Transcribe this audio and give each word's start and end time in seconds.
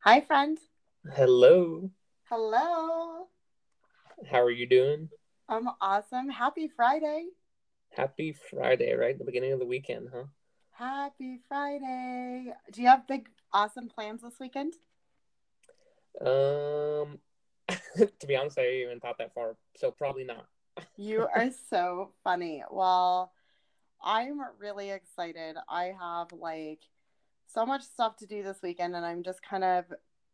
Hi, 0.00 0.20
friend. 0.20 0.58
Hello. 1.14 1.90
Hello. 2.30 3.28
How 4.30 4.40
are 4.42 4.50
you 4.50 4.66
doing? 4.66 5.10
I'm 5.48 5.68
awesome. 5.82 6.30
Happy 6.30 6.66
Friday. 6.68 7.28
Happy 7.90 8.32
Friday, 8.32 8.94
right? 8.94 9.16
The 9.18 9.24
beginning 9.24 9.52
of 9.52 9.58
the 9.60 9.66
weekend, 9.66 10.08
huh? 10.12 10.24
Happy 10.72 11.38
Friday. 11.48 12.52
Do 12.72 12.82
you 12.82 12.88
have 12.88 13.06
big, 13.06 13.28
awesome 13.52 13.88
plans 13.88 14.22
this 14.22 14.40
weekend? 14.40 14.74
Um, 16.20 17.18
to 17.96 18.26
be 18.26 18.36
honest, 18.36 18.58
I 18.58 18.62
haven't 18.62 18.80
even 18.80 19.00
thought 19.00 19.18
that 19.18 19.34
far, 19.34 19.56
so 19.76 19.90
probably 19.90 20.24
not. 20.24 20.46
You 20.96 21.26
are 21.34 21.50
so 21.70 22.12
funny. 22.24 22.62
Well, 22.70 23.32
I'm 24.02 24.40
really 24.58 24.90
excited. 24.90 25.56
I 25.68 25.94
have 25.98 26.32
like 26.32 26.80
so 27.52 27.66
much 27.66 27.82
stuff 27.82 28.16
to 28.16 28.26
do 28.26 28.42
this 28.42 28.58
weekend, 28.62 28.94
and 28.94 29.04
I'm 29.04 29.22
just 29.22 29.42
kind 29.42 29.64
of 29.64 29.84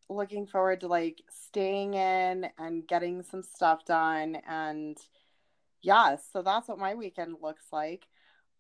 looking 0.09 0.47
forward 0.47 0.81
to 0.81 0.89
like 0.89 1.23
staying 1.31 1.95
in 1.95 2.47
and 2.59 2.87
getting 2.87 3.23
some 3.23 3.43
stuff 3.43 3.85
done. 3.85 4.39
And 4.49 4.97
yeah, 5.83 6.17
so 6.33 6.43
that's 6.43 6.69
what 6.69 6.79
my 6.79 6.95
weekend 6.95 7.37
looks 7.43 7.67
like. 7.73 8.07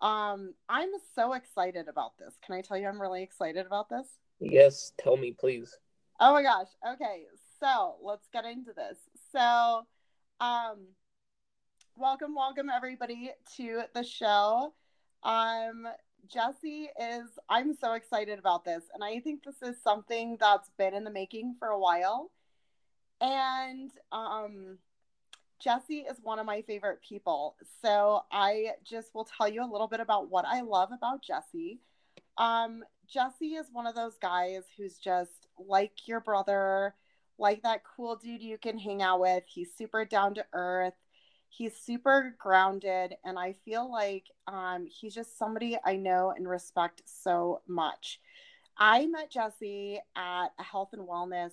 Um, 0.00 0.54
I'm 0.68 0.90
so 1.14 1.32
excited 1.32 1.88
about 1.88 2.18
this. 2.18 2.34
Can 2.44 2.54
I 2.54 2.60
tell 2.60 2.76
you 2.76 2.88
I'm 2.88 3.00
really 3.00 3.22
excited 3.22 3.66
about 3.66 3.88
this? 3.88 4.06
Yes, 4.40 4.92
tell 4.98 5.16
me, 5.16 5.34
please. 5.38 5.76
Oh 6.20 6.32
my 6.32 6.42
gosh. 6.42 6.68
Okay, 6.94 7.24
so 7.60 7.96
let's 8.02 8.28
get 8.32 8.44
into 8.44 8.72
this. 8.74 8.98
So, 9.32 9.86
um, 10.40 10.88
welcome, 11.96 12.34
welcome 12.34 12.68
everybody 12.74 13.30
to 13.56 13.82
the 13.94 14.02
show. 14.02 14.74
Um, 15.22 15.86
Jesse 16.28 16.88
is, 17.00 17.26
I'm 17.48 17.74
so 17.74 17.94
excited 17.94 18.38
about 18.38 18.64
this. 18.64 18.84
And 18.94 19.02
I 19.02 19.20
think 19.20 19.44
this 19.44 19.62
is 19.62 19.82
something 19.82 20.36
that's 20.40 20.70
been 20.78 20.94
in 20.94 21.04
the 21.04 21.10
making 21.10 21.56
for 21.58 21.68
a 21.68 21.78
while. 21.78 22.30
And 23.20 23.90
um, 24.12 24.78
Jesse 25.60 26.00
is 26.00 26.18
one 26.22 26.38
of 26.38 26.46
my 26.46 26.62
favorite 26.62 27.00
people. 27.06 27.56
So 27.82 28.22
I 28.30 28.72
just 28.84 29.14
will 29.14 29.24
tell 29.24 29.48
you 29.48 29.64
a 29.64 29.70
little 29.70 29.88
bit 29.88 30.00
about 30.00 30.30
what 30.30 30.44
I 30.46 30.60
love 30.60 30.90
about 30.92 31.22
Jesse. 31.22 31.80
Um, 32.38 32.84
Jesse 33.08 33.54
is 33.54 33.66
one 33.72 33.86
of 33.86 33.94
those 33.94 34.18
guys 34.20 34.64
who's 34.76 34.98
just 34.98 35.48
like 35.58 35.92
your 36.06 36.20
brother, 36.20 36.94
like 37.38 37.62
that 37.62 37.82
cool 37.96 38.16
dude 38.16 38.42
you 38.42 38.58
can 38.58 38.78
hang 38.78 39.02
out 39.02 39.20
with. 39.20 39.44
He's 39.46 39.74
super 39.76 40.04
down 40.04 40.34
to 40.34 40.44
earth 40.52 40.94
he's 41.56 41.76
super 41.76 42.34
grounded 42.38 43.14
and 43.24 43.38
i 43.38 43.52
feel 43.64 43.90
like 43.90 44.26
um, 44.46 44.86
he's 44.86 45.14
just 45.14 45.38
somebody 45.38 45.76
i 45.84 45.96
know 45.96 46.32
and 46.36 46.48
respect 46.48 47.02
so 47.04 47.62
much. 47.66 48.20
I 48.78 49.06
met 49.06 49.30
jesse 49.30 49.98
at 50.16 50.48
a 50.58 50.62
health 50.62 50.90
and 50.92 51.08
wellness 51.08 51.52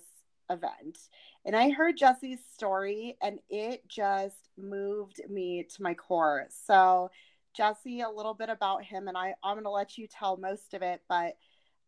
event 0.50 0.98
and 1.46 1.56
i 1.56 1.70
heard 1.70 1.96
jesse's 1.96 2.40
story 2.52 3.16
and 3.22 3.38
it 3.48 3.88
just 3.88 4.50
moved 4.58 5.22
me 5.30 5.66
to 5.74 5.82
my 5.82 5.94
core. 5.94 6.46
So 6.50 7.10
jesse 7.56 8.02
a 8.02 8.10
little 8.10 8.34
bit 8.34 8.50
about 8.50 8.84
him 8.84 9.08
and 9.08 9.16
I, 9.16 9.34
i'm 9.42 9.54
going 9.54 9.64
to 9.64 9.70
let 9.70 9.96
you 9.96 10.06
tell 10.06 10.36
most 10.36 10.74
of 10.74 10.82
it 10.82 11.00
but 11.08 11.36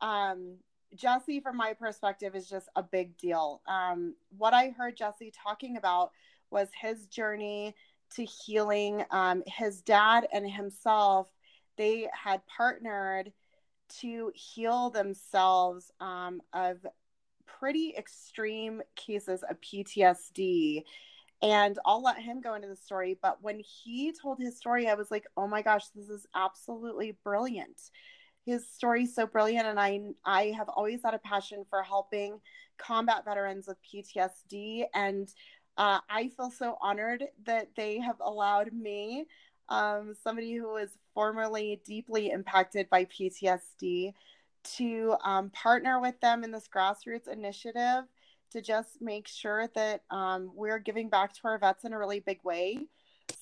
um, 0.01 0.57
jesse 0.95 1.41
from 1.41 1.57
my 1.57 1.75
perspective 1.75 2.35
is 2.35 2.49
just 2.49 2.69
a 2.77 2.83
big 2.83 3.19
deal. 3.19 3.61
Um, 3.69 4.15
what 4.39 4.55
i 4.55 4.71
heard 4.71 4.97
jesse 4.97 5.33
talking 5.45 5.77
about 5.77 6.13
was 6.51 6.69
his 6.81 7.07
journey 7.07 7.75
to 8.15 8.25
healing. 8.25 9.05
Um, 9.11 9.43
his 9.47 9.83
dad 9.83 10.27
and 10.33 10.51
himself, 10.51 11.29
they 11.77 12.09
had 12.13 12.41
partnered 12.47 13.33
to 14.01 14.33
heal 14.35 14.91
themselves 14.91 15.91
um, 16.01 16.41
of 16.53 16.85
pretty 17.47 17.95
extreme 17.97 18.83
cases 18.95 19.43
of 19.49 19.61
PTSD. 19.61 20.83
And 21.43 21.79
I'll 21.85 22.03
let 22.03 22.19
him 22.19 22.41
go 22.41 22.55
into 22.55 22.69
the 22.69 22.77
story. 22.77 23.19
But 23.21 23.39
when 23.43 23.61
he 23.61 24.13
told 24.13 24.39
his 24.39 24.57
story, 24.57 24.89
I 24.89 24.95
was 24.95 25.11
like, 25.11 25.27
oh 25.37 25.47
my 25.47 25.63
gosh, 25.63 25.87
this 25.95 26.09
is 26.09 26.27
absolutely 26.35 27.17
brilliant. 27.25 27.81
His 28.45 28.69
story 28.69 29.05
is 29.05 29.15
so 29.15 29.27
brilliant. 29.27 29.67
And 29.67 29.79
I, 29.79 30.01
I 30.25 30.55
have 30.57 30.69
always 30.69 31.03
had 31.05 31.15
a 31.15 31.19
passion 31.19 31.65
for 31.69 31.83
helping 31.83 32.41
combat 32.79 33.25
veterans 33.25 33.67
with 33.67 33.77
PTSD. 33.83 34.85
And 34.95 35.29
uh, 35.77 36.01
I 36.09 36.29
feel 36.29 36.51
so 36.51 36.79
honored 36.81 37.25
that 37.45 37.69
they 37.77 37.99
have 37.99 38.21
allowed 38.21 38.73
me, 38.73 39.27
um, 39.69 40.15
somebody 40.23 40.55
who 40.55 40.69
was 40.69 40.91
formerly 41.15 41.81
deeply 41.85 42.31
impacted 42.31 42.89
by 42.89 43.05
PTSD, 43.07 44.13
to 44.77 45.15
um, 45.25 45.51
partner 45.51 46.01
with 46.01 46.19
them 46.21 46.43
in 46.43 46.51
this 46.51 46.69
grassroots 46.69 47.29
initiative 47.29 48.05
to 48.51 48.61
just 48.61 49.01
make 49.01 49.29
sure 49.29 49.69
that 49.75 50.03
um, 50.11 50.51
we're 50.55 50.79
giving 50.79 51.09
back 51.09 51.33
to 51.35 51.41
our 51.45 51.59
vets 51.59 51.85
in 51.85 51.93
a 51.93 51.99
really 51.99 52.21
big 52.21 52.41
way. 52.43 52.79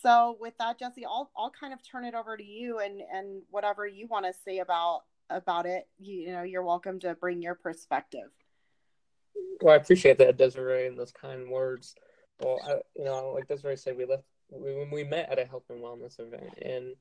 So, 0.03 0.37
with 0.41 0.55
that, 0.59 0.79
Jesse, 0.79 1.05
I'll 1.05 1.31
I'll 1.37 1.53
kind 1.59 1.73
of 1.73 1.79
turn 1.87 2.05
it 2.05 2.15
over 2.15 2.37
to 2.37 2.45
you 2.45 2.79
and 2.79 3.01
and 3.13 3.43
whatever 3.51 3.87
you 3.87 4.07
want 4.07 4.25
to 4.27 4.33
say 4.45 4.59
about 4.59 5.03
about 5.31 5.67
it. 5.67 5.89
You, 5.99 6.21
you 6.21 6.33
know, 6.33 6.43
you're 6.43 6.63
welcome 6.63 6.99
to 7.01 7.15
bring 7.15 7.43
your 7.43 7.55
perspective. 7.55 8.31
Well, 9.61 9.75
I 9.75 9.77
appreciate 9.77 10.19
that, 10.19 10.37
Desiree, 10.37 10.87
and 10.87 10.99
those 10.99 11.13
kind 11.13 11.49
words. 11.49 11.95
Well, 12.41 12.61
I, 12.67 12.73
you 12.97 13.05
know, 13.05 13.33
like 13.35 13.49
Desiree 13.49 13.77
said, 13.77 13.97
we 13.97 14.05
left 14.07 14.25
when 14.49 14.91
we 14.91 15.05
met 15.05 15.31
at 15.31 15.39
a 15.39 15.45
health 15.45 15.65
and 15.71 15.83
wellness 15.83 16.21
event, 16.21 16.59
and 16.61 16.95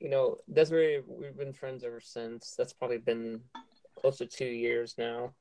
you 0.00 0.08
know, 0.08 0.38
Desiree, 0.52 1.02
we've 1.06 1.36
been 1.36 1.52
friends 1.52 1.84
ever 1.84 2.00
since. 2.00 2.54
That's 2.56 2.72
probably 2.72 2.98
been 2.98 3.40
close 3.96 4.18
to 4.18 4.26
two 4.26 4.46
years 4.46 4.94
now, 4.96 5.34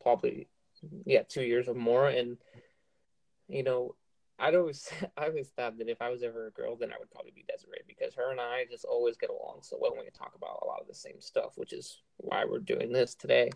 probably, 0.00 0.48
yeah, 1.04 1.22
two 1.22 1.42
years 1.42 1.68
or 1.68 1.74
more. 1.74 2.08
And 2.08 2.36
you 3.48 3.62
know, 3.62 3.94
I'd 4.38 4.54
always, 4.54 4.88
I 5.16 5.26
always 5.26 5.48
thought 5.48 5.78
that 5.78 5.88
if 5.88 6.02
I 6.02 6.10
was 6.10 6.22
ever 6.22 6.46
a 6.46 6.52
girl, 6.52 6.76
then 6.76 6.92
I 6.92 6.98
would 6.98 7.10
probably 7.10 7.32
be 7.34 7.44
Desiree 7.48 7.80
because 7.86 8.14
her 8.14 8.30
and 8.30 8.40
I 8.40 8.66
just 8.70 8.84
always 8.84 9.16
get 9.16 9.30
along 9.30 9.60
so 9.62 9.78
well. 9.80 9.92
when 9.92 10.04
We 10.04 10.10
talk 10.10 10.34
about 10.36 10.60
a 10.62 10.66
lot 10.66 10.80
of 10.80 10.86
the 10.86 10.94
same 10.94 11.20
stuff, 11.20 11.52
which 11.56 11.72
is 11.72 12.02
why 12.18 12.44
we're 12.44 12.58
doing 12.58 12.92
this 12.92 13.14
today. 13.14 13.50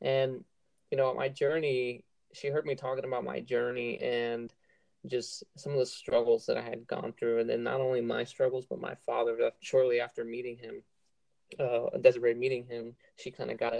And 0.00 0.44
you 0.90 0.96
know, 0.96 1.12
my 1.14 1.28
journey 1.28 2.04
she 2.32 2.48
heard 2.48 2.66
me 2.66 2.74
talking 2.74 3.04
about 3.04 3.24
my 3.24 3.40
journey 3.40 3.98
and 4.00 4.52
just 5.06 5.44
some 5.56 5.72
of 5.72 5.78
the 5.78 5.86
struggles 5.86 6.46
that 6.46 6.56
I 6.56 6.62
had 6.62 6.86
gone 6.86 7.12
through, 7.12 7.40
and 7.40 7.50
then 7.50 7.62
not 7.62 7.80
only 7.80 8.00
my 8.00 8.24
struggles, 8.24 8.66
but 8.68 8.80
my 8.80 8.94
father. 9.06 9.50
Shortly 9.60 10.00
after 10.00 10.24
meeting 10.24 10.56
him, 10.58 10.82
uh, 11.58 11.98
Desiree 12.00 12.34
meeting 12.34 12.64
him, 12.64 12.94
she 13.16 13.30
kind 13.30 13.50
of 13.50 13.58
got 13.58 13.74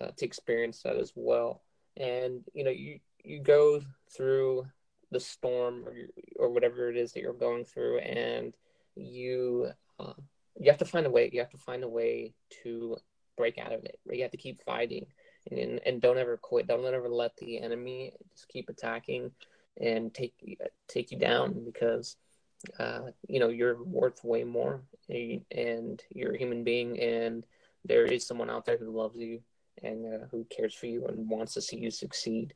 uh, 0.00 0.08
to 0.16 0.24
experience 0.24 0.82
that 0.82 0.96
as 0.96 1.12
well. 1.14 1.62
And 1.96 2.44
you 2.52 2.64
know, 2.64 2.70
you 2.70 3.00
you 3.24 3.40
go 3.40 3.82
through 4.14 4.66
the 5.10 5.20
storm 5.20 5.84
or 5.86 5.94
or 6.36 6.50
whatever 6.50 6.90
it 6.90 6.96
is 6.96 7.12
that 7.12 7.20
you're 7.20 7.32
going 7.32 7.64
through, 7.64 7.98
and 7.98 8.54
you 8.96 9.70
uh, 9.98 10.12
you 10.58 10.70
have 10.70 10.78
to 10.78 10.84
find 10.84 11.06
a 11.06 11.10
way. 11.10 11.30
You 11.32 11.40
have 11.40 11.50
to 11.50 11.58
find 11.58 11.84
a 11.84 11.88
way 11.88 12.34
to 12.62 12.96
break 13.36 13.58
out 13.58 13.72
of 13.72 13.84
it. 13.84 13.98
You 14.10 14.22
have 14.22 14.30
to 14.32 14.36
keep 14.36 14.62
fighting 14.62 15.06
and 15.50 15.80
and 15.86 16.00
don't 16.00 16.18
ever 16.18 16.36
quit. 16.36 16.66
Don't 16.66 16.84
ever 16.84 17.08
let 17.08 17.36
the 17.36 17.60
enemy 17.60 18.12
just 18.32 18.48
keep 18.48 18.68
attacking 18.68 19.30
and 19.80 20.12
take 20.12 20.34
take 20.88 21.10
you 21.10 21.18
down 21.18 21.64
because 21.64 22.16
uh, 22.78 23.10
you 23.26 23.40
know 23.40 23.48
you're 23.48 23.82
worth 23.84 24.22
way 24.24 24.44
more 24.44 24.82
and 25.08 26.02
you're 26.14 26.34
a 26.34 26.38
human 26.38 26.62
being 26.62 27.00
and 27.00 27.46
there 27.84 28.04
is 28.04 28.26
someone 28.26 28.50
out 28.50 28.66
there 28.66 28.76
who 28.76 28.90
loves 28.90 29.18
you 29.18 29.40
and 29.82 30.04
uh, 30.06 30.26
who 30.30 30.44
cares 30.44 30.74
for 30.74 30.86
you 30.86 31.06
and 31.06 31.28
wants 31.28 31.54
to 31.54 31.62
see 31.62 31.78
you 31.78 31.90
succeed 31.90 32.52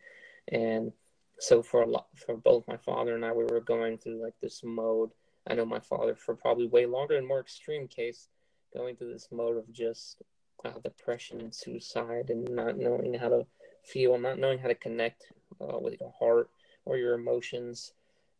and 0.49 0.93
so 1.39 1.63
for 1.63 1.83
a 1.83 1.87
lot 1.87 2.07
for 2.15 2.37
both 2.37 2.69
my 2.69 2.77
father 2.77 3.15
and 3.15 3.25
I 3.25 3.33
we 3.33 3.45
were 3.45 3.61
going 3.61 3.97
through 3.97 4.23
like 4.23 4.35
this 4.43 4.61
mode 4.63 5.11
I 5.49 5.55
know 5.55 5.65
my 5.65 5.81
father 5.81 6.15
for 6.15 6.35
probably 6.35 6.67
way 6.67 6.85
longer 6.85 7.17
and 7.17 7.27
more 7.27 7.41
extreme 7.41 7.89
case 7.89 8.29
going 8.75 8.97
through 8.97 9.13
this 9.13 9.29
mode 9.33 9.57
of 9.57 9.73
just 9.73 10.23
uh, 10.65 10.79
depression 10.83 11.41
and 11.41 11.55
suicide 11.55 12.31
and 12.31 12.49
not 12.49 12.77
knowing 12.79 13.15
how 13.15 13.29
to 13.29 13.47
feel, 13.85 14.19
not 14.19 14.39
knowing 14.39 14.59
how 14.59 14.69
to 14.69 14.75
connect 14.75 15.33
uh, 15.61 15.79
with 15.79 16.01
your 16.01 16.13
heart 16.19 16.51
or 16.85 16.97
your 16.97 17.15
emotions. 17.15 17.93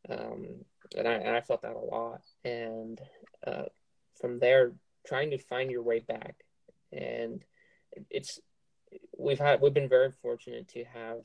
Um, 0.09 0.47
and, 0.97 1.09
I, 1.09 1.13
and 1.13 1.37
I 1.37 1.41
felt 1.41 1.63
that 1.63 1.77
a 1.77 1.79
lot. 1.79 2.21
And 2.45 3.01
uh, 3.47 3.65
from 4.21 4.39
there, 4.39 4.73
trying 5.07 5.31
to 5.31 5.39
find 5.39 5.71
your 5.71 5.83
way 5.83 6.01
back. 6.01 6.37
And 6.93 7.43
it's, 8.11 8.41
we've 9.19 9.39
had, 9.39 9.61
we've 9.61 9.75
been 9.75 9.89
very 9.89 10.11
fortunate 10.23 10.69
to 10.69 10.85
have 10.85 11.19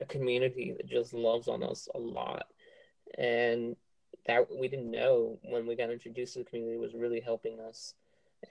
a 0.00 0.04
community 0.04 0.74
that 0.76 0.86
just 0.86 1.12
loves 1.12 1.48
on 1.48 1.62
us 1.62 1.88
a 1.94 1.98
lot. 1.98 2.46
And 3.16 3.76
that 4.26 4.46
we 4.54 4.68
didn't 4.68 4.90
know 4.90 5.38
when 5.42 5.66
we 5.66 5.74
got 5.74 5.90
introduced 5.90 6.34
to 6.34 6.40
the 6.40 6.44
community 6.44 6.78
was 6.78 6.94
really 6.94 7.20
helping 7.20 7.60
us 7.60 7.94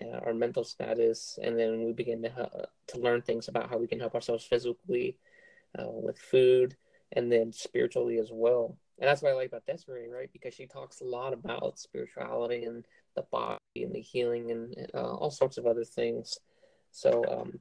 uh, 0.01 0.19
our 0.25 0.33
mental 0.33 0.63
status, 0.63 1.39
and 1.41 1.57
then 1.57 1.85
we 1.85 1.93
begin 1.93 2.21
to 2.23 2.31
uh, 2.39 2.65
to 2.87 2.99
learn 2.99 3.21
things 3.21 3.47
about 3.47 3.69
how 3.69 3.77
we 3.77 3.87
can 3.87 3.99
help 3.99 4.15
ourselves 4.15 4.45
physically 4.45 5.17
uh, 5.77 5.87
with 5.87 6.19
food, 6.19 6.75
and 7.13 7.31
then 7.31 7.51
spiritually 7.51 8.17
as 8.19 8.29
well. 8.31 8.77
And 8.99 9.07
that's 9.07 9.21
what 9.21 9.31
I 9.31 9.35
like 9.35 9.49
about 9.49 9.65
Desiree, 9.65 10.09
right? 10.09 10.29
Because 10.33 10.53
she 10.55 10.65
talks 10.65 11.01
a 11.01 11.05
lot 11.05 11.31
about 11.33 11.79
spirituality 11.79 12.63
and 12.65 12.85
the 13.15 13.21
body 13.31 13.59
and 13.75 13.93
the 13.93 14.01
healing 14.01 14.51
and 14.51 14.89
uh, 14.93 15.15
all 15.15 15.29
sorts 15.29 15.57
of 15.57 15.67
other 15.67 15.83
things. 15.83 16.39
So, 16.91 17.23
um, 17.29 17.59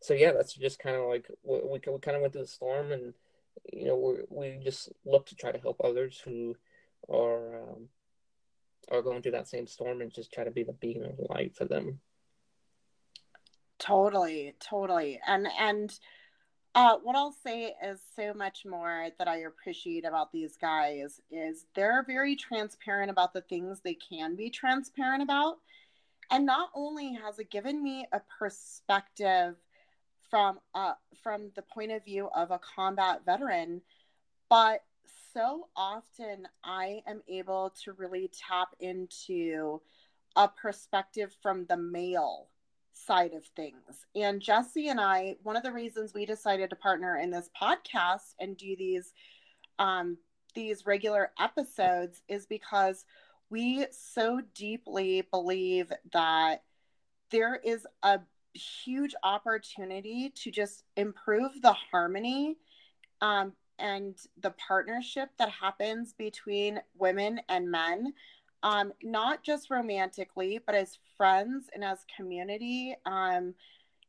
so 0.00 0.14
yeah, 0.14 0.32
that's 0.32 0.54
just 0.54 0.78
kind 0.78 0.96
of 0.96 1.08
like 1.08 1.28
we, 1.42 1.58
we, 1.58 1.80
we 1.92 1.98
kind 1.98 2.16
of 2.16 2.20
went 2.22 2.32
through 2.32 2.42
the 2.42 2.48
storm, 2.48 2.92
and 2.92 3.14
you 3.72 3.86
know 3.86 3.96
we 3.96 4.54
we 4.54 4.64
just 4.64 4.90
look 5.04 5.26
to 5.26 5.34
try 5.34 5.52
to 5.52 5.58
help 5.58 5.80
others 5.82 6.20
who 6.24 6.56
are 7.08 7.62
um, 7.62 7.88
are 8.90 9.02
going 9.02 9.22
through 9.22 9.32
that 9.32 9.48
same 9.48 9.66
storm, 9.66 10.00
and 10.00 10.12
just 10.12 10.32
try 10.32 10.44
to 10.44 10.50
be 10.50 10.64
the 10.64 10.72
beacon 10.72 11.04
of 11.04 11.30
light 11.30 11.54
for 11.54 11.64
them. 11.64 12.00
Totally, 13.78 14.54
totally, 14.60 15.20
and 15.26 15.48
and. 15.58 15.98
Uh, 16.74 16.96
what 17.02 17.14
I'll 17.14 17.36
say 17.44 17.74
is 17.84 18.00
so 18.16 18.32
much 18.32 18.64
more 18.64 19.08
that 19.18 19.28
I 19.28 19.40
appreciate 19.40 20.06
about 20.06 20.32
these 20.32 20.56
guys 20.56 21.20
is 21.30 21.66
they're 21.74 22.02
very 22.02 22.34
transparent 22.34 23.10
about 23.10 23.34
the 23.34 23.42
things 23.42 23.80
they 23.84 23.92
can 23.92 24.36
be 24.36 24.48
transparent 24.48 25.22
about. 25.22 25.58
And 26.30 26.46
not 26.46 26.70
only 26.74 27.12
has 27.22 27.38
it 27.38 27.50
given 27.50 27.82
me 27.82 28.06
a 28.10 28.22
perspective 28.38 29.56
from 30.30 30.60
uh, 30.74 30.94
from 31.22 31.50
the 31.56 31.62
point 31.62 31.92
of 31.92 32.06
view 32.06 32.30
of 32.34 32.50
a 32.50 32.58
combat 32.58 33.20
veteran, 33.26 33.82
but 34.48 34.82
so 35.32 35.68
often 35.76 36.46
I 36.64 37.02
am 37.06 37.22
able 37.28 37.72
to 37.84 37.92
really 37.92 38.30
tap 38.48 38.68
into 38.80 39.80
a 40.36 40.48
perspective 40.48 41.34
from 41.42 41.66
the 41.66 41.76
male 41.76 42.48
side 42.92 43.32
of 43.34 43.44
things. 43.56 44.06
And 44.14 44.40
Jesse 44.40 44.88
and 44.88 45.00
I, 45.00 45.36
one 45.42 45.56
of 45.56 45.62
the 45.62 45.72
reasons 45.72 46.14
we 46.14 46.26
decided 46.26 46.70
to 46.70 46.76
partner 46.76 47.16
in 47.16 47.30
this 47.30 47.50
podcast 47.60 48.34
and 48.38 48.56
do 48.56 48.76
these 48.76 49.12
um, 49.78 50.18
these 50.54 50.84
regular 50.84 51.30
episodes 51.40 52.20
is 52.28 52.44
because 52.44 53.06
we 53.48 53.86
so 53.90 54.42
deeply 54.54 55.22
believe 55.30 55.90
that 56.12 56.62
there 57.30 57.56
is 57.56 57.86
a 58.02 58.20
huge 58.52 59.14
opportunity 59.22 60.30
to 60.34 60.50
just 60.50 60.84
improve 60.96 61.52
the 61.62 61.72
harmony 61.72 62.58
um, 63.22 63.54
and 63.82 64.16
the 64.40 64.52
partnership 64.52 65.28
that 65.38 65.50
happens 65.50 66.14
between 66.14 66.80
women 66.98 67.40
and 67.50 67.70
men 67.70 68.14
um, 68.62 68.92
not 69.02 69.42
just 69.42 69.70
romantically, 69.70 70.60
but 70.64 70.74
as 70.74 70.98
friends 71.16 71.66
and 71.74 71.84
as 71.84 72.06
community. 72.16 72.94
Um, 73.06 73.54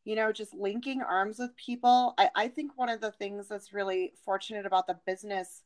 you 0.06 0.16
know, 0.16 0.32
just 0.32 0.54
linking 0.54 1.02
arms 1.02 1.40
with 1.40 1.56
people. 1.56 2.14
I, 2.18 2.30
I 2.36 2.48
think 2.50 2.74
one 2.76 2.90
of 2.90 3.00
the 3.00 3.12
things 3.12 3.48
that's 3.48 3.74
really 3.74 4.14
fortunate 4.26 4.66
about 4.66 4.86
the 4.86 5.00
business 5.06 5.64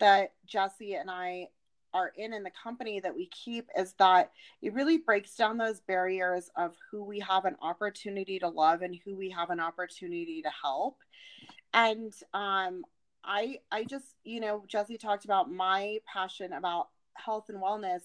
that 0.00 0.32
Jesse 0.46 0.94
and 0.94 1.10
I 1.10 1.48
are 1.92 2.10
in 2.16 2.32
in 2.32 2.42
the 2.42 2.50
company 2.50 2.98
that 2.98 3.14
we 3.14 3.26
keep 3.26 3.68
is 3.78 3.92
that 3.98 4.32
it 4.62 4.72
really 4.72 4.98
breaks 4.98 5.36
down 5.36 5.58
those 5.58 5.80
barriers 5.80 6.50
of 6.56 6.74
who 6.90 7.04
we 7.04 7.20
have 7.20 7.44
an 7.44 7.56
opportunity 7.62 8.38
to 8.40 8.48
love 8.48 8.82
and 8.82 8.98
who 9.04 9.14
we 9.14 9.30
have 9.30 9.50
an 9.50 9.60
opportunity 9.60 10.42
to 10.42 10.50
help. 10.62 10.96
And 11.72 12.12
um, 12.32 12.84
I 13.24 13.58
I 13.70 13.84
just 13.84 14.16
you 14.24 14.40
know 14.40 14.64
Jesse 14.68 14.98
talked 14.98 15.24
about 15.24 15.50
my 15.50 15.98
passion 16.12 16.52
about 16.52 16.88
health 17.16 17.48
and 17.48 17.62
wellness. 17.62 18.02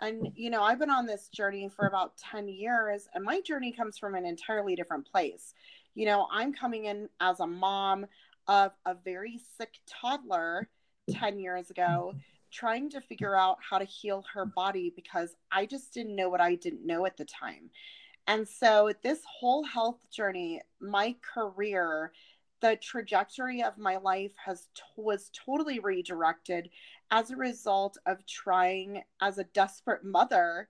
And, 0.00 0.28
you 0.34 0.50
know, 0.50 0.62
I've 0.62 0.78
been 0.78 0.90
on 0.90 1.06
this 1.06 1.28
journey 1.28 1.68
for 1.68 1.86
about 1.86 2.16
10 2.18 2.48
years, 2.48 3.08
and 3.14 3.24
my 3.24 3.40
journey 3.40 3.72
comes 3.72 3.98
from 3.98 4.14
an 4.14 4.26
entirely 4.26 4.74
different 4.74 5.10
place. 5.10 5.54
You 5.94 6.06
know, 6.06 6.26
I'm 6.30 6.52
coming 6.52 6.86
in 6.86 7.08
as 7.20 7.40
a 7.40 7.46
mom 7.46 8.06
of 8.48 8.72
a 8.86 8.94
very 8.94 9.40
sick 9.56 9.78
toddler 9.86 10.68
10 11.10 11.38
years 11.38 11.70
ago, 11.70 12.14
trying 12.50 12.90
to 12.90 13.00
figure 13.00 13.36
out 13.36 13.58
how 13.68 13.78
to 13.78 13.84
heal 13.84 14.24
her 14.32 14.44
body 14.44 14.92
because 14.94 15.34
I 15.50 15.66
just 15.66 15.94
didn't 15.94 16.16
know 16.16 16.28
what 16.28 16.40
I 16.40 16.54
didn't 16.54 16.86
know 16.86 17.06
at 17.06 17.16
the 17.16 17.24
time. 17.24 17.70
And 18.26 18.46
so, 18.46 18.92
this 19.02 19.20
whole 19.26 19.64
health 19.64 19.98
journey, 20.10 20.60
my 20.80 21.16
career, 21.34 22.12
the 22.62 22.78
trajectory 22.80 23.62
of 23.62 23.76
my 23.76 23.96
life 23.98 24.32
has 24.42 24.68
was 24.96 25.30
totally 25.34 25.80
redirected 25.80 26.70
as 27.10 27.30
a 27.30 27.36
result 27.36 27.98
of 28.06 28.24
trying 28.24 29.02
as 29.20 29.36
a 29.36 29.44
desperate 29.44 30.04
mother 30.04 30.68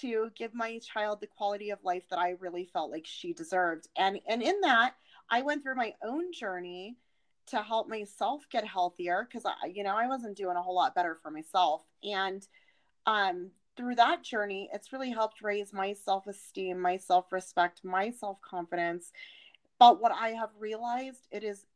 to 0.00 0.30
give 0.36 0.54
my 0.54 0.78
child 0.78 1.20
the 1.20 1.26
quality 1.26 1.70
of 1.70 1.82
life 1.82 2.02
that 2.10 2.18
I 2.18 2.36
really 2.40 2.66
felt 2.66 2.90
like 2.90 3.06
she 3.06 3.32
deserved. 3.32 3.88
And 3.96 4.20
and 4.28 4.42
in 4.42 4.60
that, 4.60 4.94
I 5.30 5.42
went 5.42 5.62
through 5.62 5.76
my 5.76 5.94
own 6.04 6.32
journey 6.32 6.96
to 7.46 7.62
help 7.62 7.88
myself 7.88 8.42
get 8.50 8.66
healthier 8.66 9.26
because 9.26 9.46
I 9.46 9.68
you 9.68 9.82
know, 9.82 9.96
I 9.96 10.06
wasn't 10.06 10.36
doing 10.36 10.56
a 10.56 10.62
whole 10.62 10.76
lot 10.76 10.94
better 10.94 11.18
for 11.22 11.30
myself. 11.30 11.82
And 12.02 12.46
um 13.06 13.50
through 13.76 13.96
that 13.96 14.22
journey, 14.22 14.68
it's 14.72 14.92
really 14.92 15.10
helped 15.10 15.42
raise 15.42 15.72
my 15.72 15.94
self-esteem, 15.94 16.78
my 16.78 16.96
self-respect, 16.96 17.80
my 17.82 18.10
self-confidence 18.10 19.10
but 19.78 20.00
what 20.00 20.12
I 20.12 20.30
have 20.30 20.50
realized 20.58 21.26
it 21.30 21.44
is 21.44 21.66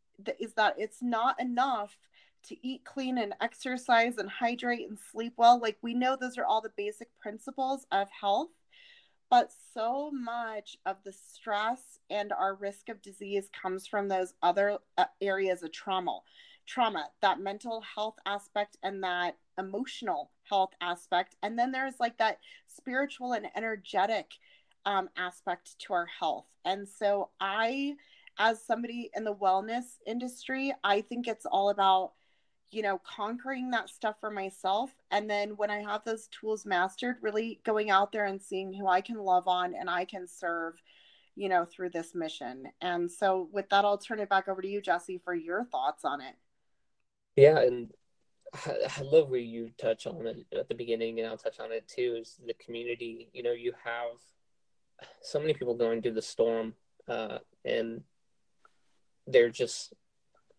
is 0.41 0.53
that 0.55 0.75
it's 0.79 1.01
not 1.01 1.41
enough 1.41 1.97
to 2.45 2.57
eat 2.67 2.85
clean 2.85 3.19
and 3.19 3.35
exercise 3.41 4.17
and 4.19 4.29
hydrate 4.29 4.89
and 4.89 4.99
sleep 4.99 5.35
well. 5.37 5.61
Like 5.61 5.79
we 5.83 5.95
know 5.95 6.17
those 6.17 6.39
are 6.39 6.45
all 6.45 6.61
the 6.61 6.73
basic 6.77 7.09
principles 7.19 7.87
of 7.93 8.09
health, 8.11 8.51
but 9.31 9.51
so 9.75 10.11
much 10.13 10.77
of 10.87 10.97
the 11.05 11.13
stress 11.13 11.99
and 12.11 12.33
our 12.33 12.55
risk 12.55 12.89
of 12.89 13.03
disease 13.03 13.49
comes 13.61 13.87
from 13.87 14.09
those 14.09 14.35
other 14.43 14.79
uh, 14.97 15.05
areas 15.21 15.63
of 15.63 15.73
trauma. 15.73 16.21
Trauma, 16.67 17.09
that 17.23 17.41
mental 17.41 17.83
health 17.95 18.17
aspect 18.27 18.77
and 18.83 19.03
that 19.03 19.37
emotional 19.59 20.31
health 20.45 20.71
aspect. 20.81 21.37
And 21.43 21.59
then 21.59 21.73
there's 21.73 21.99
like 21.99 22.19
that 22.19 22.39
spiritual 22.67 23.33
and 23.33 23.47
energetic 23.57 24.33
um, 24.89 25.11
aspect 25.19 25.79
to 25.81 25.93
our 25.93 26.07
health. 26.07 26.47
And 26.65 26.89
so, 26.89 27.29
I, 27.41 27.97
as 28.39 28.65
somebody 28.65 29.11
in 29.15 29.23
the 29.23 29.35
wellness 29.35 29.85
industry, 30.07 30.73
I 30.83 31.03
think 31.03 31.29
it's 31.29 31.45
all 31.45 31.69
about, 31.69 32.13
you 32.71 32.81
know, 32.81 32.99
conquering 33.05 33.71
that 33.73 33.91
stuff 33.91 34.17
for 34.19 34.31
myself. 34.31 34.91
And 35.11 35.29
then 35.29 35.51
when 35.51 35.71
I 35.71 35.83
have 35.83 36.05
those 36.05 36.29
tools 36.29 36.65
mastered, 36.65 37.17
really 37.21 37.61
going 37.65 37.91
out 37.91 38.13
there 38.13 38.25
and 38.25 38.41
seeing 38.41 38.73
who 38.73 38.87
I 38.87 39.03
can 39.03 39.19
love 39.19 39.47
on 39.47 39.75
and 39.75 39.91
I 39.91 40.07
can 40.07 40.27
serve, 40.27 40.81
you 41.37 41.51
know, 41.51 41.67
through 41.67 41.91
this 41.91 42.15
mission. 42.15 42.65
And 42.81 43.11
so, 43.11 43.51
with 43.53 43.69
that, 43.69 43.85
I'll 43.85 43.99
turn 43.99 44.21
it 44.21 44.31
back 44.31 44.49
over 44.49 44.63
to 44.63 44.69
you, 44.69 44.81
Jesse, 44.81 45.21
for 45.23 45.35
your 45.35 45.65
thoughts 45.67 46.07
on 46.07 46.23
it. 46.23 46.35
Yeah. 47.37 47.59
And 47.59 47.91
I 48.65 49.03
love 49.03 49.29
where 49.29 49.39
you 49.39 49.71
touch 49.77 50.07
on 50.07 50.27
it 50.27 50.47
at 50.59 50.69
the 50.71 50.75
beginning, 50.75 51.19
and 51.21 51.29
I'll 51.29 51.37
touch 51.37 51.61
on 51.61 51.73
it 51.73 51.87
too. 51.87 52.17
Is 52.23 52.41
the 52.47 52.55
community? 52.55 53.29
You 53.35 53.43
know, 53.43 53.53
you 53.53 53.75
have 53.85 54.17
so 55.23 55.39
many 55.39 55.55
people 55.55 55.75
going 55.75 56.03
through 56.03 56.15
the 56.15 56.23
storm, 56.23 56.75
uh, 57.09 57.39
and 57.65 58.03
they're 59.27 59.51
just 59.51 59.93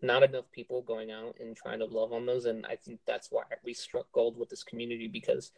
not 0.01 0.24
enough 0.24 0.50
people 0.51 0.81
going 0.81 1.12
out 1.12 1.36
and 1.39 1.55
trying 1.55 1.79
to 1.79 1.86
love 1.86 2.13
on 2.13 2.25
those. 2.25 2.46
And 2.46 2.65
I 2.65 2.75
think 2.75 3.00
that's 3.05 3.29
why 3.31 3.43
we 3.63 3.74
struck 3.74 4.12
gold 4.12 4.38
with 4.38 4.50
this 4.50 4.63
community 4.63 5.08
because 5.08 5.51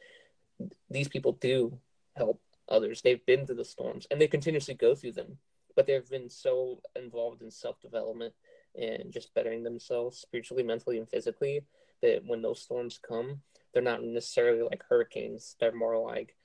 these 0.89 1.07
people 1.07 1.33
do 1.33 1.77
help 2.15 2.41
others. 2.69 3.01
They've 3.01 3.25
been 3.25 3.45
through 3.45 3.57
the 3.57 3.65
storms 3.65 4.07
and 4.09 4.19
they 4.19 4.27
continuously 4.27 4.73
go 4.73 4.95
through 4.95 5.13
them, 5.13 5.38
but 5.75 5.85
they've 5.85 6.09
been 6.09 6.29
so 6.29 6.81
involved 6.95 7.41
in 7.41 7.51
self 7.51 7.79
development 7.81 8.33
and 8.75 9.11
just 9.11 9.33
bettering 9.33 9.63
themselves 9.63 10.17
spiritually, 10.17 10.63
mentally, 10.63 10.97
and 10.97 11.09
physically 11.09 11.61
that 12.01 12.23
when 12.25 12.41
those 12.41 12.61
storms 12.61 13.00
come, 13.05 13.41
they're 13.73 13.83
not 13.83 14.03
necessarily 14.03 14.63
like 14.63 14.83
hurricanes. 14.88 15.55
They're 15.59 15.73
more 15.73 15.97
like 15.97 16.35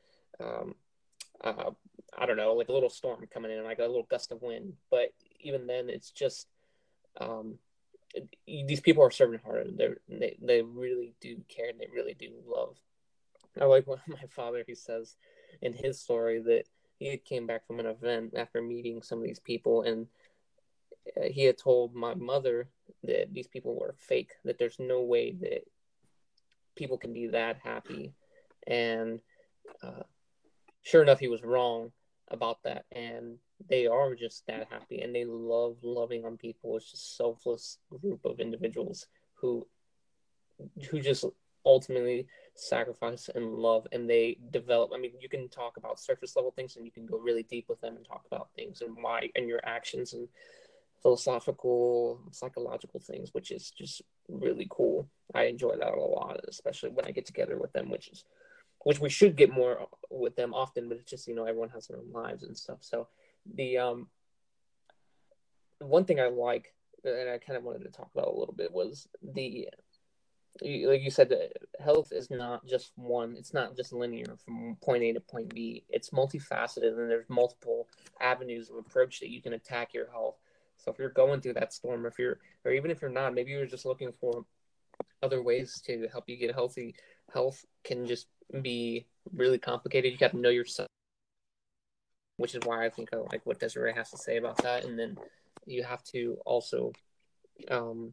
um, 0.40 0.74
uh, 1.42 1.70
I 2.16 2.26
don't 2.26 2.36
know, 2.36 2.54
like 2.54 2.68
a 2.68 2.72
little 2.72 2.90
storm 2.90 3.26
coming 3.32 3.50
in, 3.50 3.64
like 3.64 3.78
a 3.78 3.82
little 3.82 4.06
gust 4.10 4.32
of 4.32 4.42
wind. 4.42 4.74
But 4.90 5.10
even 5.40 5.66
then, 5.66 5.90
it's 5.90 6.10
just 6.10 6.46
um, 7.20 7.58
these 8.46 8.80
people 8.80 9.02
are 9.02 9.10
serving 9.10 9.40
hard. 9.44 9.76
They're, 9.76 9.98
they 10.08 10.36
they 10.40 10.62
really 10.62 11.14
do 11.20 11.36
care 11.48 11.68
and 11.68 11.80
they 11.80 11.88
really 11.92 12.14
do 12.14 12.30
love. 12.46 12.76
I 13.60 13.64
like 13.64 13.86
what 13.86 14.00
my 14.08 14.24
father 14.30 14.64
he 14.66 14.74
says 14.74 15.16
in 15.62 15.72
his 15.72 16.00
story 16.00 16.40
that 16.40 16.64
he 16.98 17.16
came 17.18 17.46
back 17.46 17.66
from 17.66 17.80
an 17.80 17.86
event 17.86 18.34
after 18.36 18.62
meeting 18.62 19.02
some 19.02 19.18
of 19.18 19.24
these 19.24 19.40
people 19.40 19.82
and 19.82 20.06
uh, 21.16 21.28
he 21.30 21.44
had 21.44 21.58
told 21.58 21.94
my 21.94 22.14
mother 22.14 22.68
that 23.04 23.32
these 23.32 23.46
people 23.46 23.78
were 23.78 23.94
fake 23.98 24.32
that 24.44 24.58
there's 24.58 24.78
no 24.78 25.02
way 25.02 25.32
that 25.32 25.62
people 26.74 26.98
can 26.98 27.12
be 27.12 27.28
that 27.28 27.58
happy 27.62 28.12
and 28.66 29.20
uh, 29.82 30.02
sure 30.86 31.02
enough, 31.02 31.18
he 31.18 31.28
was 31.28 31.42
wrong 31.42 31.90
about 32.28 32.62
that. 32.64 32.84
And 32.92 33.38
they 33.68 33.86
are 33.86 34.14
just 34.14 34.46
that 34.46 34.68
happy 34.70 35.00
and 35.00 35.14
they 35.14 35.24
love 35.24 35.76
loving 35.82 36.24
on 36.24 36.36
people. 36.36 36.76
It's 36.76 36.90
just 36.90 37.16
selfless 37.16 37.78
group 38.00 38.24
of 38.24 38.40
individuals 38.40 39.06
who 39.34 39.66
who 40.90 41.00
just 41.00 41.24
ultimately 41.66 42.26
sacrifice 42.54 43.28
and 43.34 43.54
love 43.54 43.86
and 43.92 44.08
they 44.08 44.38
develop 44.50 44.90
i 44.94 44.98
mean 44.98 45.12
you 45.20 45.28
can 45.28 45.48
talk 45.48 45.76
about 45.76 46.00
surface 46.00 46.34
level 46.36 46.50
things 46.52 46.76
and 46.76 46.86
you 46.86 46.92
can 46.92 47.04
go 47.04 47.18
really 47.18 47.42
deep 47.42 47.66
with 47.68 47.78
them 47.82 47.96
and 47.96 48.06
talk 48.06 48.22
about 48.30 48.48
things 48.56 48.80
and 48.80 48.96
why 49.02 49.28
and 49.34 49.48
your 49.48 49.60
actions 49.64 50.14
and 50.14 50.28
philosophical 51.02 52.20
psychological 52.30 53.00
things 53.00 53.34
which 53.34 53.50
is 53.50 53.70
just 53.70 54.00
really 54.28 54.66
cool 54.70 55.06
i 55.34 55.42
enjoy 55.42 55.76
that 55.76 55.92
a 55.92 56.00
lot 56.00 56.40
especially 56.48 56.88
when 56.90 57.04
i 57.04 57.10
get 57.10 57.26
together 57.26 57.58
with 57.58 57.72
them 57.72 57.90
which 57.90 58.08
is 58.08 58.24
which 58.86 59.00
we 59.00 59.08
should 59.08 59.34
get 59.34 59.50
more 59.50 59.88
with 60.10 60.36
them 60.36 60.54
often, 60.54 60.88
but 60.88 60.96
it's 60.96 61.10
just 61.10 61.26
you 61.26 61.34
know 61.34 61.44
everyone 61.44 61.70
has 61.70 61.88
their 61.88 61.98
own 61.98 62.12
lives 62.12 62.44
and 62.44 62.56
stuff. 62.56 62.78
So 62.82 63.08
the 63.56 63.78
um 63.78 64.06
one 65.80 66.04
thing 66.04 66.20
I 66.20 66.28
like, 66.28 66.72
and 67.02 67.28
I 67.28 67.38
kind 67.38 67.56
of 67.56 67.64
wanted 67.64 67.82
to 67.82 67.90
talk 67.90 68.08
about 68.14 68.28
a 68.28 68.38
little 68.38 68.54
bit, 68.54 68.70
was 68.70 69.08
the 69.34 69.68
like 70.62 71.02
you 71.02 71.10
said, 71.10 71.34
health 71.80 72.12
is 72.12 72.30
not 72.30 72.64
just 72.64 72.92
one. 72.94 73.34
It's 73.36 73.52
not 73.52 73.76
just 73.76 73.92
linear 73.92 74.36
from 74.44 74.76
point 74.80 75.02
A 75.02 75.14
to 75.14 75.20
point 75.20 75.52
B. 75.52 75.82
It's 75.88 76.10
multifaceted, 76.10 76.96
and 76.96 77.10
there's 77.10 77.28
multiple 77.28 77.88
avenues 78.20 78.70
of 78.70 78.76
approach 78.76 79.18
that 79.18 79.30
you 79.30 79.42
can 79.42 79.54
attack 79.54 79.94
your 79.94 80.08
health. 80.12 80.36
So 80.76 80.92
if 80.92 80.98
you're 81.00 81.08
going 81.08 81.40
through 81.40 81.54
that 81.54 81.72
storm, 81.72 82.06
if 82.06 82.20
you're, 82.20 82.38
or 82.64 82.70
even 82.70 82.92
if 82.92 83.02
you're 83.02 83.10
not, 83.10 83.34
maybe 83.34 83.50
you're 83.50 83.66
just 83.66 83.84
looking 83.84 84.12
for 84.12 84.44
other 85.24 85.42
ways 85.42 85.82
to 85.86 86.06
help 86.12 86.28
you 86.28 86.36
get 86.36 86.54
healthy. 86.54 86.94
Health 87.34 87.64
can 87.82 88.06
just 88.06 88.28
be 88.62 89.06
really 89.32 89.58
complicated. 89.58 90.12
You 90.12 90.18
got 90.18 90.32
to 90.32 90.38
know 90.38 90.50
yourself, 90.50 90.88
which 92.36 92.54
is 92.54 92.60
why 92.64 92.84
I 92.84 92.90
think 92.90 93.10
I 93.12 93.16
like 93.16 93.44
what 93.44 93.60
Desiree 93.60 93.94
has 93.94 94.10
to 94.10 94.18
say 94.18 94.36
about 94.36 94.58
that. 94.58 94.84
And 94.84 94.98
then 94.98 95.18
you 95.66 95.82
have 95.82 96.02
to 96.04 96.38
also 96.44 96.92
um, 97.70 98.12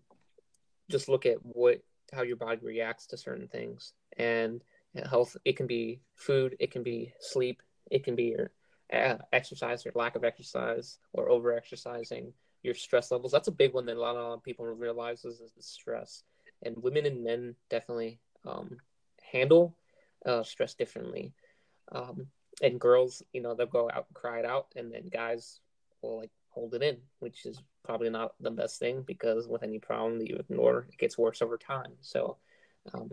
just 0.89 1.09
look 1.09 1.25
at 1.25 1.37
what 1.43 1.81
how 2.11 2.21
your 2.21 2.35
body 2.35 2.59
reacts 2.61 3.07
to 3.07 3.17
certain 3.17 3.47
things 3.47 3.93
and 4.17 4.61
health 5.09 5.35
it 5.45 5.57
can 5.57 5.65
be 5.65 5.99
food 6.15 6.55
it 6.59 6.69
can 6.69 6.83
be 6.83 7.11
sleep 7.19 7.61
it 7.89 8.03
can 8.03 8.15
be 8.15 8.25
your 8.25 8.51
uh, 8.93 9.17
exercise 9.31 9.85
or 9.85 9.91
lack 9.95 10.15
of 10.15 10.23
exercise 10.23 10.99
or 11.13 11.29
over 11.29 11.51
exercising 11.53 12.31
your 12.61 12.75
stress 12.75 13.09
levels 13.09 13.31
that's 13.31 13.47
a 13.47 13.51
big 13.51 13.73
one 13.73 13.85
that 13.85 13.97
a 13.97 13.99
lot 13.99 14.15
of 14.15 14.43
people 14.43 14.65
realize 14.65 15.25
is, 15.25 15.41
is 15.57 15.65
stress 15.65 16.23
and 16.61 16.77
women 16.83 17.05
and 17.07 17.23
men 17.23 17.55
definitely 17.69 18.19
um, 18.45 18.77
handle 19.31 19.75
uh, 20.25 20.43
stress 20.43 20.73
differently 20.73 21.33
um, 21.91 22.27
and 22.61 22.79
girls 22.79 23.23
you 23.33 23.41
know 23.41 23.53
they'll 23.53 23.67
go 23.67 23.89
out 23.89 24.05
and 24.07 24.15
cry 24.15 24.39
it 24.39 24.45
out 24.45 24.67
and 24.75 24.91
then 24.91 25.09
guys 25.09 25.59
will 26.01 26.17
like 26.17 26.31
hold 26.49 26.73
it 26.73 26.83
in 26.83 26.97
which 27.19 27.45
is 27.45 27.61
probably 27.83 28.09
not 28.09 28.33
the 28.39 28.51
best 28.51 28.79
thing 28.79 29.03
because 29.05 29.47
with 29.47 29.63
any 29.63 29.79
problem 29.79 30.17
that 30.19 30.29
you 30.29 30.37
ignore, 30.37 30.87
it 30.89 30.97
gets 30.97 31.17
worse 31.17 31.41
over 31.41 31.57
time. 31.57 31.91
So, 32.01 32.37
um, 32.93 33.11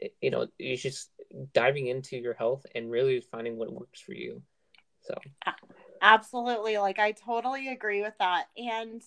it, 0.00 0.14
you 0.20 0.30
know, 0.30 0.46
you 0.58 0.76
just 0.76 1.10
diving 1.52 1.88
into 1.88 2.16
your 2.16 2.34
health 2.34 2.64
and 2.74 2.90
really 2.90 3.20
finding 3.20 3.56
what 3.56 3.72
works 3.72 4.00
for 4.00 4.14
you. 4.14 4.40
So, 5.02 5.14
absolutely. 6.00 6.78
Like, 6.78 6.98
I 6.98 7.12
totally 7.12 7.68
agree 7.68 8.02
with 8.02 8.14
that. 8.18 8.46
And 8.56 9.02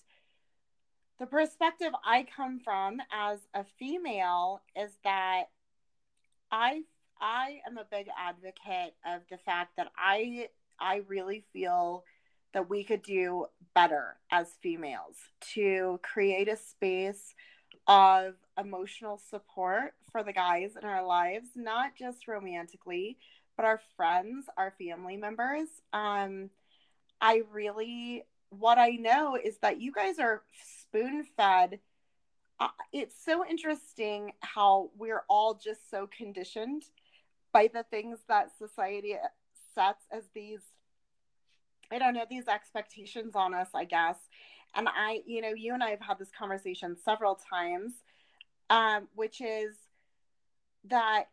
the 1.19 1.25
perspective 1.25 1.93
I 2.05 2.27
come 2.35 2.59
from 2.59 3.01
as 3.11 3.39
a 3.53 3.63
female 3.79 4.61
is 4.75 4.91
that 5.03 5.45
I 6.51 6.81
I 7.21 7.59
am 7.67 7.77
a 7.77 7.85
big 7.89 8.07
advocate 8.17 8.93
of 9.05 9.21
the 9.29 9.37
fact 9.37 9.77
that 9.77 9.91
I 9.97 10.49
I 10.79 11.01
really 11.07 11.43
feel 11.53 12.03
that 12.53 12.69
we 12.69 12.83
could 12.83 13.01
do 13.01 13.45
better 13.75 14.17
as 14.31 14.57
females 14.61 15.15
to 15.53 15.99
create 16.03 16.47
a 16.47 16.57
space 16.57 17.33
of 17.87 18.35
emotional 18.59 19.17
support 19.29 19.93
for 20.11 20.23
the 20.23 20.33
guys 20.33 20.71
in 20.81 20.87
our 20.87 21.05
lives, 21.05 21.49
not 21.55 21.95
just 21.97 22.27
romantically, 22.27 23.17
but 23.55 23.65
our 23.65 23.81
friends, 23.95 24.45
our 24.57 24.73
family 24.77 25.17
members. 25.17 25.67
Um, 25.93 26.49
I 27.21 27.43
really, 27.51 28.23
what 28.49 28.77
I 28.77 28.91
know 28.91 29.37
is 29.41 29.57
that 29.59 29.81
you 29.81 29.91
guys 29.91 30.19
are 30.19 30.43
spoon 30.81 31.25
fed. 31.35 31.79
Uh, 32.59 32.69
it's 32.91 33.15
so 33.23 33.45
interesting 33.45 34.31
how 34.41 34.89
we're 34.97 35.23
all 35.29 35.53
just 35.53 35.89
so 35.89 36.07
conditioned 36.15 36.83
by 37.51 37.69
the 37.73 37.83
things 37.83 38.19
that 38.27 38.51
society 38.57 39.15
sets 39.73 40.05
as 40.11 40.23
these 40.33 40.61
I 41.89 41.99
don't 41.99 42.15
know, 42.15 42.25
these 42.29 42.49
expectations 42.49 43.33
on 43.33 43.53
us, 43.53 43.69
I 43.73 43.85
guess. 43.85 44.17
And 44.75 44.89
I, 44.89 45.21
you 45.25 45.41
know, 45.41 45.53
you 45.55 45.73
and 45.73 45.81
I 45.81 45.91
have 45.91 46.01
had 46.01 46.19
this 46.19 46.31
conversation 46.37 46.97
several 47.03 47.39
times, 47.49 47.93
um, 48.69 49.07
which 49.15 49.39
is 49.39 49.73
that 50.89 51.29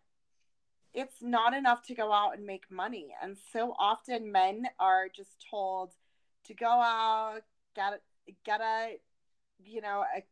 it's 0.92 1.16
not 1.20 1.54
enough 1.54 1.82
to 1.88 1.94
go 1.94 2.12
out 2.12 2.36
and 2.36 2.46
make 2.46 2.70
money. 2.70 3.08
And 3.20 3.36
so 3.52 3.74
often 3.80 4.30
men 4.30 4.68
are 4.78 5.08
just 5.08 5.44
told 5.50 5.90
to 6.44 6.54
go 6.54 6.68
out, 6.68 7.40
get 7.74 8.00
get 8.44 8.60
a 8.60 8.98
you 9.62 9.80
know, 9.80 10.04
a 10.16 10.22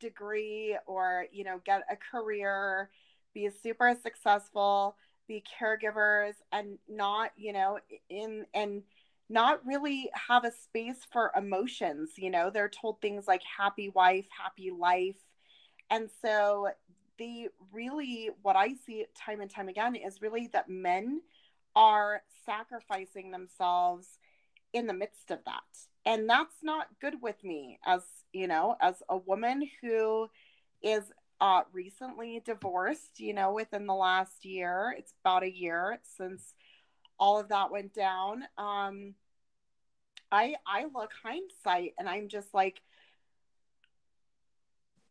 degree 0.00 0.76
or, 0.86 1.26
you 1.32 1.44
know, 1.44 1.60
get 1.64 1.82
a 1.90 1.96
career, 1.96 2.90
be 3.34 3.48
super 3.62 3.96
successful, 4.02 4.96
be 5.28 5.42
caregivers 5.60 6.34
and 6.52 6.78
not, 6.88 7.30
you 7.36 7.52
know, 7.52 7.78
in 8.08 8.46
and 8.54 8.82
not 9.28 9.64
really 9.64 10.10
have 10.28 10.44
a 10.44 10.52
space 10.52 10.98
for 11.10 11.32
emotions. 11.36 12.10
You 12.16 12.30
know, 12.30 12.50
they're 12.50 12.68
told 12.68 13.00
things 13.00 13.26
like 13.26 13.42
happy 13.58 13.88
wife, 13.88 14.26
happy 14.36 14.70
life. 14.70 15.16
And 15.90 16.10
so 16.20 16.68
they 17.18 17.48
really, 17.72 18.30
what 18.42 18.56
I 18.56 18.74
see 18.86 19.06
time 19.16 19.40
and 19.40 19.50
time 19.50 19.68
again 19.68 19.94
is 19.94 20.22
really 20.22 20.48
that 20.52 20.68
men 20.68 21.20
are 21.74 22.22
sacrificing 22.44 23.30
themselves 23.30 24.06
in 24.72 24.86
the 24.86 24.94
midst 24.94 25.30
of 25.30 25.38
that. 25.44 25.62
And 26.04 26.28
that's 26.28 26.56
not 26.62 26.88
good 27.00 27.22
with 27.22 27.42
me 27.44 27.78
as, 27.86 28.02
you 28.32 28.48
know, 28.48 28.76
as 28.80 29.02
a 29.08 29.16
woman 29.16 29.68
who 29.80 30.28
is 30.82 31.04
uh, 31.42 31.62
recently 31.72 32.40
divorced, 32.44 33.18
you 33.18 33.34
know, 33.34 33.52
within 33.52 33.84
the 33.86 33.94
last 33.94 34.44
year. 34.44 34.94
It's 34.96 35.12
about 35.24 35.42
a 35.42 35.50
year 35.50 35.98
since 36.16 36.54
all 37.18 37.40
of 37.40 37.48
that 37.48 37.72
went 37.72 37.92
down. 37.92 38.44
Um, 38.56 39.16
I 40.30 40.54
I 40.64 40.86
look 40.94 41.10
hindsight 41.20 41.94
and 41.98 42.08
I'm 42.08 42.28
just 42.28 42.54
like 42.54 42.80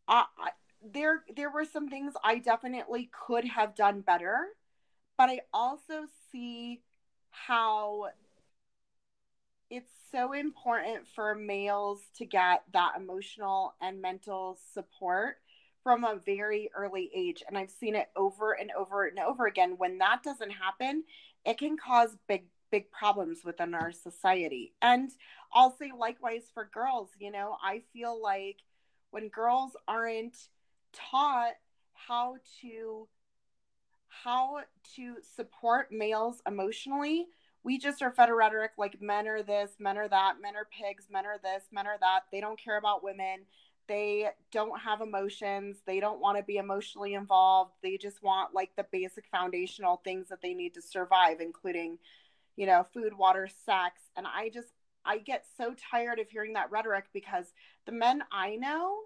I, 0.08 0.24
I 0.38 0.50
there 0.82 1.22
there 1.36 1.50
were 1.50 1.66
some 1.66 1.90
things 1.90 2.14
I 2.24 2.38
definitely 2.38 3.10
could 3.26 3.44
have 3.44 3.74
done 3.74 4.00
better, 4.00 4.46
but 5.18 5.28
I 5.28 5.40
also 5.52 6.06
see 6.32 6.80
how 7.28 8.06
it's 9.68 9.92
so 10.10 10.32
important 10.32 11.06
for 11.14 11.34
males 11.34 12.00
to 12.16 12.24
get 12.24 12.62
that 12.72 12.94
emotional 12.96 13.74
and 13.82 14.00
mental 14.00 14.58
support 14.72 15.36
from 15.82 16.04
a 16.04 16.20
very 16.24 16.70
early 16.76 17.10
age 17.14 17.42
and 17.46 17.58
I've 17.58 17.70
seen 17.70 17.94
it 17.94 18.08
over 18.16 18.52
and 18.52 18.70
over 18.76 19.06
and 19.06 19.18
over 19.18 19.46
again 19.46 19.74
when 19.78 19.98
that 19.98 20.22
doesn't 20.22 20.50
happen 20.50 21.04
it 21.44 21.58
can 21.58 21.76
cause 21.76 22.16
big 22.28 22.44
big 22.72 22.90
problems 22.90 23.44
within 23.44 23.74
our 23.74 23.92
society. 23.92 24.72
And 24.82 25.10
I'll 25.52 25.76
say 25.76 25.92
likewise 25.96 26.50
for 26.52 26.68
girls, 26.72 27.10
you 27.20 27.30
know, 27.30 27.56
I 27.62 27.82
feel 27.92 28.20
like 28.20 28.56
when 29.10 29.28
girls 29.28 29.76
aren't 29.86 30.36
taught 30.92 31.52
how 31.92 32.36
to 32.62 33.06
how 34.08 34.60
to 34.96 35.16
support 35.36 35.92
males 35.92 36.42
emotionally, 36.46 37.26
we 37.62 37.78
just 37.78 38.02
are 38.02 38.10
fed 38.10 38.28
a 38.28 38.34
rhetoric 38.34 38.72
like 38.76 39.00
men 39.00 39.28
are 39.28 39.42
this, 39.42 39.72
men 39.78 39.96
are 39.96 40.08
that, 40.08 40.34
men 40.40 40.56
are 40.56 40.66
pigs, 40.66 41.06
men 41.10 41.26
are 41.26 41.38
this, 41.42 41.64
men 41.70 41.86
are 41.86 41.98
that. 42.00 42.22
They 42.32 42.40
don't 42.40 42.58
care 42.58 42.78
about 42.78 43.04
women. 43.04 43.40
They 43.92 44.30
don't 44.50 44.80
have 44.80 45.02
emotions. 45.02 45.82
They 45.86 46.00
don't 46.00 46.18
want 46.18 46.38
to 46.38 46.42
be 46.42 46.56
emotionally 46.56 47.12
involved. 47.12 47.74
They 47.82 47.98
just 47.98 48.22
want 48.22 48.54
like 48.54 48.70
the 48.74 48.86
basic 48.90 49.26
foundational 49.30 50.00
things 50.02 50.30
that 50.30 50.40
they 50.40 50.54
need 50.54 50.72
to 50.74 50.82
survive, 50.82 51.40
including 51.40 51.98
you 52.56 52.66
know, 52.66 52.86
food, 52.94 53.12
water, 53.16 53.48
sex. 53.66 54.00
And 54.16 54.26
I 54.26 54.48
just, 54.48 54.68
I 55.04 55.18
get 55.18 55.44
so 55.58 55.74
tired 55.90 56.18
of 56.18 56.28
hearing 56.30 56.54
that 56.54 56.70
rhetoric 56.70 57.06
because 57.12 57.46
the 57.86 57.92
men 57.92 58.22
I 58.32 58.56
know, 58.56 59.00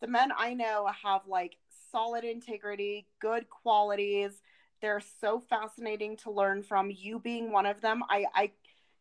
the 0.00 0.06
men 0.06 0.30
I 0.36 0.54
know 0.54 0.88
have 1.04 1.22
like 1.28 1.56
solid 1.92 2.24
integrity, 2.24 3.06
good 3.20 3.48
qualities. 3.48 4.32
They're 4.80 5.02
so 5.20 5.40
fascinating 5.40 6.16
to 6.18 6.30
learn 6.30 6.64
from. 6.64 6.90
You 6.90 7.20
being 7.20 7.52
one 7.52 7.66
of 7.66 7.80
them, 7.80 8.02
I, 8.10 8.24
I, 8.34 8.50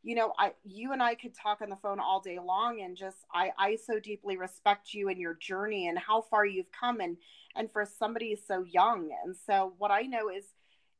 you 0.04 0.16
know, 0.16 0.34
I, 0.40 0.54
you 0.64 0.94
and 0.94 1.04
I 1.04 1.16
could 1.16 1.36
talk 1.36 1.62
on 1.62 1.70
the 1.70 1.76
phone 1.76 2.00
all 2.00 2.20
day 2.20 2.40
long, 2.40 2.82
and 2.82 2.98
just 2.98 3.18
I, 3.34 3.52
I 3.58 3.76
so 3.76 4.00
deeply 4.00 4.38
respect 4.38 4.94
you 4.94 5.10
and 5.10 5.20
your 5.20 5.36
journey 5.36 5.88
and 5.88 5.98
how 6.00 6.22
far 6.22 6.46
you've 6.46 6.72
come, 6.72 7.00
and 7.00 7.18
and 7.56 7.72
for 7.72 7.86
somebody 7.86 8.36
so 8.36 8.64
young. 8.64 9.10
And 9.24 9.36
so, 9.36 9.74
what 9.78 9.92
I 9.92 10.02
know 10.02 10.30
is, 10.30 10.46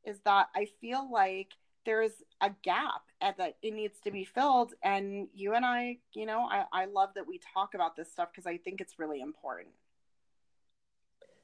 is 0.04 0.20
that 0.24 0.48
I 0.54 0.66
feel 0.80 1.10
like 1.10 1.48
there's 1.84 2.12
a 2.40 2.50
gap 2.62 3.02
and 3.20 3.34
that 3.38 3.56
it 3.62 3.72
needs 3.72 3.98
to 4.04 4.10
be 4.10 4.24
filled. 4.24 4.74
And 4.82 5.28
you 5.34 5.54
and 5.54 5.64
i 5.64 5.98
you 6.14 6.26
know 6.26 6.40
i, 6.50 6.64
I 6.72 6.84
love 6.86 7.10
that 7.14 7.26
we 7.26 7.40
talk 7.54 7.74
about 7.74 7.96
this 7.96 8.10
stuff 8.10 8.28
because 8.32 8.46
i 8.46 8.56
think 8.56 8.80
it's 8.80 8.98
really 8.98 9.20
important. 9.20 9.74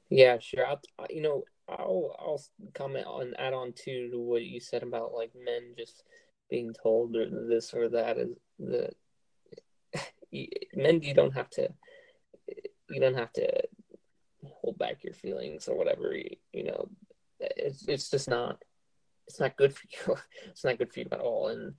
Yeah 0.09 0.37
sure. 0.39 0.65
I'll, 0.65 0.81
uh, 0.97 1.05
you 1.09 1.21
know 1.21 1.43
i'll 1.67 2.15
i'll 2.19 2.41
comment 2.73 3.05
on 3.05 3.33
add 3.37 3.53
on 3.53 3.73
to 3.73 4.09
what 4.13 4.43
you 4.43 4.59
said 4.59 4.81
about 4.81 5.13
like 5.13 5.31
men 5.35 5.75
just 5.77 6.03
being 6.49 6.73
told 6.73 7.15
or 7.15 7.29
this 7.47 7.73
or 7.73 7.89
that 7.89 8.17
is 8.17 8.35
that 8.59 8.93
men 10.75 11.01
you 11.01 11.13
don't 11.13 11.33
have 11.33 11.49
to 11.49 11.69
you 12.89 12.99
don't 12.99 13.17
have 13.17 13.31
to 13.33 13.47
hold 14.43 14.77
back 14.77 15.03
your 15.03 15.13
feelings 15.13 15.67
or 15.67 15.77
whatever 15.77 16.15
you, 16.15 16.35
you 16.53 16.63
know 16.63 16.89
it's 17.39 17.87
it's 17.87 18.09
just 18.09 18.29
not 18.29 18.57
it's 19.29 19.39
not 19.39 19.55
good 19.55 19.73
for 19.73 19.87
you. 20.07 20.17
it's 20.47 20.63
not 20.63 20.77
good 20.77 20.91
for 20.91 20.99
you 20.99 21.07
at 21.11 21.19
all. 21.19 21.47
And 21.47 21.73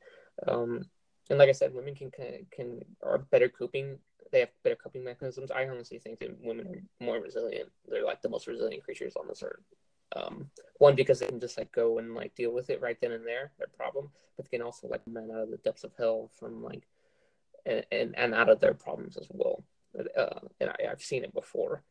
um, 0.48 0.86
and 1.28 1.38
like 1.38 1.48
I 1.48 1.52
said, 1.52 1.74
women 1.74 1.94
can 1.94 2.10
can 2.50 2.80
are 3.02 3.18
better 3.18 3.48
coping 3.48 3.98
they 4.32 4.40
have 4.40 4.50
better 4.62 4.76
coping 4.76 5.02
mechanisms. 5.02 5.50
I 5.50 5.66
honestly 5.66 5.98
think 5.98 6.20
that 6.20 6.40
women 6.40 6.68
are 6.68 7.04
more 7.04 7.20
resilient. 7.20 7.68
They're 7.88 8.04
like 8.04 8.22
the 8.22 8.28
most 8.28 8.46
resilient 8.46 8.84
creatures 8.84 9.16
on 9.16 9.26
this 9.26 9.42
earth. 9.42 9.64
Um, 10.16 10.50
one 10.78 10.96
because 10.96 11.20
they 11.20 11.26
can 11.26 11.40
just 11.40 11.58
like 11.58 11.70
go 11.72 11.98
and 11.98 12.14
like 12.14 12.34
deal 12.34 12.52
with 12.52 12.70
it 12.70 12.80
right 12.80 12.98
then 13.00 13.12
and 13.12 13.26
there, 13.26 13.52
their 13.58 13.68
problem, 13.68 14.10
but 14.36 14.44
they 14.44 14.56
can 14.56 14.64
also 14.64 14.88
like 14.88 15.06
men 15.06 15.30
out 15.32 15.42
of 15.42 15.50
the 15.50 15.58
depths 15.58 15.84
of 15.84 15.92
hell 15.96 16.30
from 16.38 16.62
like 16.62 16.82
and 17.66 17.84
and, 17.92 18.16
and 18.16 18.34
out 18.34 18.48
of 18.48 18.60
their 18.60 18.74
problems 18.74 19.16
as 19.16 19.26
well. 19.30 19.62
Uh, 19.98 20.40
and 20.60 20.70
I, 20.70 20.90
I've 20.90 21.02
seen 21.02 21.24
it 21.24 21.34
before. 21.34 21.82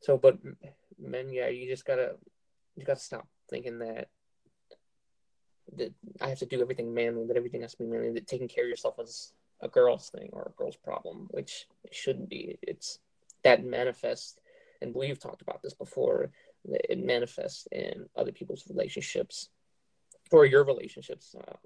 So, 0.00 0.18
but 0.18 0.38
men, 0.98 1.30
yeah, 1.32 1.48
you 1.48 1.68
just 1.68 1.86
gotta 1.86 2.16
you 2.76 2.84
gotta 2.84 3.00
stop 3.00 3.26
thinking 3.48 3.78
that 3.78 4.08
that 5.76 5.92
I 6.20 6.28
have 6.28 6.38
to 6.40 6.46
do 6.46 6.60
everything 6.60 6.94
manly, 6.94 7.26
that 7.26 7.36
everything 7.36 7.62
has 7.62 7.72
to 7.72 7.78
be 7.78 7.86
manly, 7.86 8.12
that 8.12 8.26
taking 8.26 8.48
care 8.48 8.64
of 8.64 8.70
yourself 8.70 8.98
is 9.00 9.32
a 9.60 9.68
girl's 9.68 10.10
thing 10.10 10.30
or 10.32 10.42
a 10.42 10.58
girl's 10.58 10.76
problem, 10.76 11.28
which 11.30 11.66
it 11.84 11.94
shouldn't 11.94 12.28
be. 12.28 12.58
It's 12.62 12.98
that 13.42 13.64
manifests, 13.64 14.38
and 14.80 14.94
we've 14.94 15.18
talked 15.18 15.42
about 15.42 15.62
this 15.62 15.74
before. 15.74 16.30
It 16.68 17.04
manifests 17.04 17.66
in 17.72 18.08
other 18.16 18.32
people's 18.32 18.64
relationships, 18.68 19.48
or 20.32 20.44
your 20.44 20.64
relationships, 20.64 21.34
uh, 21.36 21.56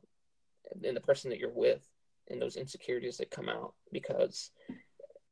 and 0.85 0.97
the 0.97 1.01
person 1.01 1.31
that 1.31 1.39
you're 1.39 1.51
with, 1.53 1.87
and 2.31 2.41
those 2.41 2.57
insecurities 2.57 3.19
that 3.19 3.31
come 3.31 3.49
out 3.49 3.75
because 3.93 4.51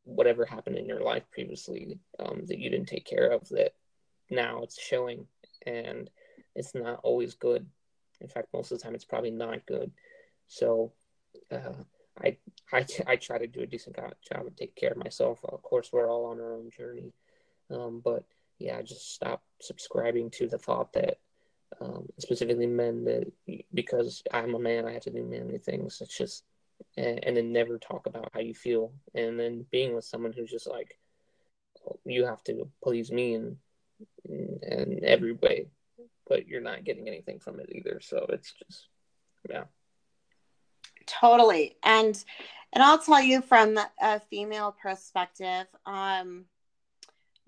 whatever 0.04 0.44
happened 0.44 0.76
in 0.76 0.86
your 0.86 1.00
life 1.00 1.24
previously 1.30 1.98
um, 2.18 2.42
that 2.46 2.58
you 2.58 2.70
didn't 2.70 2.88
take 2.88 3.04
care 3.04 3.30
of 3.30 3.46
that 3.50 3.72
now 4.30 4.62
it's 4.62 4.80
showing 4.80 5.26
and 5.66 6.10
it's 6.54 6.74
not 6.74 7.00
always 7.02 7.34
good. 7.34 7.66
In 8.20 8.28
fact 8.28 8.48
most 8.52 8.72
of 8.72 8.78
the 8.78 8.84
time 8.84 8.94
it's 8.94 9.04
probably 9.04 9.30
not 9.30 9.66
good. 9.66 9.92
So 10.48 10.92
uh, 11.52 11.82
I, 12.22 12.36
I, 12.72 12.86
I 13.06 13.16
try 13.16 13.38
to 13.38 13.46
do 13.46 13.60
a 13.60 13.66
decent 13.66 13.96
job 13.96 14.46
of 14.46 14.56
taking 14.56 14.74
care 14.76 14.90
of 14.90 14.96
myself. 14.96 15.40
Of 15.44 15.62
course 15.62 15.90
we're 15.92 16.10
all 16.10 16.26
on 16.26 16.40
our 16.40 16.54
own 16.54 16.70
journey. 16.70 17.12
Um, 17.70 18.00
but 18.02 18.24
yeah 18.58 18.80
just 18.82 19.14
stop 19.14 19.42
subscribing 19.60 20.30
to 20.30 20.46
the 20.48 20.58
thought 20.58 20.92
that 20.92 21.18
um, 21.80 22.06
specifically 22.18 22.66
men 22.66 23.04
that 23.04 23.30
because 23.74 24.22
i'm 24.32 24.54
a 24.54 24.58
man 24.58 24.86
i 24.86 24.92
have 24.92 25.02
to 25.02 25.10
do 25.10 25.22
manly 25.22 25.58
things. 25.58 26.00
It's 26.00 26.16
just 26.16 26.44
and, 26.96 27.24
and 27.24 27.36
then 27.36 27.52
never 27.52 27.78
talk 27.78 28.06
about 28.06 28.30
how 28.32 28.40
you 28.40 28.54
feel. 28.54 28.92
And 29.14 29.38
then 29.38 29.66
being 29.70 29.94
with 29.94 30.04
someone 30.04 30.32
who's 30.32 30.50
just 30.50 30.68
like 30.68 30.98
you 32.04 32.26
have 32.26 32.42
to 32.44 32.68
please 32.82 33.10
me 33.10 33.34
in 33.34 33.56
in 34.28 35.00
every 35.02 35.32
way 35.32 35.68
but 36.28 36.46
you're 36.46 36.60
not 36.60 36.84
getting 36.84 37.08
anything 37.08 37.38
from 37.38 37.58
it 37.58 37.70
either. 37.74 38.00
So 38.02 38.26
it's 38.28 38.52
just 38.52 38.88
yeah. 39.48 39.64
Totally. 41.06 41.76
And 41.82 42.22
and 42.74 42.82
i'll 42.82 42.98
tell 42.98 43.22
you 43.22 43.40
from 43.40 43.78
a 44.00 44.20
female 44.20 44.76
perspective 44.82 45.66
um 45.86 46.44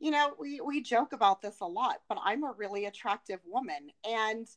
you 0.00 0.10
know 0.10 0.34
we 0.38 0.60
we 0.60 0.80
joke 0.80 1.12
about 1.12 1.42
this 1.42 1.60
a 1.60 1.66
lot 1.66 1.96
but 2.08 2.18
i'm 2.24 2.42
a 2.44 2.52
really 2.56 2.86
attractive 2.86 3.40
woman. 3.46 3.90
And 4.08 4.48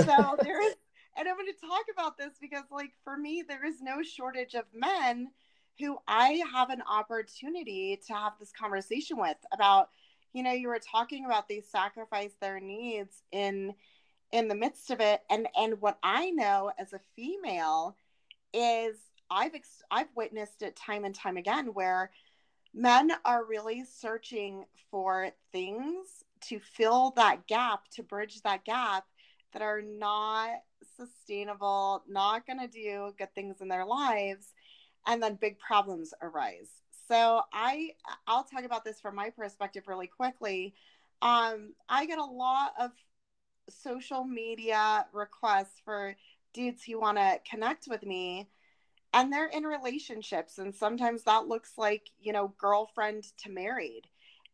so 0.00 0.36
there 0.42 0.62
is 0.62 0.74
and 1.16 1.28
I'm 1.28 1.36
going 1.36 1.46
to 1.46 1.66
talk 1.66 1.84
about 1.92 2.16
this 2.16 2.32
because, 2.40 2.64
like, 2.70 2.92
for 3.04 3.18
me, 3.18 3.44
there 3.46 3.66
is 3.66 3.82
no 3.82 4.02
shortage 4.02 4.54
of 4.54 4.64
men 4.74 5.28
who 5.78 5.98
I 6.08 6.42
have 6.52 6.70
an 6.70 6.82
opportunity 6.90 8.00
to 8.06 8.14
have 8.14 8.32
this 8.40 8.50
conversation 8.50 9.18
with 9.18 9.36
about, 9.52 9.90
you 10.32 10.42
know, 10.42 10.52
you 10.52 10.68
were 10.68 10.78
talking 10.78 11.26
about 11.26 11.48
they 11.48 11.60
sacrifice 11.60 12.32
their 12.40 12.60
needs 12.60 13.22
in 13.30 13.74
in 14.32 14.48
the 14.48 14.54
midst 14.54 14.90
of 14.90 15.00
it. 15.00 15.20
And 15.30 15.48
and 15.56 15.80
what 15.80 15.98
I 16.02 16.30
know 16.30 16.72
as 16.78 16.94
a 16.94 17.00
female 17.14 17.96
is 18.54 18.96
I've 19.30 19.54
ex- 19.54 19.82
I've 19.90 20.14
witnessed 20.16 20.62
it 20.62 20.76
time 20.76 21.04
and 21.04 21.14
time 21.14 21.36
again 21.36 21.68
where 21.74 22.10
men 22.74 23.12
are 23.24 23.44
really 23.44 23.84
searching 23.84 24.64
for 24.90 25.30
things 25.52 26.24
to 26.48 26.58
fill 26.58 27.12
that 27.16 27.46
gap 27.46 27.88
to 27.92 28.02
bridge 28.02 28.40
that 28.42 28.64
gap 28.64 29.04
that 29.52 29.62
are 29.62 29.82
not 29.82 30.50
sustainable, 30.96 32.02
not 32.08 32.46
going 32.46 32.58
to 32.58 32.66
do 32.66 33.12
good 33.18 33.34
things 33.34 33.60
in 33.60 33.68
their 33.68 33.84
lives, 33.84 34.54
and 35.06 35.22
then 35.22 35.36
big 35.40 35.58
problems 35.58 36.14
arise. 36.22 36.70
So 37.08 37.42
I 37.52 37.90
I'll 38.26 38.44
talk 38.44 38.64
about 38.64 38.84
this 38.84 39.00
from 39.00 39.14
my 39.14 39.30
perspective 39.30 39.84
really 39.86 40.06
quickly. 40.06 40.74
Um, 41.20 41.74
I 41.88 42.06
get 42.06 42.18
a 42.18 42.24
lot 42.24 42.72
of 42.80 42.90
social 43.68 44.24
media 44.24 45.06
requests 45.12 45.80
for 45.84 46.16
dudes 46.52 46.82
who 46.84 47.00
want 47.00 47.18
to 47.18 47.40
connect 47.48 47.86
with 47.88 48.02
me 48.02 48.48
and 49.12 49.32
they're 49.32 49.46
in 49.46 49.64
relationships 49.64 50.58
and 50.58 50.74
sometimes 50.74 51.24
that 51.24 51.46
looks 51.48 51.72
like 51.76 52.10
you 52.20 52.32
know 52.32 52.54
girlfriend 52.58 53.24
to 53.38 53.50
married. 53.50 54.02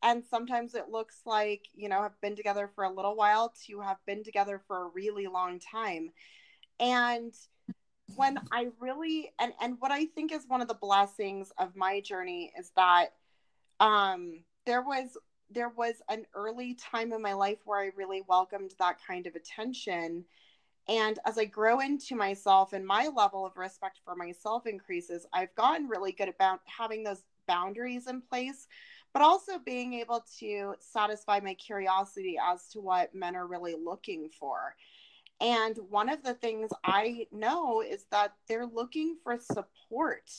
And 0.01 0.23
sometimes 0.25 0.75
it 0.75 0.91
looks 0.91 1.23
like 1.27 1.67
you 1.75 1.89
know 1.89 2.03
have 2.03 2.21
been 2.21 2.37
together 2.37 2.71
for 2.75 2.85
a 2.85 2.93
little 2.93 3.17
while 3.17 3.53
to 3.67 3.81
have 3.81 3.99
been 4.07 4.23
together 4.23 4.61
for 4.67 4.85
a 4.85 4.91
really 4.95 5.27
long 5.27 5.59
time. 5.61 6.11
And 6.81 7.35
when 8.17 8.39
i 8.51 8.69
really 8.81 9.31
and 9.39 9.53
and 9.61 9.77
what 9.81 9.93
i 9.93 10.07
think 10.07 10.33
is 10.33 10.45
one 10.49 10.61
of 10.63 10.69
the 10.69 10.75
blessings 10.75 11.53
of 11.59 11.77
my 11.77 12.01
journey 12.01 12.53
is 12.59 12.71
that 12.77 13.09
um 13.81 14.41
there 14.67 14.83
was 14.83 15.17
there 15.51 15.69
was 15.71 15.95
an 16.09 16.27
early 16.35 16.75
time 16.75 17.13
in 17.13 17.21
my 17.21 17.33
life 17.35 17.59
where 17.65 17.81
i 17.81 17.91
really 17.97 18.23
welcomed 18.29 18.73
that 18.79 18.97
kind 19.07 19.27
of 19.27 19.35
attention 19.35 20.25
and 20.89 21.19
as 21.27 21.39
i 21.39 21.45
grow 21.45 21.81
into 21.81 22.17
myself 22.17 22.73
and 22.73 22.87
my 22.87 23.09
level 23.09 23.45
of 23.47 23.57
respect 23.57 24.01
for 24.05 24.17
myself 24.17 24.67
increases 24.67 25.27
i've 25.33 25.55
gotten 25.55 25.89
really 25.89 26.13
good 26.13 26.29
about 26.29 26.61
having 26.65 27.03
those 27.03 27.23
boundaries 27.47 28.07
in 28.07 28.21
place 28.21 28.67
but 29.13 29.23
also 29.23 29.59
being 29.59 29.95
able 29.95 30.25
to 30.39 30.75
satisfy 30.81 31.41
my 31.41 31.55
curiosity 31.55 32.37
as 32.43 32.69
to 32.69 32.81
what 32.81 33.15
men 33.15 33.35
are 33.35 33.47
really 33.47 33.75
looking 33.75 34.29
for. 34.29 34.77
And 35.41 35.77
one 35.89 36.09
of 36.09 36.23
the 36.23 36.35
things 36.35 36.71
I 36.85 37.27
know 37.33 37.81
is 37.81 38.05
that 38.11 38.35
they're 38.49 38.67
looking 38.67 39.17
for 39.23 39.39
support. 39.39 40.31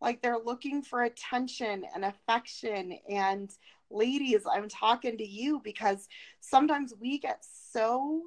Like 0.00 0.22
they're 0.22 0.38
looking 0.38 0.82
for 0.82 1.02
attention 1.02 1.84
and 1.94 2.04
affection. 2.04 2.98
And 3.10 3.50
ladies, 3.90 4.42
I'm 4.50 4.68
talking 4.68 5.18
to 5.18 5.26
you 5.26 5.60
because 5.62 6.08
sometimes 6.40 6.94
we 7.00 7.18
get 7.18 7.44
so 7.72 8.22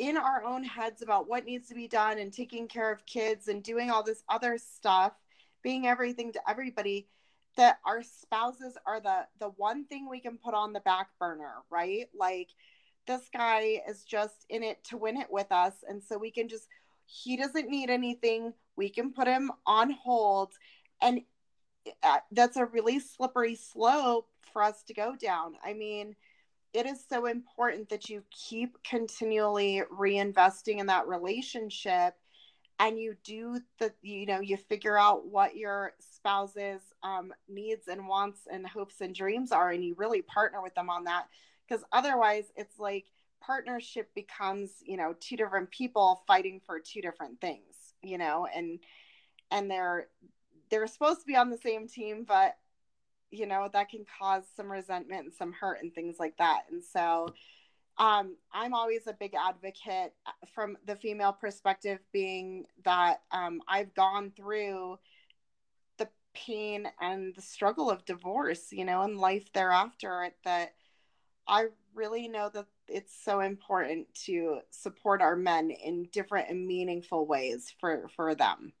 in 0.00 0.16
our 0.16 0.42
own 0.42 0.64
heads 0.64 1.02
about 1.02 1.28
what 1.28 1.44
needs 1.44 1.68
to 1.68 1.74
be 1.74 1.86
done 1.86 2.18
and 2.18 2.32
taking 2.32 2.66
care 2.66 2.90
of 2.90 3.04
kids 3.04 3.48
and 3.48 3.62
doing 3.62 3.90
all 3.90 4.02
this 4.02 4.24
other 4.30 4.56
stuff, 4.56 5.12
being 5.62 5.86
everything 5.86 6.32
to 6.32 6.40
everybody 6.48 7.06
that 7.58 7.78
our 7.84 8.02
spouses 8.02 8.78
are 8.86 9.00
the 9.00 9.26
the 9.40 9.50
one 9.56 9.84
thing 9.84 10.08
we 10.08 10.18
can 10.18 10.38
put 10.38 10.54
on 10.54 10.72
the 10.72 10.80
back 10.80 11.08
burner, 11.18 11.56
right? 11.68 12.08
Like 12.18 12.48
this 13.06 13.28
guy 13.30 13.82
is 13.86 14.04
just 14.04 14.46
in 14.48 14.62
it 14.62 14.82
to 14.84 14.96
win 14.96 15.18
it 15.18 15.30
with 15.30 15.52
us 15.52 15.74
and 15.86 16.02
so 16.02 16.16
we 16.16 16.30
can 16.30 16.48
just 16.48 16.66
he 17.04 17.36
doesn't 17.36 17.68
need 17.68 17.90
anything. 17.90 18.54
We 18.76 18.88
can 18.88 19.12
put 19.12 19.28
him 19.28 19.52
on 19.66 19.90
hold 19.90 20.54
and 21.02 21.20
uh, 22.02 22.18
that's 22.32 22.56
a 22.56 22.64
really 22.64 23.00
slippery 23.00 23.54
slope 23.54 24.28
for 24.52 24.62
us 24.62 24.82
to 24.84 24.94
go 24.94 25.14
down. 25.14 25.56
I 25.62 25.74
mean, 25.74 26.16
it 26.72 26.86
is 26.86 27.04
so 27.08 27.26
important 27.26 27.88
that 27.88 28.08
you 28.08 28.22
keep 28.30 28.82
continually 28.84 29.82
reinvesting 29.92 30.78
in 30.78 30.86
that 30.86 31.08
relationship 31.08 32.14
and 32.78 32.98
you 32.98 33.14
do 33.24 33.60
the 33.78 33.92
you 34.02 34.24
know 34.24 34.40
you 34.40 34.56
figure 34.56 34.96
out 34.96 35.26
what 35.26 35.56
your 35.56 35.92
spouse's 35.98 36.80
um, 37.02 37.32
needs 37.48 37.88
and 37.88 38.08
wants 38.08 38.40
and 38.50 38.66
hopes 38.66 39.00
and 39.00 39.14
dreams 39.14 39.52
are 39.52 39.70
and 39.70 39.84
you 39.84 39.94
really 39.98 40.22
partner 40.22 40.62
with 40.62 40.74
them 40.74 40.88
on 40.88 41.04
that. 41.04 41.26
Because 41.68 41.84
otherwise 41.92 42.44
it's 42.56 42.78
like 42.78 43.06
partnership 43.40 44.12
becomes 44.14 44.70
you 44.84 44.96
know 44.96 45.14
two 45.20 45.36
different 45.36 45.70
people 45.70 46.22
fighting 46.26 46.60
for 46.64 46.78
two 46.78 47.00
different 47.00 47.40
things 47.40 47.94
you 48.02 48.18
know 48.18 48.46
and 48.54 48.78
and 49.50 49.70
they're 49.70 50.08
they're 50.70 50.86
supposed 50.86 51.20
to 51.20 51.26
be 51.26 51.36
on 51.36 51.50
the 51.50 51.58
same 51.58 51.88
team 51.88 52.24
but 52.26 52.56
you 53.30 53.46
know 53.46 53.68
that 53.72 53.88
can 53.88 54.04
cause 54.18 54.44
some 54.56 54.70
resentment 54.70 55.24
and 55.24 55.34
some 55.34 55.52
hurt 55.52 55.82
and 55.82 55.94
things 55.94 56.16
like 56.18 56.36
that 56.38 56.62
and 56.70 56.82
so 56.82 57.26
um, 58.00 58.36
I'm 58.50 58.72
always 58.72 59.06
a 59.06 59.12
big 59.12 59.34
advocate 59.34 60.14
uh, 60.26 60.46
from 60.54 60.78
the 60.86 60.96
female 60.96 61.34
perspective, 61.34 61.98
being 62.12 62.64
that 62.84 63.20
um, 63.30 63.60
I've 63.68 63.94
gone 63.94 64.32
through 64.34 64.98
the 65.98 66.08
pain 66.32 66.88
and 66.98 67.34
the 67.34 67.42
struggle 67.42 67.90
of 67.90 68.06
divorce, 68.06 68.72
you 68.72 68.86
know, 68.86 69.02
and 69.02 69.18
life 69.18 69.52
thereafter. 69.52 70.30
That 70.44 70.72
I 71.46 71.66
really 71.94 72.26
know 72.26 72.48
that 72.54 72.66
it's 72.88 73.14
so 73.22 73.40
important 73.40 74.06
to 74.26 74.60
support 74.70 75.20
our 75.20 75.36
men 75.36 75.70
in 75.70 76.08
different 76.10 76.48
and 76.48 76.66
meaningful 76.66 77.26
ways 77.26 77.74
for 77.80 78.08
for 78.16 78.34
them. 78.34 78.72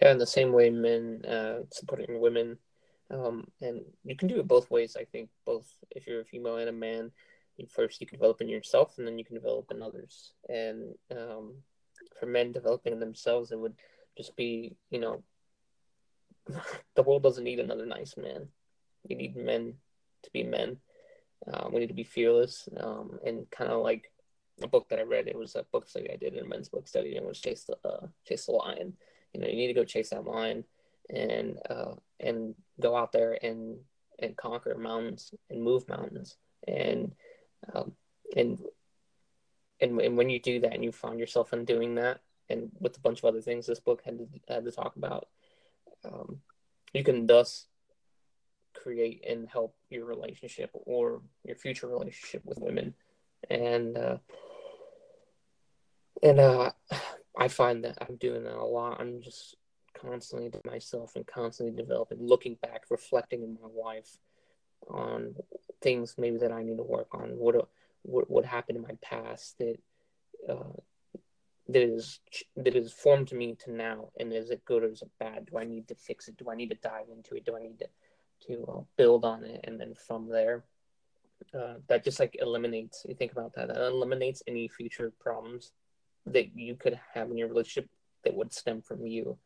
Yeah, 0.00 0.12
in 0.12 0.18
the 0.18 0.26
same 0.26 0.52
way, 0.52 0.70
men 0.70 1.24
uh, 1.24 1.60
supporting 1.70 2.20
women 2.20 2.58
um, 3.10 3.46
and 3.60 3.80
you 4.04 4.16
can 4.16 4.28
do 4.28 4.38
it 4.38 4.48
both 4.48 4.70
ways. 4.70 4.96
I 4.98 5.04
think 5.04 5.30
both 5.46 5.66
if 5.90 6.06
you're 6.06 6.20
a 6.20 6.24
female 6.24 6.56
and 6.56 6.68
a 6.68 6.72
man, 6.72 7.10
first 7.70 8.00
you 8.00 8.06
can 8.06 8.18
develop 8.18 8.40
in 8.40 8.48
yourself, 8.48 8.98
and 8.98 9.06
then 9.06 9.18
you 9.18 9.24
can 9.24 9.34
develop 9.34 9.70
in 9.70 9.82
others. 9.82 10.32
And 10.48 10.94
um, 11.10 11.54
for 12.18 12.26
men 12.26 12.52
developing 12.52 12.98
themselves, 13.00 13.50
it 13.50 13.58
would 13.58 13.74
just 14.16 14.36
be 14.36 14.76
you 14.90 15.00
know 15.00 15.22
the 16.94 17.02
world 17.02 17.22
doesn't 17.22 17.44
need 17.44 17.60
another 17.60 17.86
nice 17.86 18.16
man. 18.16 18.48
We 19.08 19.14
need 19.14 19.36
men 19.36 19.74
to 20.24 20.30
be 20.32 20.42
men. 20.42 20.78
Um, 21.50 21.72
we 21.72 21.80
need 21.80 21.88
to 21.88 21.94
be 21.94 22.04
fearless. 22.04 22.68
Um, 22.76 23.18
and 23.24 23.48
kind 23.50 23.70
of 23.70 23.82
like 23.82 24.12
a 24.60 24.66
book 24.66 24.88
that 24.90 24.98
I 24.98 25.02
read, 25.02 25.28
it 25.28 25.38
was 25.38 25.54
a 25.54 25.64
book 25.72 25.88
study 25.88 26.10
I 26.10 26.16
did 26.16 26.34
in 26.34 26.44
a 26.44 26.48
men's 26.48 26.68
book 26.68 26.88
study, 26.88 27.16
and 27.16 27.24
it 27.24 27.28
was 27.28 27.40
chase 27.40 27.64
the 27.64 27.78
uh, 27.88 28.06
chase 28.26 28.46
the 28.46 28.52
lion. 28.52 28.94
You 29.32 29.40
know, 29.40 29.46
you 29.46 29.56
need 29.56 29.68
to 29.68 29.74
go 29.74 29.84
chase 29.84 30.10
that 30.10 30.24
lion, 30.24 30.64
and 31.10 31.58
uh, 31.68 31.94
and 32.20 32.54
go 32.80 32.96
out 32.96 33.12
there 33.12 33.38
and 33.42 33.78
and 34.18 34.36
conquer 34.36 34.76
mountains 34.76 35.32
and 35.50 35.62
move 35.62 35.88
mountains. 35.88 36.36
And 36.66 37.14
um, 37.72 37.92
and 38.36 38.58
and 39.80 40.00
and 40.00 40.16
when 40.16 40.30
you 40.30 40.40
do 40.40 40.60
that 40.60 40.74
and 40.74 40.84
you 40.84 40.92
find 40.92 41.18
yourself 41.18 41.52
in 41.52 41.64
doing 41.64 41.94
that 41.96 42.20
and 42.48 42.70
with 42.80 42.96
a 42.96 43.00
bunch 43.00 43.18
of 43.18 43.26
other 43.26 43.40
things 43.40 43.66
this 43.66 43.80
book 43.80 44.02
had 44.04 44.18
to, 44.18 44.26
had 44.48 44.64
to 44.64 44.72
talk 44.72 44.96
about 44.96 45.28
um, 46.04 46.40
you 46.92 47.04
can 47.04 47.26
thus 47.26 47.66
create 48.74 49.24
and 49.28 49.48
help 49.48 49.74
your 49.90 50.04
relationship 50.04 50.70
or 50.72 51.20
your 51.44 51.56
future 51.56 51.88
relationship 51.88 52.42
with 52.44 52.58
women. 52.58 52.94
And 53.50 53.96
uh, 53.96 54.18
and 56.22 56.40
uh, 56.40 56.70
i 57.38 57.48
find 57.48 57.84
that 57.84 57.96
i'm 58.02 58.16
doing 58.16 58.44
that 58.44 58.56
a 58.56 58.64
lot. 58.64 59.00
I'm 59.00 59.22
just 59.22 59.56
constantly 59.94 60.50
to 60.50 60.60
myself 60.64 61.16
and 61.16 61.26
constantly 61.26 61.74
developing 61.74 62.18
looking 62.20 62.56
back 62.62 62.84
reflecting 62.90 63.42
in 63.42 63.58
my 63.60 63.68
life 63.82 64.18
on 64.88 65.34
things 65.80 66.14
maybe 66.18 66.38
that 66.38 66.52
i 66.52 66.62
need 66.62 66.76
to 66.76 66.82
work 66.82 67.08
on. 67.12 67.30
What 67.30 67.68
what, 68.02 68.30
what 68.30 68.44
happened 68.44 68.76
in 68.76 68.82
my 68.82 68.96
past 69.02 69.58
that 69.58 69.76
uh, 70.48 70.78
that 71.68 71.82
is 71.82 72.20
that 72.56 72.74
is 72.76 72.92
formed 72.92 73.32
me 73.32 73.56
to 73.64 73.72
now 73.72 74.10
and 74.18 74.32
is 74.32 74.50
it 74.50 74.64
good 74.64 74.82
or 74.82 74.88
is 74.88 75.02
it 75.02 75.10
bad? 75.18 75.46
Do 75.50 75.58
i 75.58 75.64
need 75.64 75.88
to 75.88 75.94
fix 75.94 76.28
it? 76.28 76.36
Do 76.36 76.50
i 76.50 76.54
need 76.54 76.70
to 76.70 76.76
dive 76.76 77.06
into 77.14 77.34
it? 77.34 77.44
Do 77.44 77.56
i 77.56 77.62
need 77.62 77.78
to 77.80 77.88
to 78.46 78.64
uh, 78.68 78.80
build 78.96 79.24
on 79.24 79.44
it 79.44 79.60
and 79.64 79.80
then 79.80 79.94
from 79.94 80.28
there 80.28 80.64
uh, 81.54 81.74
that 81.88 82.04
just 82.04 82.20
like 82.20 82.36
eliminates 82.40 83.04
you 83.08 83.14
think 83.14 83.32
about 83.32 83.52
that 83.54 83.68
that 83.68 83.80
eliminates 83.80 84.42
any 84.46 84.68
future 84.68 85.12
problems 85.18 85.72
that 86.32 86.56
you 86.56 86.74
could 86.74 86.98
have 87.14 87.30
in 87.30 87.38
your 87.38 87.48
relationship 87.48 87.88
that 88.24 88.34
would 88.34 88.52
stem 88.52 88.82
from 88.82 89.06
you 89.06 89.36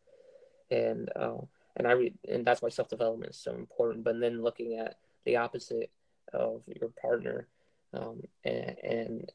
and 0.70 1.10
uh, 1.16 1.38
and 1.76 1.86
i 1.86 1.92
re- 1.92 2.14
and 2.28 2.44
that's 2.44 2.62
why 2.62 2.68
self-development 2.68 3.30
is 3.30 3.38
so 3.38 3.54
important 3.54 4.04
but 4.04 4.18
then 4.20 4.42
looking 4.42 4.78
at 4.78 4.96
the 5.24 5.36
opposite 5.36 5.90
of 6.32 6.62
your 6.66 6.90
partner 7.00 7.46
um, 7.94 8.22
and, 8.44 8.76
and 8.82 9.32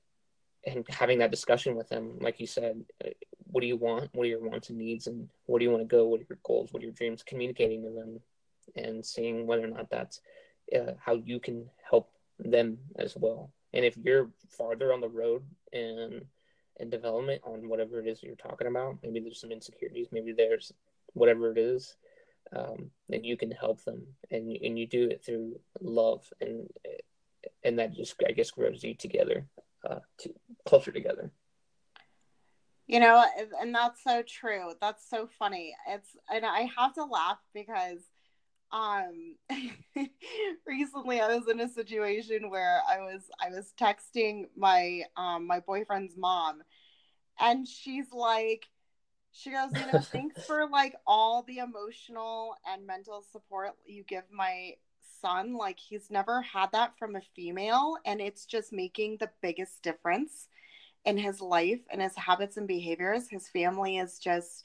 and 0.66 0.86
having 0.90 1.20
that 1.20 1.32
discussion 1.32 1.76
with 1.76 1.88
them, 1.88 2.18
like 2.20 2.40
you 2.40 2.48
said, 2.48 2.84
uh, 3.04 3.10
what 3.52 3.62
do 3.62 3.68
you 3.68 3.78
want? 3.78 4.10
What 4.14 4.26
are 4.26 4.30
your 4.30 4.42
wants 4.42 4.70
and 4.70 4.78
needs, 4.78 5.08
and 5.08 5.30
where 5.46 5.60
do 5.60 5.66
you 5.66 5.72
want 5.72 5.82
to 5.82 5.88
go? 5.88 6.06
What 6.06 6.20
are 6.20 6.26
your 6.30 6.40
goals? 6.44 6.74
What 6.74 6.82
are 6.82 6.86
your 6.86 6.94
dreams? 6.94 7.24
Communicating 7.24 7.84
to 7.84 7.90
them, 7.90 8.20
and 8.76 9.06
seeing 9.06 9.48
whether 9.48 9.64
or 9.64 9.70
not 9.70 9.90
that's 9.90 10.22
uh, 10.76 10.94
how 11.00 11.14
you 11.14 11.40
can 11.40 11.70
help 11.90 12.12
them 12.40 12.78
as 12.98 13.16
well. 13.16 13.52
And 13.74 13.86
if 13.86 13.96
you're 13.98 14.30
farther 14.50 14.92
on 14.92 15.02
the 15.02 15.10
road 15.10 15.44
and 15.72 16.26
and 16.80 16.92
development 16.92 17.42
on 17.46 17.68
whatever 17.70 18.00
it 18.00 18.08
is 18.08 18.22
you're 18.22 18.36
talking 18.36 18.68
about, 18.68 18.98
maybe 19.04 19.20
there's 19.20 19.42
some 19.42 19.52
insecurities, 19.52 20.08
maybe 20.12 20.32
there's 20.32 20.74
whatever 21.14 21.52
it 21.52 21.58
is, 21.58 21.96
um, 22.56 22.90
then 23.10 23.24
you 23.24 23.36
can 23.36 23.52
help 23.52 23.84
them, 23.84 24.02
and 24.32 24.56
and 24.58 24.80
you 24.80 24.88
do 24.88 25.10
it 25.10 25.24
through 25.24 25.60
love, 25.82 26.32
and 26.40 26.70
and 27.64 27.78
that 27.80 27.94
just 27.94 28.16
I 28.28 28.32
guess 28.32 28.52
grows 28.52 28.84
you 28.84 28.96
together 28.96 29.46
uh, 29.90 30.00
to, 30.20 30.34
closer 30.66 30.92
together. 30.92 31.32
You 32.88 33.02
know, 33.02 33.26
and 33.60 33.76
that's 33.76 34.02
so 34.02 34.24
true. 34.26 34.72
That's 34.80 35.10
so 35.10 35.28
funny. 35.38 35.76
It's 35.90 36.16
and 36.30 36.46
I 36.46 36.70
have 36.78 36.94
to 36.94 37.04
laugh 37.04 37.40
because 37.54 38.00
um 38.72 39.36
recently 40.68 41.22
I 41.22 41.36
was 41.36 41.48
in 41.48 41.60
a 41.62 41.70
situation 41.70 42.50
where 42.50 42.82
I 42.90 43.00
was 43.00 43.24
I 43.42 43.50
was 43.50 43.74
texting 43.80 44.46
my 44.56 45.04
um 45.16 45.48
my 45.48 45.60
boyfriend's 45.62 46.18
mom 46.18 46.64
and 47.40 47.68
she's 47.68 48.12
like 48.12 48.68
she 49.32 49.52
goes, 49.52 49.72
you 49.74 49.92
know, 49.92 50.00
thanks 50.12 50.44
for 50.46 50.68
like 50.68 50.96
all 51.06 51.44
the 51.44 51.60
emotional 51.60 52.56
and 52.72 52.88
mental 52.88 53.24
support 53.32 53.72
you 53.86 54.04
give 54.04 54.24
my 54.32 54.74
son. 55.22 55.56
Like 55.56 55.80
he's 55.80 56.10
never 56.10 56.42
had 56.42 56.72
that 56.72 56.98
from 56.98 57.16
a 57.16 57.22
female 57.36 57.98
and 58.06 58.20
it's 58.20 58.46
just 58.46 58.74
making 58.74 59.18
the 59.20 59.30
biggest 59.42 59.84
difference 59.84 60.48
in 61.06 61.18
his 61.18 61.40
life 61.40 61.82
and 61.92 62.02
his 62.02 62.16
habits 62.16 62.58
and 62.58 62.68
behaviors. 62.68 63.30
His 63.30 63.48
family 63.48 63.98
is 63.98 64.20
just 64.20 64.64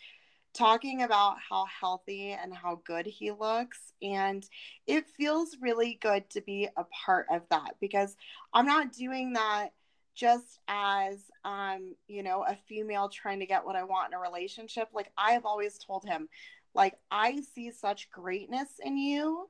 talking 0.54 1.02
about 1.02 1.36
how 1.48 1.66
healthy 1.80 2.32
and 2.32 2.54
how 2.54 2.80
good 2.84 3.06
he 3.06 3.30
looks 3.30 3.92
and 4.02 4.46
it 4.86 5.08
feels 5.08 5.56
really 5.60 5.98
good 6.02 6.28
to 6.28 6.40
be 6.42 6.68
a 6.76 6.84
part 6.84 7.26
of 7.30 7.42
that 7.50 7.74
because 7.80 8.16
i'm 8.52 8.66
not 8.66 8.92
doing 8.92 9.32
that 9.32 9.70
just 10.14 10.60
as 10.68 11.30
um 11.44 11.94
you 12.06 12.22
know 12.22 12.44
a 12.46 12.54
female 12.68 13.08
trying 13.08 13.40
to 13.40 13.46
get 13.46 13.64
what 13.64 13.76
i 13.76 13.82
want 13.82 14.12
in 14.12 14.18
a 14.18 14.20
relationship. 14.20 14.88
Like 14.92 15.10
i 15.16 15.32
have 15.32 15.46
always 15.46 15.78
told 15.78 16.04
him 16.04 16.28
like 16.74 16.94
i 17.10 17.40
see 17.54 17.70
such 17.70 18.10
greatness 18.10 18.68
in 18.84 18.98
you 18.98 19.48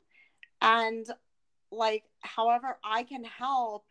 and 0.61 1.05
like, 1.73 2.05
however, 2.21 2.79
I 2.85 3.03
can 3.03 3.25
help 3.25 3.85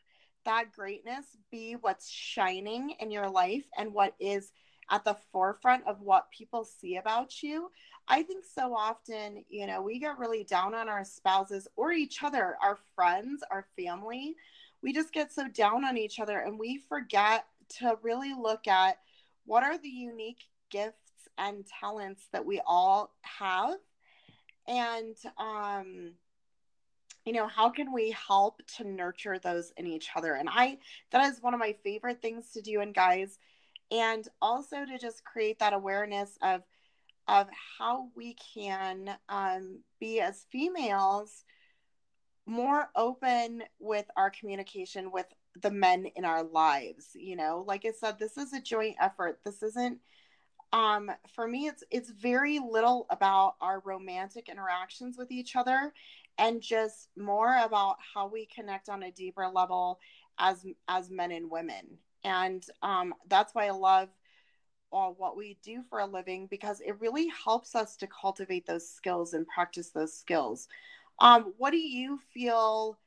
that 0.45 0.71
greatness 0.71 1.25
be 1.51 1.73
what's 1.73 2.09
shining 2.09 2.95
in 2.99 3.11
your 3.11 3.29
life 3.29 3.65
and 3.77 3.93
what 3.93 4.15
is 4.19 4.51
at 4.91 5.05
the 5.05 5.15
forefront 5.31 5.87
of 5.87 6.01
what 6.01 6.29
people 6.31 6.65
see 6.65 6.97
about 6.97 7.41
you. 7.41 7.71
I 8.07 8.23
think 8.23 8.43
so 8.43 8.75
often, 8.75 9.45
you 9.49 9.65
know, 9.65 9.81
we 9.81 9.99
get 9.99 10.19
really 10.19 10.43
down 10.43 10.75
on 10.75 10.89
our 10.89 11.05
spouses 11.05 11.67
or 11.77 11.93
each 11.93 12.21
other, 12.21 12.57
our 12.61 12.77
friends, 12.93 13.41
our 13.49 13.65
family. 13.79 14.35
We 14.83 14.91
just 14.91 15.13
get 15.13 15.31
so 15.31 15.47
down 15.47 15.85
on 15.85 15.97
each 15.97 16.19
other 16.19 16.39
and 16.39 16.59
we 16.59 16.81
forget 16.89 17.45
to 17.79 17.97
really 18.01 18.33
look 18.33 18.67
at 18.67 18.97
what 19.45 19.63
are 19.63 19.77
the 19.77 19.87
unique 19.89 20.43
gifts 20.69 20.97
and 21.37 21.65
talents 21.79 22.27
that 22.33 22.45
we 22.45 22.61
all 22.65 23.15
have. 23.21 23.77
And 24.67 25.15
um 25.37 26.13
you 27.25 27.33
know 27.33 27.47
how 27.47 27.69
can 27.69 27.93
we 27.93 28.11
help 28.11 28.61
to 28.77 28.83
nurture 28.83 29.37
those 29.37 29.71
in 29.77 29.85
each 29.85 30.09
other 30.15 30.33
and 30.33 30.49
i 30.51 30.77
that 31.11 31.31
is 31.31 31.41
one 31.41 31.53
of 31.53 31.59
my 31.59 31.75
favorite 31.83 32.21
things 32.21 32.51
to 32.51 32.61
do 32.61 32.81
in 32.81 32.91
guys 32.91 33.37
and 33.91 34.27
also 34.41 34.85
to 34.85 34.97
just 34.97 35.23
create 35.23 35.59
that 35.59 35.73
awareness 35.73 36.37
of 36.41 36.63
of 37.27 37.47
how 37.77 38.09
we 38.15 38.35
can 38.55 39.15
um, 39.29 39.79
be 39.99 40.19
as 40.19 40.47
females 40.51 41.43
more 42.47 42.89
open 42.95 43.63
with 43.79 44.05
our 44.17 44.31
communication 44.31 45.11
with 45.11 45.27
the 45.61 45.69
men 45.69 46.07
in 46.15 46.25
our 46.25 46.43
lives 46.43 47.09
you 47.13 47.35
know? 47.35 47.63
Like 47.67 47.85
i 47.85 47.91
said 47.91 48.17
this 48.17 48.37
is 48.37 48.53
a 48.53 48.61
joint 48.61 48.95
effort. 48.99 49.39
This 49.45 49.61
isn't 49.61 49.99
um 50.73 51.11
for 51.35 51.47
me 51.47 51.67
it's 51.67 51.83
it's 51.91 52.09
very 52.09 52.59
little 52.59 53.05
about 53.09 53.55
our 53.59 53.81
romantic 53.81 54.47
interactions 54.47 55.17
with 55.17 55.31
each 55.31 55.55
other 55.55 55.93
and 56.37 56.61
just 56.61 57.09
more 57.17 57.57
about 57.57 57.97
how 58.13 58.27
we 58.27 58.45
connect 58.45 58.87
on 58.87 59.03
a 59.03 59.11
deeper 59.11 59.47
level 59.47 59.99
as 60.39 60.65
as 60.87 61.09
men 61.09 61.31
and 61.31 61.51
women 61.51 61.97
and 62.23 62.65
um, 62.81 63.13
that's 63.27 63.53
why 63.55 63.67
i 63.67 63.71
love 63.71 64.09
uh, 64.93 65.07
what 65.07 65.37
we 65.37 65.57
do 65.63 65.81
for 65.89 65.99
a 65.99 66.05
living 66.05 66.47
because 66.47 66.81
it 66.81 66.99
really 66.99 67.27
helps 67.45 67.75
us 67.75 67.95
to 67.97 68.07
cultivate 68.07 68.65
those 68.65 68.87
skills 68.87 69.33
and 69.33 69.47
practice 69.47 69.89
those 69.89 70.13
skills. 70.13 70.67
Um, 71.19 71.53
what 71.57 71.71
do 71.71 71.77
you 71.77 72.19
feel 72.33 72.97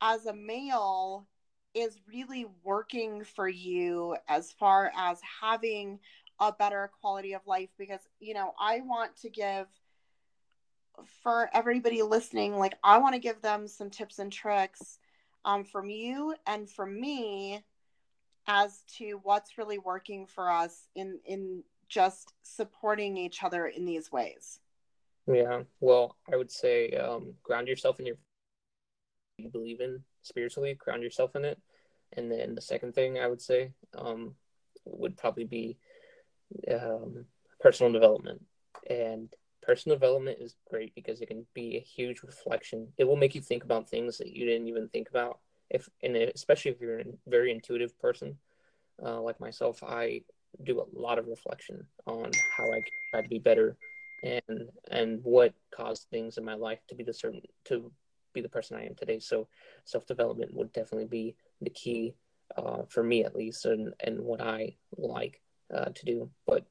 as 0.00 0.26
a 0.26 0.34
male 0.34 1.26
is 1.74 2.00
really 2.08 2.46
working 2.64 3.22
for 3.24 3.48
you 3.48 4.16
as 4.28 4.50
far 4.50 4.90
as 4.96 5.20
having 5.40 6.00
a 6.40 6.52
better 6.52 6.90
quality 7.00 7.34
of 7.34 7.46
life? 7.46 7.68
Because 7.78 8.00
you 8.20 8.34
know 8.34 8.54
i 8.60 8.80
want 8.80 9.16
to 9.16 9.28
give 9.28 9.66
for 11.22 11.48
everybody 11.54 12.02
listening, 12.02 12.58
like 12.58 12.74
I 12.82 12.98
want 12.98 13.14
to 13.14 13.20
give 13.20 13.40
them 13.40 13.68
some 13.68 13.90
tips 13.90 14.18
and 14.18 14.32
tricks 14.32 14.98
um, 15.44 15.64
from 15.64 15.88
you 15.90 16.34
and 16.46 16.68
from 16.68 17.00
me 17.00 17.62
as 18.48 18.82
to 18.96 19.20
what's 19.22 19.58
really 19.58 19.78
working 19.78 20.26
for 20.26 20.50
us 20.50 20.88
in 20.96 21.20
in 21.24 21.62
just 21.88 22.34
supporting 22.42 23.16
each 23.16 23.42
other 23.42 23.66
in 23.66 23.84
these 23.84 24.10
ways. 24.10 24.58
Yeah, 25.26 25.62
well, 25.80 26.16
I 26.32 26.36
would 26.36 26.50
say 26.50 26.90
um, 26.92 27.34
ground 27.42 27.68
yourself 27.68 28.00
in 28.00 28.06
your 28.06 28.16
you 29.38 29.50
believe 29.50 29.80
in 29.80 30.02
spiritually, 30.22 30.74
ground 30.74 31.02
yourself 31.02 31.36
in 31.36 31.44
it, 31.44 31.60
and 32.14 32.30
then 32.30 32.54
the 32.54 32.60
second 32.60 32.94
thing 32.94 33.18
I 33.18 33.28
would 33.28 33.40
say 33.40 33.72
um, 33.96 34.34
would 34.84 35.16
probably 35.16 35.44
be 35.44 35.78
um, 36.72 37.26
personal 37.60 37.92
development 37.92 38.42
and 38.88 39.28
personal 39.62 39.96
development 39.96 40.38
is 40.40 40.56
great 40.70 40.94
because 40.94 41.20
it 41.20 41.26
can 41.26 41.46
be 41.54 41.76
a 41.76 41.80
huge 41.80 42.22
reflection. 42.22 42.88
It 42.96 43.04
will 43.04 43.16
make 43.16 43.34
you 43.34 43.40
think 43.40 43.64
about 43.64 43.88
things 43.88 44.16
that 44.18 44.34
you 44.34 44.46
didn't 44.46 44.68
even 44.68 44.88
think 44.88 45.10
about. 45.10 45.40
If 45.70 45.88
and 46.02 46.16
especially 46.16 46.70
if 46.72 46.80
you're 46.80 47.00
a 47.00 47.04
very 47.26 47.50
intuitive 47.50 47.98
person, 47.98 48.38
uh, 49.04 49.20
like 49.20 49.40
myself, 49.40 49.82
I 49.82 50.22
do 50.64 50.80
a 50.80 50.98
lot 50.98 51.18
of 51.18 51.26
reflection 51.26 51.86
on 52.06 52.30
how 52.56 52.64
I 52.64 52.82
try 53.10 53.22
to 53.22 53.28
be 53.28 53.38
better 53.38 53.76
and 54.22 54.68
and 54.90 55.20
what 55.22 55.54
caused 55.70 56.06
things 56.10 56.38
in 56.38 56.44
my 56.44 56.54
life 56.54 56.80
to 56.88 56.94
be 56.94 57.04
the 57.04 57.12
certain 57.12 57.42
to 57.66 57.90
be 58.32 58.40
the 58.40 58.48
person 58.48 58.76
I 58.76 58.86
am 58.86 58.94
today. 58.94 59.18
So 59.18 59.48
self 59.84 60.06
development 60.06 60.54
would 60.54 60.72
definitely 60.72 61.06
be 61.06 61.36
the 61.60 61.70
key 61.70 62.14
uh, 62.56 62.82
for 62.88 63.02
me 63.02 63.24
at 63.24 63.36
least, 63.36 63.64
and 63.66 63.92
and 64.00 64.20
what 64.20 64.40
I 64.40 64.76
like 64.96 65.40
uh, 65.74 65.90
to 65.94 66.04
do. 66.04 66.30
But 66.46 66.64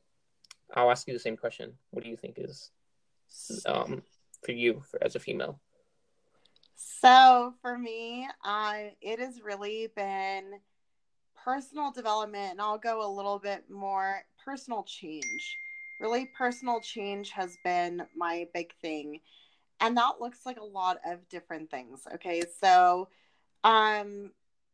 I'll 0.75 0.91
ask 0.91 1.07
you 1.07 1.13
the 1.13 1.19
same 1.19 1.37
question. 1.37 1.73
What 1.91 2.03
do 2.03 2.09
you 2.09 2.17
think 2.17 2.35
is 2.37 2.71
um, 3.65 4.01
for 4.43 4.51
you 4.51 4.81
for, 4.89 5.01
as 5.03 5.15
a 5.15 5.19
female? 5.19 5.59
So 6.77 7.55
for 7.61 7.77
me, 7.77 8.27
it 9.01 9.19
has 9.19 9.41
really 9.41 9.87
been 9.95 10.59
personal 11.43 11.91
development, 11.91 12.51
and 12.51 12.61
I'll 12.61 12.77
go 12.77 13.05
a 13.05 13.09
little 13.11 13.39
bit 13.39 13.65
more 13.69 14.21
personal 14.45 14.83
change. 14.83 15.57
Really, 15.99 16.29
personal 16.37 16.79
change 16.79 17.31
has 17.31 17.57
been 17.63 18.03
my 18.15 18.47
big 18.53 18.73
thing. 18.81 19.19
And 19.79 19.97
that 19.97 20.21
looks 20.21 20.45
like 20.45 20.59
a 20.59 20.63
lot 20.63 20.97
of 21.05 21.27
different 21.29 21.71
things. 21.71 22.01
Okay. 22.15 22.43
So, 22.61 23.09
um, 23.63 24.31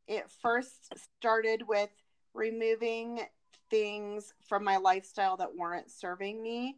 it 0.07 0.29
first 0.41 0.93
started 1.19 1.63
with 1.67 1.89
removing 2.33 3.21
things 3.69 4.33
from 4.47 4.63
my 4.63 4.77
lifestyle 4.77 5.37
that 5.37 5.55
weren't 5.55 5.89
serving 5.89 6.43
me 6.43 6.77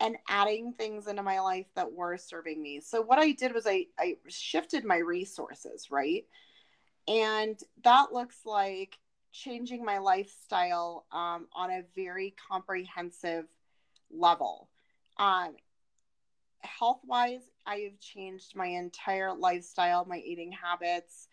and 0.00 0.16
adding 0.28 0.72
things 0.72 1.06
into 1.06 1.22
my 1.22 1.40
life 1.40 1.66
that 1.74 1.92
were 1.92 2.16
serving 2.16 2.60
me. 2.60 2.80
So 2.80 3.00
what 3.00 3.18
I 3.18 3.32
did 3.32 3.54
was 3.54 3.66
I 3.66 3.86
I 3.98 4.16
shifted 4.28 4.84
my 4.84 4.98
resources, 4.98 5.90
right? 5.90 6.24
And 7.08 7.58
that 7.84 8.12
looks 8.12 8.40
like 8.44 8.98
changing 9.32 9.84
my 9.84 9.98
lifestyle 9.98 11.06
um, 11.12 11.46
on 11.54 11.70
a 11.70 11.84
very 11.94 12.34
comprehensive 12.48 13.44
level. 14.10 14.68
Um, 15.18 15.56
health 16.60 17.00
wise, 17.04 17.50
I 17.66 17.76
have 17.76 18.00
changed 18.00 18.56
my 18.56 18.66
entire 18.66 19.34
lifestyle, 19.34 20.04
my 20.04 20.18
eating 20.18 20.52
habits, 20.52 21.28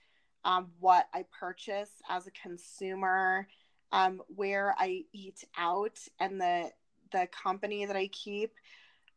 um, 0.46 0.72
what 0.80 1.08
I 1.14 1.26
purchase 1.38 1.92
as 2.10 2.28
a 2.28 2.32
consumer, 2.32 3.48
um, 3.92 4.22
where 4.28 4.76
I 4.78 5.04
eat 5.14 5.44
out, 5.58 5.98
and 6.20 6.40
the 6.40 6.72
the 7.14 7.28
company 7.28 7.86
that 7.86 7.96
I 7.96 8.08
keep. 8.08 8.52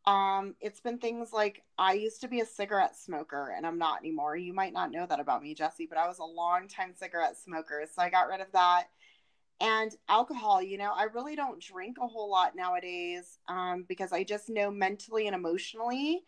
Um, 0.05 0.55
it's 0.61 0.79
been 0.79 0.99
things 0.99 1.33
like 1.33 1.63
I 1.77 1.93
used 1.93 2.21
to 2.21 2.29
be 2.29 2.39
a 2.39 2.45
cigarette 2.45 2.95
smoker 2.95 3.53
and 3.55 3.67
I'm 3.67 3.77
not 3.77 3.99
anymore. 3.99 4.37
You 4.37 4.53
might 4.53 4.71
not 4.71 4.89
know 4.89 5.05
that 5.05 5.19
about 5.19 5.43
me, 5.43 5.53
Jesse, 5.53 5.85
but 5.85 5.97
I 5.97 6.07
was 6.07 6.19
a 6.19 6.23
long 6.23 6.69
time 6.69 6.93
cigarette 6.95 7.35
smoker. 7.37 7.83
So 7.93 8.01
I 8.01 8.09
got 8.09 8.29
rid 8.29 8.39
of 8.39 8.49
that. 8.53 8.85
And 9.59 9.93
alcohol, 10.07 10.61
you 10.61 10.77
know, 10.77 10.93
I 10.95 11.07
really 11.13 11.35
don't 11.35 11.61
drink 11.61 11.97
a 11.99 12.07
whole 12.07 12.31
lot 12.31 12.55
nowadays 12.55 13.39
um, 13.49 13.85
because 13.89 14.13
I 14.13 14.23
just 14.23 14.49
know 14.49 14.71
mentally 14.71 15.27
and 15.27 15.35
emotionally, 15.35 16.23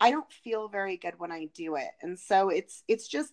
I 0.00 0.10
don't 0.10 0.30
feel 0.30 0.68
very 0.68 0.96
good 0.96 1.14
when 1.18 1.32
I 1.32 1.46
do 1.54 1.76
it. 1.76 1.92
And 2.02 2.18
so 2.18 2.50
it's 2.50 2.82
it's 2.88 3.08
just 3.08 3.32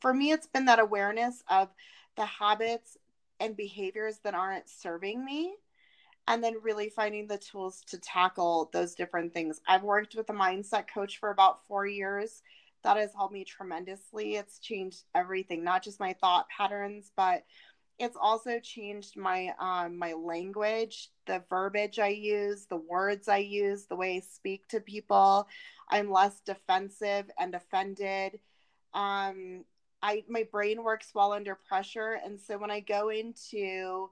for 0.00 0.12
me, 0.12 0.32
it's 0.32 0.48
been 0.48 0.66
that 0.66 0.80
awareness 0.80 1.42
of 1.48 1.70
the 2.16 2.26
habits 2.26 2.98
and 3.40 3.56
behaviors 3.56 4.18
that 4.24 4.34
aren't 4.34 4.68
serving 4.68 5.24
me 5.24 5.54
and 6.28 6.42
then 6.42 6.54
really 6.62 6.88
finding 6.88 7.26
the 7.26 7.38
tools 7.38 7.82
to 7.86 7.98
tackle 7.98 8.70
those 8.72 8.94
different 8.94 9.32
things. 9.32 9.60
I've 9.68 9.84
worked 9.84 10.14
with 10.14 10.28
a 10.30 10.34
mindset 10.34 10.86
coach 10.92 11.18
for 11.18 11.30
about 11.30 11.66
four 11.66 11.86
years. 11.86 12.42
That 12.82 12.96
has 12.96 13.14
helped 13.14 13.32
me 13.32 13.44
tremendously. 13.44 14.34
It's 14.34 14.58
changed 14.58 15.04
everything, 15.14 15.64
not 15.64 15.82
just 15.82 16.00
my 16.00 16.12
thought 16.14 16.48
patterns, 16.48 17.10
but 17.16 17.44
it's 17.98 18.16
also 18.20 18.60
changed 18.60 19.16
my 19.16 19.54
um, 19.58 19.98
my 19.98 20.12
language, 20.12 21.10
the 21.26 21.42
verbiage 21.48 21.98
I 21.98 22.08
use, 22.08 22.66
the 22.66 22.76
words 22.76 23.28
I 23.28 23.38
use, 23.38 23.86
the 23.86 23.96
way 23.96 24.16
I 24.16 24.20
speak 24.20 24.68
to 24.68 24.80
people. 24.80 25.48
I'm 25.88 26.10
less 26.10 26.40
defensive 26.40 27.30
and 27.38 27.54
offended. 27.54 28.38
Um, 28.92 29.64
I 30.02 30.24
my 30.28 30.46
brain 30.50 30.82
works 30.84 31.12
well 31.14 31.32
under 31.32 31.54
pressure, 31.54 32.20
and 32.22 32.38
so 32.38 32.58
when 32.58 32.70
I 32.70 32.80
go 32.80 33.08
into 33.08 34.10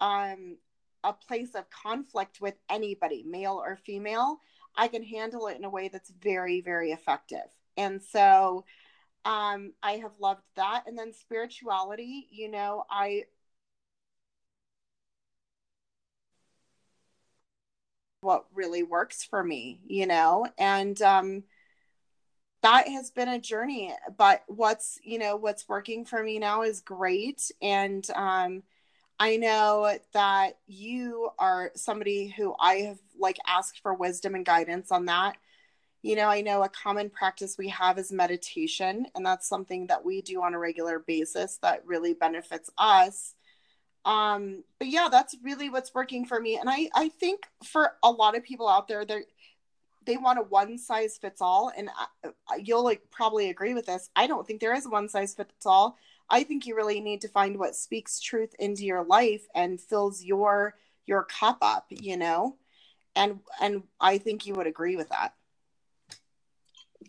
um, 0.00 0.56
a 1.04 1.12
place 1.12 1.54
of 1.54 1.70
conflict 1.70 2.40
with 2.40 2.54
anybody, 2.68 3.22
male 3.26 3.60
or 3.64 3.76
female, 3.76 4.40
I 4.76 4.88
can 4.88 5.02
handle 5.02 5.46
it 5.48 5.56
in 5.56 5.64
a 5.64 5.70
way 5.70 5.88
that's 5.88 6.10
very, 6.10 6.60
very 6.60 6.92
effective. 6.92 7.38
And 7.76 8.02
so 8.02 8.64
um, 9.24 9.72
I 9.82 9.92
have 9.92 10.12
loved 10.18 10.42
that. 10.56 10.84
And 10.86 10.98
then 10.98 11.12
spirituality, 11.12 12.28
you 12.30 12.50
know, 12.50 12.84
I 12.90 13.24
what 18.22 18.44
really 18.54 18.82
works 18.82 19.24
for 19.24 19.42
me, 19.42 19.80
you 19.86 20.06
know, 20.06 20.46
and 20.58 21.00
um, 21.00 21.42
that 22.62 22.86
has 22.88 23.10
been 23.10 23.28
a 23.28 23.40
journey. 23.40 23.94
But 24.18 24.42
what's, 24.46 24.98
you 25.02 25.18
know, 25.18 25.36
what's 25.36 25.68
working 25.68 26.04
for 26.04 26.22
me 26.22 26.38
now 26.38 26.62
is 26.62 26.80
great. 26.80 27.50
And 27.62 28.06
um, 28.14 28.62
I 29.20 29.36
know 29.36 29.98
that 30.14 30.56
you 30.66 31.28
are 31.38 31.72
somebody 31.74 32.28
who 32.28 32.54
I 32.58 32.76
have 32.76 32.98
like 33.18 33.36
asked 33.46 33.80
for 33.82 33.92
wisdom 33.92 34.34
and 34.34 34.46
guidance 34.46 34.90
on 34.90 35.04
that. 35.04 35.36
You 36.00 36.16
know, 36.16 36.28
I 36.28 36.40
know 36.40 36.62
a 36.62 36.70
common 36.70 37.10
practice 37.10 37.58
we 37.58 37.68
have 37.68 37.98
is 37.98 38.10
meditation, 38.10 39.06
and 39.14 39.24
that's 39.24 39.46
something 39.46 39.88
that 39.88 40.02
we 40.02 40.22
do 40.22 40.42
on 40.42 40.54
a 40.54 40.58
regular 40.58 40.98
basis 40.98 41.58
that 41.58 41.86
really 41.86 42.14
benefits 42.14 42.70
us. 42.78 43.34
Um, 44.06 44.64
but 44.78 44.88
yeah, 44.88 45.08
that's 45.10 45.36
really 45.42 45.68
what's 45.68 45.94
working 45.94 46.24
for 46.24 46.40
me. 46.40 46.56
And 46.56 46.70
I, 46.70 46.88
I 46.94 47.10
think 47.10 47.46
for 47.62 47.92
a 48.02 48.10
lot 48.10 48.34
of 48.34 48.42
people 48.42 48.66
out 48.66 48.88
there, 48.88 49.04
they 49.04 49.20
they 50.06 50.16
want 50.16 50.38
a 50.38 50.42
one 50.42 50.78
size 50.78 51.18
fits 51.18 51.42
all, 51.42 51.70
and 51.76 51.90
I, 52.24 52.56
you'll 52.56 52.84
like 52.84 53.02
probably 53.10 53.50
agree 53.50 53.74
with 53.74 53.84
this. 53.84 54.08
I 54.16 54.26
don't 54.26 54.46
think 54.46 54.62
there 54.62 54.74
is 54.74 54.88
one 54.88 55.10
size 55.10 55.34
fits 55.34 55.66
all. 55.66 55.98
I 56.30 56.44
think 56.44 56.66
you 56.66 56.76
really 56.76 57.00
need 57.00 57.20
to 57.22 57.28
find 57.28 57.58
what 57.58 57.74
speaks 57.74 58.20
truth 58.20 58.54
into 58.58 58.84
your 58.84 59.04
life 59.04 59.46
and 59.54 59.80
fills 59.80 60.22
your 60.22 60.76
your 61.06 61.24
cup 61.24 61.58
up, 61.60 61.86
you 61.90 62.16
know? 62.16 62.56
And 63.16 63.40
and 63.60 63.82
I 64.00 64.18
think 64.18 64.46
you 64.46 64.54
would 64.54 64.68
agree 64.68 64.96
with 64.96 65.08
that. 65.08 65.34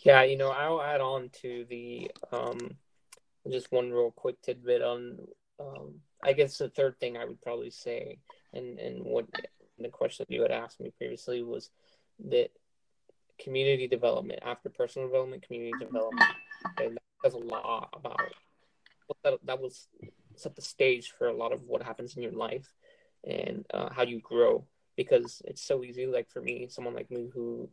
Yeah, 0.04 0.24
you 0.24 0.38
know, 0.38 0.50
I'll 0.50 0.82
add 0.82 1.02
on 1.02 1.30
to 1.42 1.66
the 1.70 2.12
um 2.32 2.58
just 3.50 3.72
one 3.72 3.92
real 3.92 4.12
quick 4.12 4.42
tidbit 4.42 4.82
on 4.82 5.20
um 5.60 5.96
I 6.24 6.34
guess 6.34 6.58
the 6.58 6.70
third 6.70 7.00
thing 7.00 7.18
I 7.18 7.26
would 7.26 7.42
probably 7.42 7.72
say 7.72 8.18
and 8.54 8.80
and 8.80 9.04
what 9.04 9.26
the 9.78 9.90
question 9.90 10.26
you 10.30 10.42
had 10.42 10.52
asked 10.52 10.80
me 10.80 10.92
previously 10.98 11.44
was 11.44 11.70
that 12.30 12.50
community 13.40 13.88
development 13.88 14.40
after 14.44 14.70
personal 14.70 15.08
development 15.08 15.46
community 15.46 15.74
development 15.80 16.30
and 16.80 16.96
that 16.96 17.02
says 17.24 17.34
a 17.34 17.38
lot 17.38 17.90
about 17.94 18.20
that, 19.24 19.40
that 19.46 19.62
was 19.62 19.88
set 20.36 20.56
the 20.56 20.62
stage 20.62 21.14
for 21.18 21.28
a 21.28 21.36
lot 21.36 21.52
of 21.52 21.64
what 21.64 21.84
happens 21.84 22.16
in 22.16 22.24
your 22.24 22.32
life 22.32 22.74
and 23.28 23.66
uh, 23.74 23.90
how 23.92 24.04
you 24.04 24.20
grow 24.20 24.66
because 24.96 25.42
it's 25.46 25.62
so 25.62 25.84
easy 25.84 26.06
like 26.06 26.30
for 26.30 26.42
me 26.42 26.68
someone 26.70 26.94
like 26.94 27.10
me 27.10 27.30
who 27.34 27.70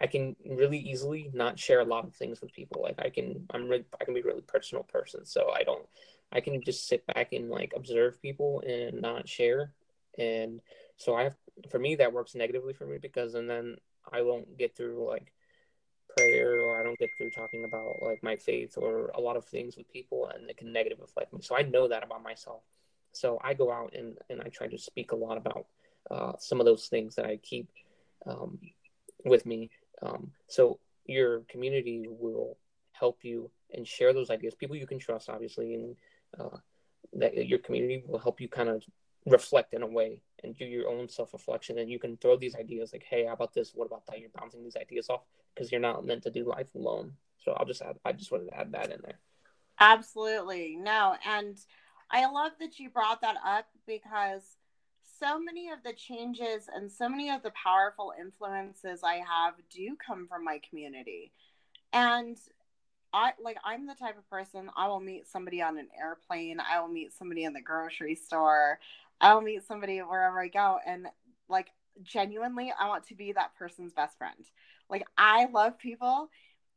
i 0.00 0.06
can 0.06 0.36
really 0.50 0.78
easily 0.78 1.30
not 1.32 1.58
share 1.58 1.80
a 1.80 1.84
lot 1.84 2.04
of 2.04 2.14
things 2.14 2.40
with 2.40 2.52
people. 2.52 2.82
Like 2.82 2.98
i 2.98 3.08
can 3.08 3.46
i'm 3.50 3.68
really 3.68 3.84
i 4.00 4.04
can 4.04 4.14
be 4.14 4.20
a 4.20 4.24
really 4.24 4.42
personal 4.42 4.84
person 4.84 5.24
so 5.24 5.50
i 5.54 5.62
don't 5.62 5.86
i 6.32 6.40
can 6.40 6.62
just 6.62 6.88
sit 6.88 7.06
back 7.06 7.32
and 7.32 7.50
like 7.50 7.72
observe 7.76 8.20
people 8.20 8.62
and 8.66 9.00
not 9.00 9.28
share. 9.28 9.72
And 10.18 10.60
so 10.96 11.14
i 11.14 11.24
have 11.24 11.36
for 11.70 11.78
me 11.78 11.96
that 11.96 12.12
works 12.12 12.34
negatively 12.34 12.74
for 12.74 12.86
me 12.86 12.98
because 13.00 13.34
and 13.34 13.48
then 13.48 13.76
i 14.12 14.22
won't 14.22 14.58
get 14.58 14.76
through 14.76 15.08
like 15.08 15.32
prayer 16.16 16.60
or 16.60 16.80
I 16.80 16.82
don't 16.82 16.98
get 16.98 17.10
through 17.16 17.30
talking 17.30 17.64
about 17.64 18.02
like 18.02 18.22
my 18.22 18.36
faith 18.36 18.76
or 18.76 19.08
a 19.14 19.20
lot 19.20 19.36
of 19.36 19.44
things 19.44 19.76
with 19.76 19.90
people 19.92 20.30
and 20.34 20.48
it 20.48 20.56
can 20.56 20.72
negatively 20.72 21.04
affect 21.04 21.32
me. 21.32 21.40
So 21.42 21.56
I 21.56 21.62
know 21.62 21.88
that 21.88 22.04
about 22.04 22.22
myself. 22.22 22.62
So 23.12 23.38
I 23.42 23.54
go 23.54 23.70
out 23.70 23.94
and, 23.94 24.18
and 24.28 24.40
I 24.40 24.48
try 24.48 24.66
to 24.66 24.78
speak 24.78 25.12
a 25.12 25.16
lot 25.16 25.36
about 25.36 25.66
uh, 26.10 26.32
some 26.38 26.60
of 26.60 26.66
those 26.66 26.86
things 26.86 27.14
that 27.14 27.26
I 27.26 27.36
keep 27.36 27.68
um, 28.26 28.58
with 29.24 29.46
me. 29.46 29.70
Um, 30.02 30.32
so 30.48 30.78
your 31.06 31.40
community 31.40 32.06
will 32.08 32.56
help 32.92 33.18
you 33.22 33.50
and 33.72 33.86
share 33.86 34.12
those 34.12 34.30
ideas. 34.30 34.54
People 34.54 34.76
you 34.76 34.86
can 34.86 34.98
trust, 34.98 35.28
obviously, 35.28 35.74
and 35.74 35.96
uh, 36.38 36.56
that 37.14 37.46
your 37.46 37.58
community 37.58 38.02
will 38.06 38.18
help 38.18 38.40
you 38.40 38.48
kind 38.48 38.68
of 38.68 38.82
reflect 39.26 39.72
in 39.74 39.82
a 39.82 39.86
way 39.86 40.20
and 40.42 40.56
do 40.56 40.64
your 40.64 40.88
own 40.88 41.08
self 41.08 41.32
reflection. 41.32 41.78
And 41.78 41.90
you 41.90 41.98
can 41.98 42.16
throw 42.16 42.36
these 42.36 42.54
ideas 42.54 42.92
like, 42.92 43.04
hey, 43.08 43.26
how 43.26 43.32
about 43.32 43.54
this? 43.54 43.72
What 43.74 43.86
about 43.86 44.06
that? 44.06 44.20
You're 44.20 44.30
bouncing 44.38 44.62
these 44.62 44.76
ideas 44.76 45.08
off 45.08 45.22
because 45.54 45.70
you're 45.70 45.80
not 45.80 46.04
meant 46.04 46.22
to 46.24 46.30
do 46.30 46.44
life 46.44 46.74
alone. 46.74 47.12
So 47.44 47.52
I'll 47.52 47.66
just 47.66 47.82
add, 47.82 47.96
I 48.04 48.12
just 48.12 48.32
wanted 48.32 48.48
to 48.48 48.58
add 48.58 48.72
that 48.72 48.90
in 48.90 49.00
there. 49.02 49.18
Absolutely. 49.78 50.76
No. 50.76 51.14
And 51.26 51.58
I 52.10 52.30
love 52.30 52.52
that 52.60 52.78
you 52.78 52.90
brought 52.90 53.20
that 53.20 53.36
up 53.44 53.66
because 53.86 54.56
so 55.18 55.38
many 55.38 55.70
of 55.70 55.82
the 55.84 55.92
changes 55.92 56.68
and 56.74 56.90
so 56.90 57.08
many 57.08 57.30
of 57.30 57.42
the 57.42 57.52
powerful 57.52 58.12
influences 58.18 59.00
I 59.02 59.16
have 59.16 59.54
do 59.70 59.96
come 60.04 60.26
from 60.26 60.44
my 60.44 60.60
community. 60.68 61.32
And 61.92 62.36
I 63.12 63.32
like 63.42 63.56
I'm 63.64 63.86
the 63.86 63.94
type 63.94 64.18
of 64.18 64.28
person 64.28 64.68
I 64.76 64.88
will 64.88 65.00
meet 65.00 65.28
somebody 65.28 65.62
on 65.62 65.78
an 65.78 65.88
airplane, 65.98 66.58
I 66.60 66.80
will 66.80 66.88
meet 66.88 67.12
somebody 67.12 67.44
in 67.44 67.52
the 67.52 67.60
grocery 67.60 68.16
store, 68.16 68.80
I'll 69.20 69.40
meet 69.40 69.64
somebody 69.64 69.98
wherever 69.98 70.40
I 70.40 70.48
go 70.48 70.78
and 70.84 71.06
like 71.48 71.68
genuinely, 72.02 72.72
I 72.78 72.88
want 72.88 73.06
to 73.08 73.14
be 73.14 73.32
that 73.32 73.54
person's 73.56 73.92
best 73.92 74.18
friend. 74.18 74.44
Like, 74.90 75.06
I 75.16 75.46
love 75.46 75.78
people, 75.78 76.28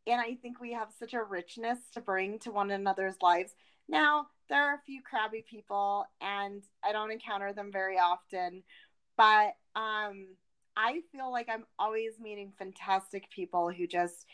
and 0.06 0.22
I 0.22 0.36
think 0.36 0.60
we 0.60 0.74
have 0.74 0.89
such 0.98 1.13
a 1.13 1.24
richness 1.24 1.80
to 1.93 2.02
bring 2.02 2.39
to 2.39 2.52
one 2.52 2.72
another's 2.72 3.15
lives. 3.22 3.52
Now, 3.88 4.28
there 4.50 4.63
are 4.63 4.76
a 4.76 4.82
few 4.86 5.02
crabby 5.02 5.43
people, 5.50 6.06
and 6.22 6.63
I 6.84 6.91
don't 6.91 7.12
encounter 7.12 7.54
them 7.54 7.72
very 7.72 7.98
often, 7.98 8.63
but 9.17 9.56
um, 9.76 10.28
I 10.76 11.02
feel 11.12 11.32
like 11.32 11.50
I'm 11.50 11.65
always 11.78 12.20
meeting 12.20 12.54
fantastic 12.58 13.30
people 13.30 13.72
who 13.72 13.88
just 13.88 14.26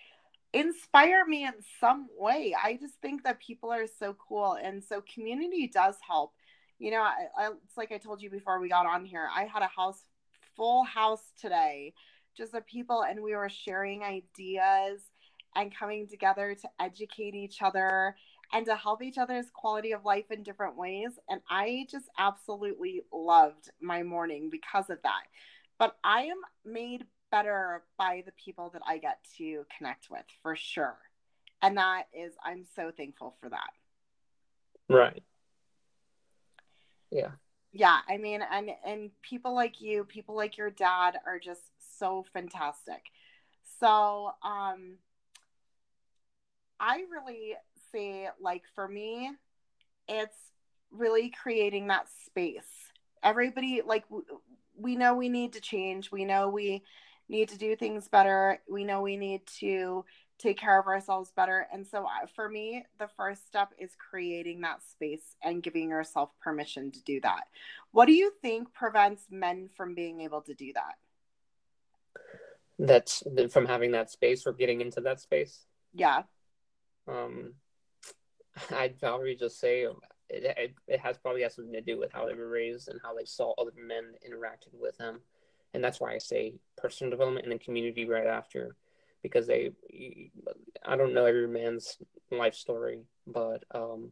inspire 0.54 1.26
me 1.26 1.46
in 1.46 1.54
some 1.80 2.08
way. 2.18 2.56
I 2.62 2.78
just 2.80 2.96
think 3.02 3.24
that 3.24 3.40
people 3.40 3.72
are 3.72 3.88
so 3.88 4.16
cool, 4.28 4.54
and 4.54 4.84
so 4.84 5.04
community 5.14 5.68
does 5.68 5.96
help. 6.08 6.34
You 6.80 6.92
know, 6.92 7.02
I, 7.02 7.28
I, 7.38 7.48
it's 7.64 7.78
like 7.78 7.92
I 7.92 7.98
told 7.98 8.22
you 8.22 8.30
before 8.30 8.60
we 8.60 8.70
got 8.70 8.86
on 8.86 9.06
here. 9.06 9.28
I 9.34 9.46
had 9.46 9.64
a 9.64 9.68
house 9.68 10.02
full 10.56 10.84
house 10.84 11.24
today, 11.40 11.94
just 12.36 12.52
the 12.52 12.62
people, 12.62 13.04
and 13.04 13.22
we 13.22 13.36
were 13.36 13.50
sharing 13.50 14.04
ideas 14.04 15.02
and 15.56 15.76
coming 15.76 16.08
together 16.08 16.56
to 16.56 16.70
educate 16.80 17.36
each 17.36 17.62
other 17.62 18.16
and 18.52 18.66
to 18.66 18.76
help 18.76 19.02
each 19.02 19.18
other's 19.18 19.50
quality 19.54 19.92
of 19.92 20.06
life 20.06 20.30
in 20.30 20.44
different 20.44 20.78
ways. 20.78 21.12
And 21.30 21.42
I 21.50 21.88
just 21.90 22.06
absolutely 22.18 23.04
loved 23.12 23.70
my 23.82 24.04
morning 24.04 24.50
because 24.52 24.90
of 24.90 25.02
that. 25.04 25.24
But 25.80 25.96
I 26.04 26.24
am 26.24 26.38
made 26.66 27.06
better 27.32 27.84
by 27.98 28.24
the 28.26 28.32
people 28.34 28.70
that 28.74 28.84
I 28.88 29.00
get 29.00 29.18
to 29.38 29.66
connect 29.76 30.08
with 30.10 30.26
for 30.42 30.56
sure. 30.56 30.98
And 31.62 31.78
that 31.78 32.04
is, 32.14 32.34
I'm 32.44 32.66
so 32.76 32.92
thankful 32.96 33.36
for 33.42 33.50
that. 33.50 33.70
Right. 34.90 35.24
Yeah. 37.10 37.32
Yeah. 37.72 38.00
I 38.08 38.18
mean, 38.18 38.42
and, 38.52 38.70
and 38.86 39.10
people 39.24 39.56
like 39.56 39.82
you, 39.82 40.04
people 40.04 40.36
like 40.36 40.58
your 40.58 40.70
dad 40.70 41.18
are 41.26 41.40
just 41.40 41.62
so 42.04 42.26
fantastic. 42.34 43.02
So, 43.80 44.32
um, 44.44 44.98
I 46.78 47.04
really 47.10 47.56
say, 47.94 48.28
like, 48.42 48.64
for 48.76 48.90
me, 48.90 49.32
it's 50.10 50.36
really 50.92 51.30
creating 51.30 51.88
that 51.88 52.08
space. 52.26 52.68
Everybody, 53.24 53.82
like, 53.86 54.04
we 54.78 54.98
know 54.98 55.14
we 55.16 55.30
need 55.30 55.54
to 55.54 55.62
change. 55.62 56.12
We 56.12 56.26
know 56.26 56.50
we 56.50 56.84
need 57.30 57.48
to 57.50 57.58
do 57.58 57.78
things 57.78 58.10
better. 58.10 58.60
We 58.70 58.84
know 58.84 59.02
we 59.02 59.16
need 59.16 59.46
to 59.60 60.04
take 60.40 60.58
care 60.58 60.78
of 60.78 60.88
ourselves 60.88 61.32
better. 61.34 61.68
And 61.72 61.88
so 61.88 62.06
for 62.36 62.50
me, 62.50 62.84
the 63.00 63.08
first 63.16 63.48
step 63.48 63.70
is 63.78 63.92
creating 64.10 64.60
that 64.62 64.82
space 64.92 65.38
and 65.42 65.64
giving 65.64 65.90
yourself 65.90 66.32
permission 66.42 66.92
to 66.92 67.02
do 67.04 67.22
that. 67.22 67.44
What 67.92 68.08
do 68.08 68.14
you 68.14 68.34
think 68.42 68.74
prevents 68.74 69.24
men 69.32 69.70
from 69.78 69.96
being 69.96 70.20
able 70.20 70.42
to 70.42 70.54
do 70.54 70.74
that? 70.74 70.96
That's 72.80 73.24
from 73.52 73.66
having 73.66 73.92
that 73.92 74.10
space 74.10 74.46
or 74.46 74.54
getting 74.54 74.82
into 74.82 75.02
that 75.02 75.20
space. 75.20 75.66
Yeah. 75.94 76.24
Um, 77.08 77.54
I'd 78.72 79.00
probably 79.00 79.36
just 79.36 79.60
say 79.60 79.84
it, 79.84 79.96
it, 80.30 80.74
it, 80.88 81.00
has 81.00 81.18
probably 81.18 81.44
has 81.44 81.56
something 81.56 81.74
to 81.74 81.82
do 81.82 82.00
with 82.00 82.12
how 82.12 82.26
they 82.26 82.34
were 82.34 82.50
raised 82.50 82.88
and 82.88 83.00
how 83.04 83.14
they 83.16 83.26
saw 83.26 83.54
other 83.54 83.72
men 83.78 84.06
interacted 84.28 84.74
with 84.74 84.98
them, 84.98 85.22
and 85.74 85.84
that's 85.84 86.00
why 86.00 86.14
I 86.14 86.18
say 86.18 86.56
personal 86.78 87.12
development 87.12 87.46
and 87.46 87.52
then 87.52 87.60
community 87.60 88.08
right 88.08 88.28
after, 88.28 88.76
because 89.22 89.48
they, 89.48 89.72
I 90.86 90.96
don't 90.96 91.14
know 91.14 91.26
every 91.26 91.48
man's 91.48 91.98
life 92.32 92.56
story, 92.56 93.02
but 93.28 93.64
um, 93.72 94.12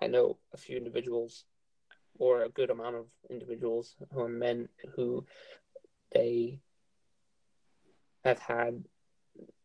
I 0.00 0.06
know 0.06 0.38
a 0.52 0.56
few 0.56 0.76
individuals, 0.76 1.44
or 2.18 2.42
a 2.42 2.48
good 2.48 2.70
amount 2.70 2.96
of 2.96 3.06
individuals 3.30 3.96
who 4.12 4.20
are 4.20 4.28
men 4.28 4.68
who 4.94 5.24
they 6.12 6.58
have 8.24 8.38
had 8.38 8.84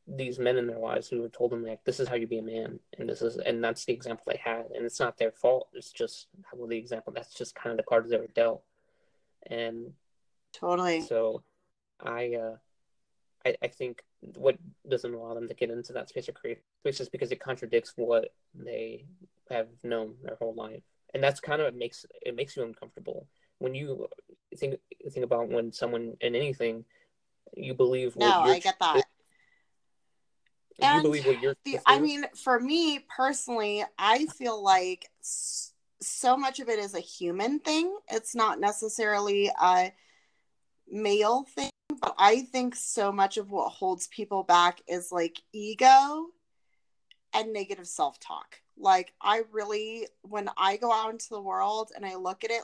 these 0.08 0.38
men 0.38 0.58
in 0.58 0.68
their 0.68 0.78
lives 0.78 1.08
who 1.08 1.22
have 1.24 1.32
told 1.32 1.52
them 1.52 1.66
like 1.66 1.84
this 1.84 2.00
is 2.00 2.08
how 2.08 2.16
you 2.16 2.28
be 2.28 2.38
a 2.38 2.44
man 2.44 2.80
and 3.00 3.10
this 3.10 3.24
is 3.24 3.38
and 3.38 3.64
that's 3.64 3.86
the 3.86 3.94
example 3.94 4.24
they 4.28 4.40
had 4.44 4.66
and 4.76 4.86
it's 4.86 5.00
not 5.00 5.18
their 5.18 5.32
fault 5.32 5.68
it's 5.74 5.92
just 5.92 6.28
how 6.44 6.64
the 6.68 6.78
example 6.78 7.12
that's 7.12 7.34
just 7.34 7.56
kind 7.56 7.72
of 7.72 7.78
the 7.78 7.84
cards 7.84 8.10
they 8.10 8.18
were 8.18 8.28
dealt. 8.28 8.64
And 9.48 9.94
totally. 10.54 11.02
so 11.02 11.44
i 12.04 12.34
uh 12.34 12.56
I, 13.46 13.56
I 13.62 13.68
think 13.68 14.04
what 14.36 14.58
doesn't 14.90 15.14
allow 15.14 15.34
them 15.36 15.48
to 15.48 15.54
get 15.54 15.70
into 15.70 15.94
that 15.94 16.10
space 16.10 16.28
or 16.28 16.32
create 16.32 16.60
space 16.82 17.00
is 17.00 17.10
because 17.10 17.32
it 17.32 17.40
contradicts 17.40 17.94
what 17.96 18.34
they 18.56 19.06
have 19.52 19.68
known 19.84 20.16
their 20.24 20.36
whole 20.36 20.56
life. 20.56 20.82
And 21.14 21.24
that's 21.24 21.40
kind 21.40 21.62
of 21.62 21.68
it 21.68 21.78
makes 21.78 22.06
it 22.26 22.36
makes 22.36 22.58
you 22.58 22.64
uncomfortable. 22.64 23.28
When 23.60 23.76
you 23.76 24.08
think 24.58 24.76
think 25.12 25.24
about 25.24 25.50
when 25.50 25.72
someone 25.72 26.18
in 26.22 26.36
anything 26.36 26.86
you 27.56 27.74
believe 27.74 28.16
no 28.16 28.42
i 28.42 28.60
get 28.60 28.78
that. 28.80 29.04
and 30.82 30.98
you 30.98 31.02
believe 31.02 31.26
what 31.26 31.42
you're 31.42 31.56
the, 31.66 31.80
i 31.86 32.00
mean 32.00 32.26
for 32.36 32.60
me 32.60 33.00
personally 33.16 33.84
i 33.98 34.26
feel 34.26 34.62
like 34.62 35.10
so 36.02 36.38
much 36.38 36.60
of 36.60 36.70
it 36.70 36.80
is 36.80 36.94
a 36.94 37.00
human 37.00 37.60
thing. 37.60 37.96
It's 38.12 38.36
not 38.36 38.60
necessarily 38.60 39.50
a 39.60 39.92
male 40.88 41.44
thing 41.56 41.70
but 42.00 42.14
i 42.20 42.42
think 42.42 42.76
so 42.76 43.12
much 43.12 43.38
of 43.38 43.50
what 43.50 43.70
holds 43.70 44.08
people 44.10 44.44
back 44.44 44.82
is 44.88 45.12
like 45.12 45.42
ego 45.52 46.28
and 47.34 47.52
negative 47.52 47.88
self-talk. 47.88 48.60
Like 48.78 49.14
i 49.20 49.42
really 49.52 50.08
when 50.22 50.50
i 50.58 50.78
go 50.78 50.92
out 50.92 51.12
into 51.12 51.30
the 51.32 51.42
world 51.42 51.92
and 51.96 52.06
i 52.06 52.16
look 52.16 52.44
at 52.44 52.52
it 52.52 52.62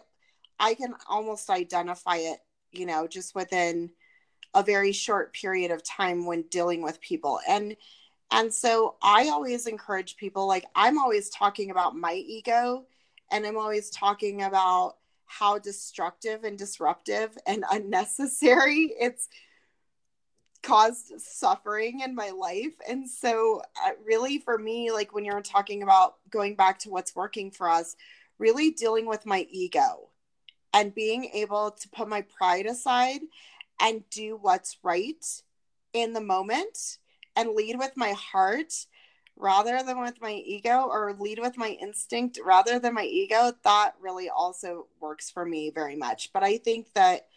i 0.59 0.75
can 0.75 0.93
almost 1.09 1.49
identify 1.49 2.17
it 2.17 2.39
you 2.71 2.85
know 2.85 3.07
just 3.07 3.33
within 3.33 3.89
a 4.53 4.63
very 4.63 4.91
short 4.91 5.33
period 5.33 5.71
of 5.71 5.83
time 5.83 6.25
when 6.25 6.43
dealing 6.43 6.81
with 6.81 6.99
people 7.01 7.39
and 7.47 7.75
and 8.31 8.53
so 8.53 8.95
I 9.01 9.27
always 9.27 9.67
encourage 9.67 10.15
people, 10.15 10.47
like, 10.47 10.65
I'm 10.73 10.97
always 10.97 11.29
talking 11.29 11.69
about 11.69 11.97
my 11.97 12.13
ego 12.13 12.85
and 13.29 13.45
I'm 13.45 13.57
always 13.57 13.89
talking 13.89 14.43
about 14.43 14.95
how 15.25 15.59
destructive 15.59 16.43
and 16.45 16.57
disruptive 16.57 17.37
and 17.45 17.65
unnecessary 17.71 18.93
it's 18.99 19.27
caused 20.63 21.19
suffering 21.19 22.01
in 22.01 22.15
my 22.15 22.29
life. 22.29 22.73
And 22.87 23.09
so, 23.09 23.61
uh, 23.83 23.91
really, 24.05 24.39
for 24.39 24.57
me, 24.57 24.91
like, 24.91 25.13
when 25.13 25.25
you're 25.25 25.41
talking 25.41 25.83
about 25.83 26.15
going 26.29 26.55
back 26.55 26.79
to 26.79 26.89
what's 26.89 27.15
working 27.15 27.51
for 27.51 27.67
us, 27.69 27.95
really 28.37 28.71
dealing 28.71 29.07
with 29.07 29.25
my 29.25 29.45
ego 29.49 30.09
and 30.73 30.95
being 30.95 31.25
able 31.33 31.71
to 31.71 31.89
put 31.89 32.07
my 32.07 32.21
pride 32.21 32.65
aside 32.65 33.21
and 33.81 34.07
do 34.09 34.37
what's 34.39 34.77
right 34.83 35.25
in 35.93 36.13
the 36.13 36.21
moment 36.21 36.99
and 37.35 37.51
lead 37.51 37.77
with 37.77 37.97
my 37.97 38.11
heart 38.11 38.73
rather 39.35 39.81
than 39.83 39.99
with 39.99 40.21
my 40.21 40.33
ego 40.33 40.87
or 40.89 41.15
lead 41.19 41.39
with 41.39 41.57
my 41.57 41.69
instinct 41.81 42.39
rather 42.45 42.79
than 42.79 42.93
my 42.93 43.03
ego 43.03 43.51
that 43.63 43.93
really 43.99 44.29
also 44.29 44.87
works 44.99 45.29
for 45.29 45.45
me 45.45 45.71
very 45.73 45.95
much. 45.95 46.31
But 46.31 46.43
i 46.43 46.57
think 46.57 46.93
that 46.93 47.27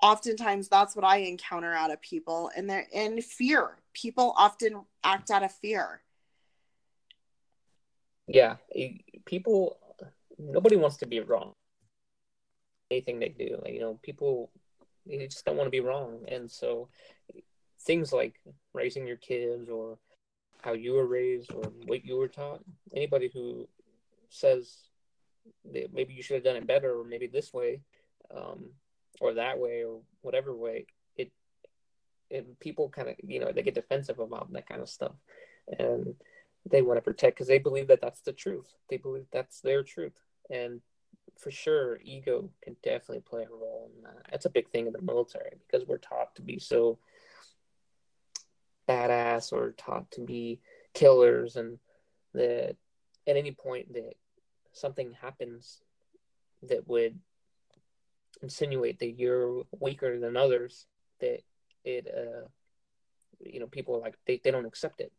oftentimes 0.00 0.68
that's 0.68 0.96
what 0.96 1.04
i 1.04 1.18
encounter 1.18 1.72
out 1.72 1.92
of 1.92 2.00
people 2.00 2.50
and 2.56 2.68
they're 2.68 2.86
in 2.92 3.20
fear. 3.20 3.76
People 3.92 4.34
often 4.36 4.84
act 5.02 5.30
out 5.30 5.44
of 5.44 5.52
fear. 5.52 6.00
Yeah 8.26 8.56
people 9.26 9.78
nobody 10.38 10.76
wants 10.76 10.96
to 10.98 11.06
be 11.06 11.20
wrong. 11.20 11.52
Anything 12.90 13.18
they 13.18 13.28
do 13.28 13.58
you 13.66 13.80
know 13.80 13.98
people 14.02 14.50
they 15.06 15.26
just 15.26 15.44
don't 15.44 15.56
want 15.56 15.66
to 15.66 15.70
be 15.70 15.80
wrong 15.80 16.20
and 16.28 16.50
so 16.50 16.88
things 17.84 18.12
like 18.12 18.40
raising 18.72 19.06
your 19.06 19.16
kids 19.16 19.68
or 19.68 19.98
how 20.62 20.72
you 20.72 20.94
were 20.94 21.06
raised 21.06 21.52
or 21.52 21.64
what 21.86 22.04
you 22.04 22.16
were 22.16 22.28
taught. 22.28 22.60
Anybody 22.94 23.30
who 23.32 23.68
says 24.30 24.88
that 25.72 25.92
maybe 25.92 26.14
you 26.14 26.22
should 26.22 26.36
have 26.36 26.44
done 26.44 26.56
it 26.56 26.66
better 26.66 26.98
or 26.98 27.04
maybe 27.04 27.26
this 27.26 27.52
way 27.52 27.82
um, 28.34 28.70
or 29.20 29.34
that 29.34 29.58
way 29.58 29.84
or 29.84 30.00
whatever 30.22 30.54
way, 30.56 30.86
it, 31.16 31.30
it 32.30 32.58
people 32.60 32.88
kind 32.88 33.10
of 33.10 33.16
you 33.22 33.40
know 33.40 33.52
they 33.52 33.62
get 33.62 33.74
defensive 33.74 34.18
about 34.18 34.50
that 34.52 34.66
kind 34.66 34.80
of 34.80 34.88
stuff 34.88 35.12
and 35.78 36.14
they 36.70 36.80
want 36.80 36.96
to 36.96 37.02
protect 37.02 37.36
because 37.36 37.48
they 37.48 37.58
believe 37.58 37.88
that 37.88 38.00
that's 38.00 38.22
the 38.22 38.32
truth. 38.32 38.72
They 38.88 38.96
believe 38.96 39.26
that's 39.30 39.60
their 39.60 39.82
truth 39.82 40.18
and 40.50 40.80
for 41.38 41.50
sure 41.50 41.98
ego 42.02 42.48
can 42.62 42.76
definitely 42.82 43.20
play 43.20 43.42
a 43.44 43.48
role 43.54 43.90
in 43.96 44.02
that. 44.02 44.26
That's 44.30 44.46
a 44.46 44.50
big 44.50 44.68
thing 44.70 44.86
in 44.86 44.92
the 44.92 45.02
military 45.02 45.56
because 45.66 45.86
we're 45.86 45.98
taught 45.98 46.34
to 46.36 46.42
be 46.42 46.58
so 46.58 46.98
badass 48.88 49.52
or 49.52 49.72
taught 49.72 50.10
to 50.12 50.20
be 50.20 50.60
killers 50.92 51.56
and 51.56 51.78
that 52.34 52.76
at 53.26 53.36
any 53.36 53.52
point 53.52 53.92
that 53.94 54.14
something 54.72 55.12
happens 55.20 55.80
that 56.62 56.86
would 56.88 57.18
insinuate 58.42 58.98
that 58.98 59.18
you're 59.18 59.62
weaker 59.78 60.18
than 60.18 60.36
others 60.36 60.86
that 61.20 61.40
it 61.84 62.06
uh 62.08 62.46
you 63.40 63.60
know 63.60 63.66
people 63.66 63.94
are 63.94 64.00
like 64.00 64.16
they, 64.26 64.40
they 64.42 64.50
don't 64.50 64.66
accept 64.66 65.00
it 65.00 65.12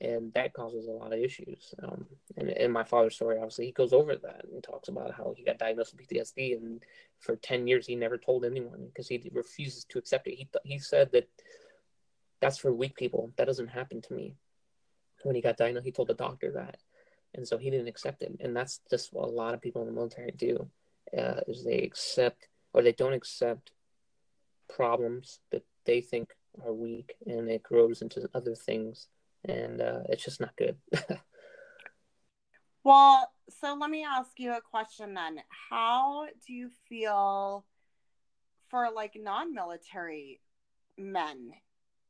and 0.00 0.32
that 0.34 0.52
causes 0.52 0.86
a 0.86 0.90
lot 0.90 1.12
of 1.12 1.20
issues. 1.20 1.74
Um, 1.82 2.06
and 2.36 2.50
in 2.50 2.70
my 2.72 2.84
father's 2.84 3.14
story, 3.14 3.36
obviously, 3.36 3.66
he 3.66 3.72
goes 3.72 3.92
over 3.92 4.16
that 4.16 4.44
and 4.50 4.62
talks 4.62 4.88
about 4.88 5.14
how 5.14 5.34
he 5.36 5.44
got 5.44 5.58
diagnosed 5.58 5.94
with 5.96 6.08
PTSD, 6.08 6.56
and 6.56 6.82
for 7.20 7.36
ten 7.36 7.66
years 7.66 7.86
he 7.86 7.96
never 7.96 8.18
told 8.18 8.44
anyone 8.44 8.86
because 8.86 9.08
he 9.08 9.30
refuses 9.32 9.84
to 9.84 9.98
accept 9.98 10.26
it. 10.26 10.34
He 10.34 10.44
th- 10.44 10.64
he 10.64 10.78
said 10.78 11.12
that 11.12 11.28
that's 12.40 12.58
for 12.58 12.72
weak 12.72 12.96
people. 12.96 13.32
That 13.36 13.46
doesn't 13.46 13.68
happen 13.68 14.02
to 14.02 14.12
me. 14.14 14.34
When 15.22 15.34
he 15.34 15.40
got 15.40 15.56
diagnosed, 15.56 15.86
he 15.86 15.92
told 15.92 16.08
the 16.08 16.14
doctor 16.14 16.52
that, 16.52 16.78
and 17.34 17.46
so 17.46 17.56
he 17.56 17.70
didn't 17.70 17.88
accept 17.88 18.22
it. 18.22 18.32
And 18.40 18.54
that's 18.54 18.80
just 18.90 19.12
what 19.12 19.28
a 19.28 19.32
lot 19.32 19.54
of 19.54 19.62
people 19.62 19.82
in 19.82 19.88
the 19.88 19.94
military 19.94 20.32
do, 20.32 20.68
uh, 21.16 21.40
is 21.46 21.64
they 21.64 21.78
accept 21.78 22.48
or 22.72 22.82
they 22.82 22.92
don't 22.92 23.14
accept 23.14 23.70
problems 24.68 25.38
that 25.50 25.62
they 25.86 26.00
think 26.00 26.34
are 26.64 26.72
weak, 26.72 27.14
and 27.26 27.48
it 27.48 27.62
grows 27.62 28.02
into 28.02 28.28
other 28.34 28.54
things 28.54 29.08
and 29.44 29.80
uh, 29.80 30.00
it's 30.08 30.24
just 30.24 30.40
not 30.40 30.56
good. 30.56 30.76
well, 32.84 33.30
so 33.60 33.76
let 33.78 33.90
me 33.90 34.04
ask 34.04 34.30
you 34.38 34.52
a 34.52 34.60
question 34.60 35.14
then. 35.14 35.38
How 35.70 36.26
do 36.46 36.52
you 36.52 36.70
feel 36.88 37.64
for 38.68 38.90
like 38.94 39.16
non-military 39.16 40.40
men, 40.98 41.52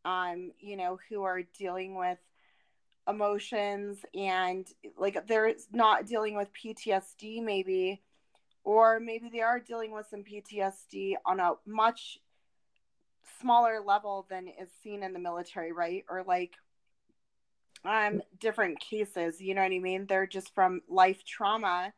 um, 0.05 0.53
you 0.59 0.77
know, 0.77 0.99
who 1.09 1.23
are 1.23 1.43
dealing 1.59 1.97
with 1.97 2.19
emotions 3.07 3.99
and 4.15 4.67
like 4.97 5.27
they're 5.27 5.53
not 5.73 6.07
dealing 6.07 6.35
with 6.35 6.49
PTSD 6.55 7.45
maybe 7.45 8.01
or 8.65 8.99
maybe 8.99 9.29
they 9.31 9.43
are 9.43 9.61
dealing 9.61 9.93
with 9.93 10.07
some 10.07 10.25
PTSD 10.25 11.15
on 11.27 11.39
a 11.39 11.53
much 11.67 12.19
smaller 13.41 13.81
level 13.81 14.27
than 14.31 14.49
is 14.49 14.71
seen 14.83 15.03
in 15.03 15.13
the 15.13 15.19
military, 15.19 15.73
right? 15.73 16.05
Or 16.09 16.25
like 16.27 16.55
um 17.85 18.23
different 18.41 18.81
cases 18.81 19.41
you 19.41 19.55
know 19.55 19.63
what 19.63 19.73
i 19.73 19.79
mean? 19.79 20.07
They're 20.07 20.27
just 20.27 20.55
from 20.55 20.81
life 20.89 21.25
trauma. 21.25 21.93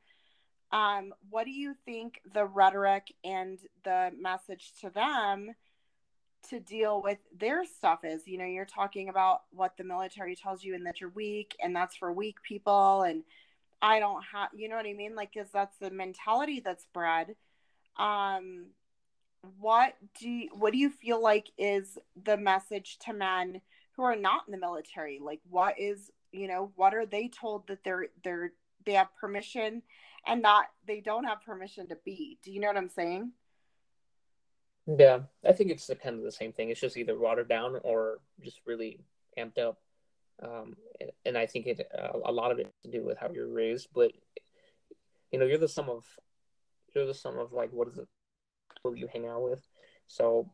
Um 0.73 1.15
what 1.31 1.45
do 1.45 1.51
you 1.51 1.75
think 1.85 2.21
the 2.33 2.45
rhetoric 2.45 3.13
and 3.25 3.59
the 3.85 4.13
message 4.21 4.73
to 4.81 4.91
them 4.91 5.55
to 6.51 6.61
deal 6.61 7.03
with 7.03 7.19
their 7.37 7.65
stuff 7.65 8.01
is? 8.05 8.27
You 8.27 8.39
know 8.39 8.45
you're 8.45 8.65
talking 8.65 9.09
about 9.09 9.43
what 9.51 9.77
the 9.77 9.85
military 9.85 10.37
tells 10.37 10.65
you 10.65 10.75
and 10.75 10.87
that 10.87 11.01
you're 11.01 11.11
weak 11.11 11.57
and 11.63 11.75
that's 11.75 11.97
for 11.97 12.13
weak 12.13 12.43
people 12.43 13.03
and 13.03 13.23
i 13.83 13.99
don't 14.01 14.23
have 14.33 14.49
you 14.55 14.69
know 14.69 14.77
what 14.77 14.87
i 14.87 14.93
mean? 14.93 15.15
Like 15.15 15.33
because 15.35 15.51
that's 15.53 15.79
the 15.79 15.91
mentality 15.91 16.61
that's 16.65 16.87
bred. 16.93 17.37
Um 17.97 18.67
what 19.61 19.95
do 20.19 20.29
you, 20.29 20.49
what 20.53 20.73
do 20.73 20.79
you 20.79 20.91
feel 20.91 21.23
like 21.23 21.51
is 21.57 21.99
the 22.25 22.37
message 22.37 22.99
to 22.99 23.13
men 23.13 23.61
who 23.97 24.03
are 24.03 24.17
not 24.17 24.43
in 24.47 24.53
the 24.53 24.59
military 24.59 25.19
like 25.23 25.41
what 25.49 25.79
is 25.79 26.11
you 26.33 26.49
know 26.49 26.73
what 26.77 26.95
are 26.95 27.07
they 27.07 27.29
told 27.29 27.67
that 27.69 27.83
they're 27.85 28.07
they're 28.23 28.53
they 28.85 28.93
have 28.93 29.09
permission 29.21 29.83
and 30.27 30.43
not 30.43 30.67
they 30.87 31.01
don't 31.01 31.25
have 31.25 31.43
permission 31.43 31.89
to 31.89 31.97
be? 32.05 32.39
Do 32.43 32.53
you 32.53 32.61
know 32.61 32.69
what 32.69 32.77
i'm 32.77 32.89
saying? 32.89 33.33
Yeah 34.87 35.21
i 35.45 35.53
think 35.53 35.71
it's 35.71 35.91
kind 36.03 36.17
of 36.17 36.25
the 36.25 36.33
same 36.33 36.53
thing. 36.53 36.71
It's 36.71 36.81
just 36.81 36.97
either 36.97 37.19
watered 37.19 37.49
down 37.49 37.79
or 37.83 38.19
just 38.43 38.61
really 38.67 39.01
amped 39.39 39.59
up. 39.59 39.79
Um, 40.43 40.77
and 41.25 41.39
i 41.39 41.47
think 41.47 41.67
it 41.67 41.89
uh, 41.99 42.19
a 42.25 42.33
lot 42.33 42.53
of 42.53 42.59
it 42.59 42.71
to 42.85 42.91
do 42.91 43.03
with 43.03 43.17
how 43.17 43.31
you're 43.33 43.49
raised 43.49 43.89
but 43.95 44.13
you 45.33 45.39
know 45.39 45.47
you're 45.47 45.57
the 45.57 45.67
sum 45.67 45.89
of 45.89 46.05
you're 46.95 47.07
the 47.07 47.15
sum 47.15 47.39
of 47.39 47.53
like 47.53 47.73
what 47.73 47.89
is 47.89 47.97
it 47.97 48.07
who 48.83 48.95
you 48.95 49.09
hang 49.13 49.27
out 49.27 49.43
with. 49.43 49.67
So 50.09 50.51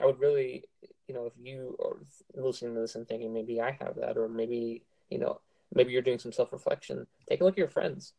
I 0.00 0.06
would 0.06 0.18
really, 0.18 0.64
you 1.08 1.14
know, 1.14 1.26
if 1.26 1.32
you 1.40 1.76
are 1.82 1.96
listening 2.40 2.74
to 2.74 2.80
this 2.80 2.94
and 2.94 3.06
thinking 3.06 3.32
maybe 3.32 3.60
I 3.60 3.72
have 3.80 3.96
that, 3.96 4.16
or 4.16 4.28
maybe, 4.28 4.82
you 5.10 5.18
know, 5.18 5.40
maybe 5.72 5.92
you're 5.92 6.02
doing 6.02 6.18
some 6.18 6.32
self 6.32 6.52
reflection, 6.52 7.06
take 7.28 7.40
a 7.40 7.44
look 7.44 7.54
at 7.54 7.58
your 7.58 7.68
friends. 7.68 8.12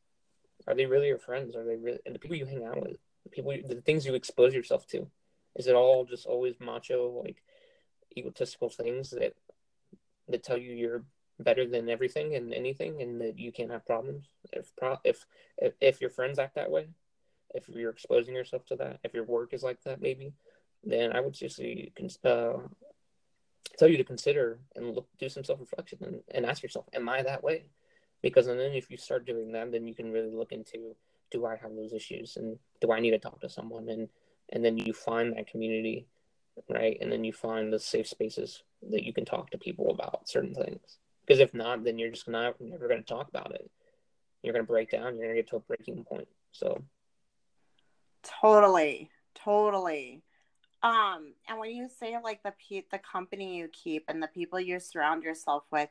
Are 0.67 0.75
they 0.75 0.85
really 0.85 1.07
your 1.07 1.19
friends? 1.19 1.55
Are 1.55 1.65
they 1.65 1.75
really, 1.75 1.99
and 2.05 2.15
the 2.15 2.19
people 2.19 2.37
you 2.37 2.45
hang 2.45 2.63
out 2.63 2.81
with, 2.81 2.97
the 3.23 3.29
people, 3.29 3.53
the 3.67 3.81
things 3.81 4.05
you 4.05 4.15
expose 4.15 4.53
yourself 4.53 4.87
to? 4.87 5.07
Is 5.55 5.67
it 5.67 5.75
all 5.75 6.05
just 6.05 6.25
always 6.25 6.55
macho, 6.59 7.21
like 7.23 7.41
egotistical 8.17 8.69
things 8.69 9.11
that, 9.11 9.33
that 10.27 10.43
tell 10.43 10.57
you 10.57 10.73
you're 10.73 11.03
better 11.39 11.67
than 11.67 11.89
everything 11.89 12.35
and 12.35 12.53
anything 12.53 13.01
and 13.01 13.19
that 13.21 13.37
you 13.37 13.51
can't 13.51 13.71
have 13.71 13.85
problems? 13.85 14.29
If, 14.51 14.71
if, 15.03 15.25
if, 15.57 15.73
if 15.81 16.01
your 16.01 16.09
friends 16.09 16.39
act 16.39 16.55
that 16.55 16.71
way, 16.71 16.87
if 17.53 17.69
you're 17.69 17.91
exposing 17.91 18.35
yourself 18.35 18.65
to 18.67 18.75
that, 18.77 18.99
if 19.03 19.13
your 19.13 19.23
work 19.23 19.53
is 19.53 19.63
like 19.63 19.81
that, 19.83 20.01
maybe, 20.01 20.33
then 20.85 21.15
I 21.15 21.19
would 21.19 21.35
seriously 21.35 21.91
uh, 22.23 22.53
tell 23.77 23.87
you 23.87 23.97
to 23.97 24.03
consider 24.03 24.59
and 24.75 24.95
look, 24.95 25.07
do 25.19 25.29
some 25.29 25.43
self 25.43 25.59
reflection 25.59 25.99
and, 26.01 26.21
and 26.31 26.45
ask 26.45 26.63
yourself, 26.63 26.85
am 26.93 27.09
I 27.09 27.23
that 27.23 27.43
way? 27.43 27.65
Because 28.21 28.47
and 28.47 28.59
then 28.59 28.73
if 28.73 28.89
you 28.89 28.97
start 28.97 29.25
doing 29.25 29.51
that, 29.51 29.71
then 29.71 29.87
you 29.87 29.93
can 29.93 30.11
really 30.11 30.31
look 30.31 30.51
into, 30.51 30.95
do 31.31 31.45
I 31.45 31.55
have 31.57 31.75
those 31.75 31.93
issues 31.93 32.37
and 32.37 32.57
do 32.81 32.91
I 32.91 32.99
need 32.99 33.11
to 33.11 33.19
talk 33.19 33.41
to 33.41 33.49
someone? 33.49 33.89
And 33.89 34.09
and 34.51 34.63
then 34.63 34.77
you 34.77 34.93
find 34.93 35.35
that 35.35 35.47
community, 35.47 36.05
right? 36.69 36.97
And 37.01 37.11
then 37.11 37.23
you 37.23 37.33
find 37.33 37.73
the 37.73 37.79
safe 37.79 38.07
spaces 38.07 38.63
that 38.91 39.03
you 39.03 39.11
can 39.11 39.25
talk 39.25 39.49
to 39.51 39.57
people 39.57 39.89
about 39.89 40.29
certain 40.29 40.53
things. 40.53 40.97
Because 41.25 41.39
if 41.39 41.53
not, 41.53 41.83
then 41.83 41.97
you're 41.97 42.11
just 42.11 42.27
not 42.27 42.61
never 42.61 42.87
going 42.87 43.01
to 43.01 43.05
talk 43.05 43.27
about 43.27 43.55
it. 43.55 43.69
You're 44.43 44.53
going 44.53 44.65
to 44.65 44.71
break 44.71 44.91
down. 44.91 45.15
You're 45.15 45.25
going 45.25 45.35
to 45.35 45.41
get 45.41 45.49
to 45.49 45.55
a 45.55 45.61
breaking 45.61 46.03
point. 46.03 46.27
So, 46.51 46.83
totally, 48.41 49.09
totally. 49.33 50.21
Um, 50.85 51.33
and 51.49 51.57
when 51.57 51.71
you 51.71 51.89
say 51.89 52.15
like 52.23 52.43
the 52.43 52.53
pe- 52.69 52.83
the 52.91 52.99
company 52.99 53.57
you 53.57 53.67
keep 53.69 54.05
and 54.07 54.21
the 54.21 54.27
people 54.27 54.59
you 54.59 54.79
surround 54.79 55.23
yourself 55.23 55.63
with, 55.71 55.89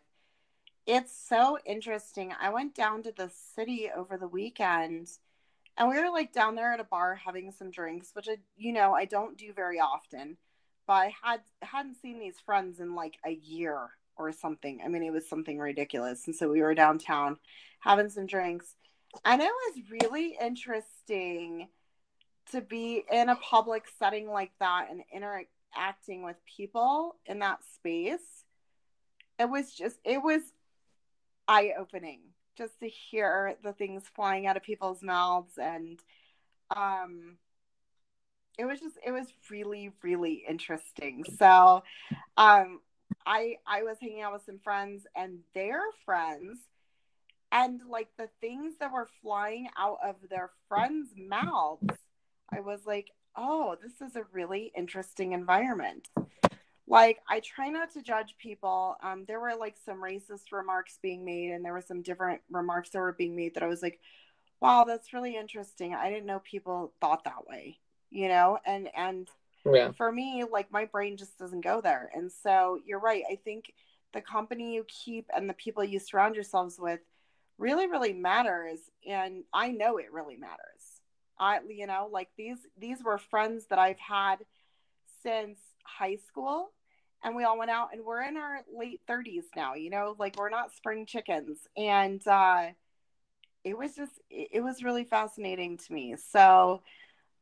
it's 0.86 1.12
so 1.12 1.58
interesting. 1.66 2.32
I 2.40 2.50
went 2.50 2.76
down 2.76 3.02
to 3.02 3.10
the 3.10 3.28
city 3.56 3.90
over 3.94 4.16
the 4.16 4.28
weekend 4.28 5.08
and 5.76 5.88
we 5.88 6.00
were 6.00 6.10
like 6.10 6.32
down 6.32 6.54
there 6.54 6.72
at 6.72 6.78
a 6.78 6.84
bar 6.84 7.16
having 7.16 7.50
some 7.50 7.72
drinks, 7.72 8.10
which 8.14 8.28
I, 8.28 8.36
you 8.56 8.72
know, 8.72 8.94
I 8.94 9.04
don't 9.04 9.36
do 9.36 9.52
very 9.52 9.80
often, 9.80 10.36
but 10.86 10.92
I 10.92 11.14
had 11.24 11.40
hadn't 11.62 12.00
seen 12.00 12.20
these 12.20 12.38
friends 12.38 12.78
in 12.78 12.94
like 12.94 13.16
a 13.26 13.32
year 13.32 13.90
or 14.16 14.30
something. 14.30 14.80
I 14.84 14.86
mean, 14.86 15.02
it 15.02 15.12
was 15.12 15.28
something 15.28 15.58
ridiculous. 15.58 16.28
And 16.28 16.36
so 16.36 16.48
we 16.48 16.62
were 16.62 16.74
downtown 16.74 17.38
having 17.80 18.10
some 18.10 18.26
drinks. 18.26 18.76
And 19.24 19.42
it 19.42 19.50
was 19.50 19.90
really 19.90 20.36
interesting 20.40 21.66
to 22.52 22.60
be 22.60 23.04
in 23.10 23.28
a 23.28 23.36
public 23.36 23.84
setting 23.98 24.28
like 24.28 24.52
that 24.60 24.88
and 24.90 25.02
interacting 25.12 26.22
with 26.22 26.36
people 26.56 27.16
in 27.26 27.40
that 27.40 27.58
space 27.74 28.44
it 29.38 29.48
was 29.48 29.72
just 29.72 29.98
it 30.04 30.22
was 30.22 30.42
eye 31.48 31.72
opening 31.78 32.20
just 32.56 32.78
to 32.80 32.88
hear 32.88 33.56
the 33.62 33.72
things 33.72 34.04
flying 34.14 34.46
out 34.46 34.56
of 34.56 34.62
people's 34.62 35.02
mouths 35.02 35.58
and 35.58 36.00
um 36.74 37.36
it 38.58 38.64
was 38.64 38.80
just 38.80 38.96
it 39.04 39.10
was 39.10 39.26
really 39.50 39.92
really 40.02 40.44
interesting. 40.48 41.24
So 41.38 41.82
um 42.36 42.80
i 43.26 43.56
i 43.66 43.82
was 43.82 43.96
hanging 44.00 44.22
out 44.22 44.32
with 44.32 44.44
some 44.44 44.58
friends 44.58 45.06
and 45.16 45.38
their 45.54 45.80
friends 46.04 46.58
and 47.52 47.80
like 47.88 48.08
the 48.18 48.28
things 48.40 48.74
that 48.80 48.92
were 48.92 49.08
flying 49.22 49.68
out 49.78 49.98
of 50.04 50.16
their 50.28 50.50
friends 50.68 51.10
mouths 51.16 51.98
I 52.52 52.60
was 52.60 52.86
like, 52.86 53.10
oh, 53.36 53.76
this 53.82 54.00
is 54.00 54.16
a 54.16 54.24
really 54.32 54.72
interesting 54.76 55.32
environment. 55.32 56.08
Like, 56.86 57.18
I 57.28 57.40
try 57.40 57.68
not 57.68 57.92
to 57.92 58.02
judge 58.02 58.36
people. 58.38 58.96
Um, 59.02 59.24
there 59.26 59.40
were 59.40 59.54
like 59.54 59.76
some 59.84 60.02
racist 60.02 60.52
remarks 60.52 60.98
being 61.02 61.24
made, 61.24 61.50
and 61.50 61.64
there 61.64 61.72
were 61.72 61.80
some 61.80 62.02
different 62.02 62.42
remarks 62.50 62.90
that 62.90 62.98
were 62.98 63.12
being 63.12 63.34
made 63.34 63.54
that 63.54 63.62
I 63.62 63.68
was 63.68 63.82
like, 63.82 64.00
wow, 64.60 64.84
that's 64.84 65.12
really 65.12 65.36
interesting. 65.36 65.94
I 65.94 66.10
didn't 66.10 66.26
know 66.26 66.40
people 66.40 66.92
thought 67.00 67.24
that 67.24 67.46
way, 67.48 67.78
you 68.10 68.28
know? 68.28 68.58
And, 68.64 68.88
and, 68.96 69.28
yeah. 69.66 69.92
for 69.92 70.12
me, 70.12 70.44
like 70.50 70.70
my 70.70 70.84
brain 70.84 71.16
just 71.16 71.38
doesn't 71.38 71.62
go 71.62 71.80
there. 71.80 72.10
And 72.14 72.30
so 72.30 72.78
you're 72.84 73.00
right. 73.00 73.24
I 73.30 73.36
think 73.36 73.72
the 74.12 74.20
company 74.20 74.74
you 74.74 74.84
keep 74.88 75.26
and 75.34 75.48
the 75.48 75.54
people 75.54 75.82
you 75.82 75.98
surround 75.98 76.34
yourselves 76.34 76.78
with 76.78 77.00
really, 77.58 77.86
really 77.86 78.12
matters. 78.12 78.78
And 79.08 79.44
I 79.52 79.70
know 79.70 79.96
it 79.96 80.12
really 80.12 80.36
matters. 80.36 80.83
I 81.38 81.60
you 81.68 81.86
know 81.86 82.08
like 82.12 82.28
these 82.36 82.58
these 82.78 83.02
were 83.02 83.18
friends 83.18 83.66
that 83.70 83.78
I've 83.78 83.98
had 83.98 84.36
since 85.22 85.58
high 85.84 86.16
school 86.16 86.70
and 87.22 87.34
we 87.34 87.44
all 87.44 87.58
went 87.58 87.70
out 87.70 87.88
and 87.92 88.04
we're 88.04 88.22
in 88.22 88.36
our 88.36 88.60
late 88.76 89.00
30s 89.08 89.44
now 89.56 89.74
you 89.74 89.90
know 89.90 90.14
like 90.18 90.36
we're 90.36 90.50
not 90.50 90.72
spring 90.72 91.06
chickens. 91.06 91.58
And 91.76 92.26
uh 92.26 92.68
it 93.64 93.76
was 93.76 93.94
just 93.94 94.12
it 94.30 94.62
was 94.62 94.82
really 94.82 95.04
fascinating 95.04 95.78
to 95.78 95.92
me. 95.92 96.16
So 96.30 96.82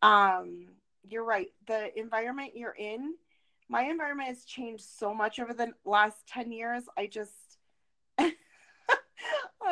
um 0.03 0.69
you're 1.09 1.25
right. 1.25 1.49
The 1.67 1.99
environment 1.99 2.53
you're 2.55 2.77
in 2.79 3.15
my 3.69 3.85
environment 3.85 4.29
has 4.29 4.45
changed 4.45 4.85
so 4.85 5.15
much 5.15 5.41
over 5.41 5.55
the 5.55 5.73
last 5.85 6.27
10 6.29 6.53
years. 6.53 6.85
I 6.97 7.07
just 7.07 7.33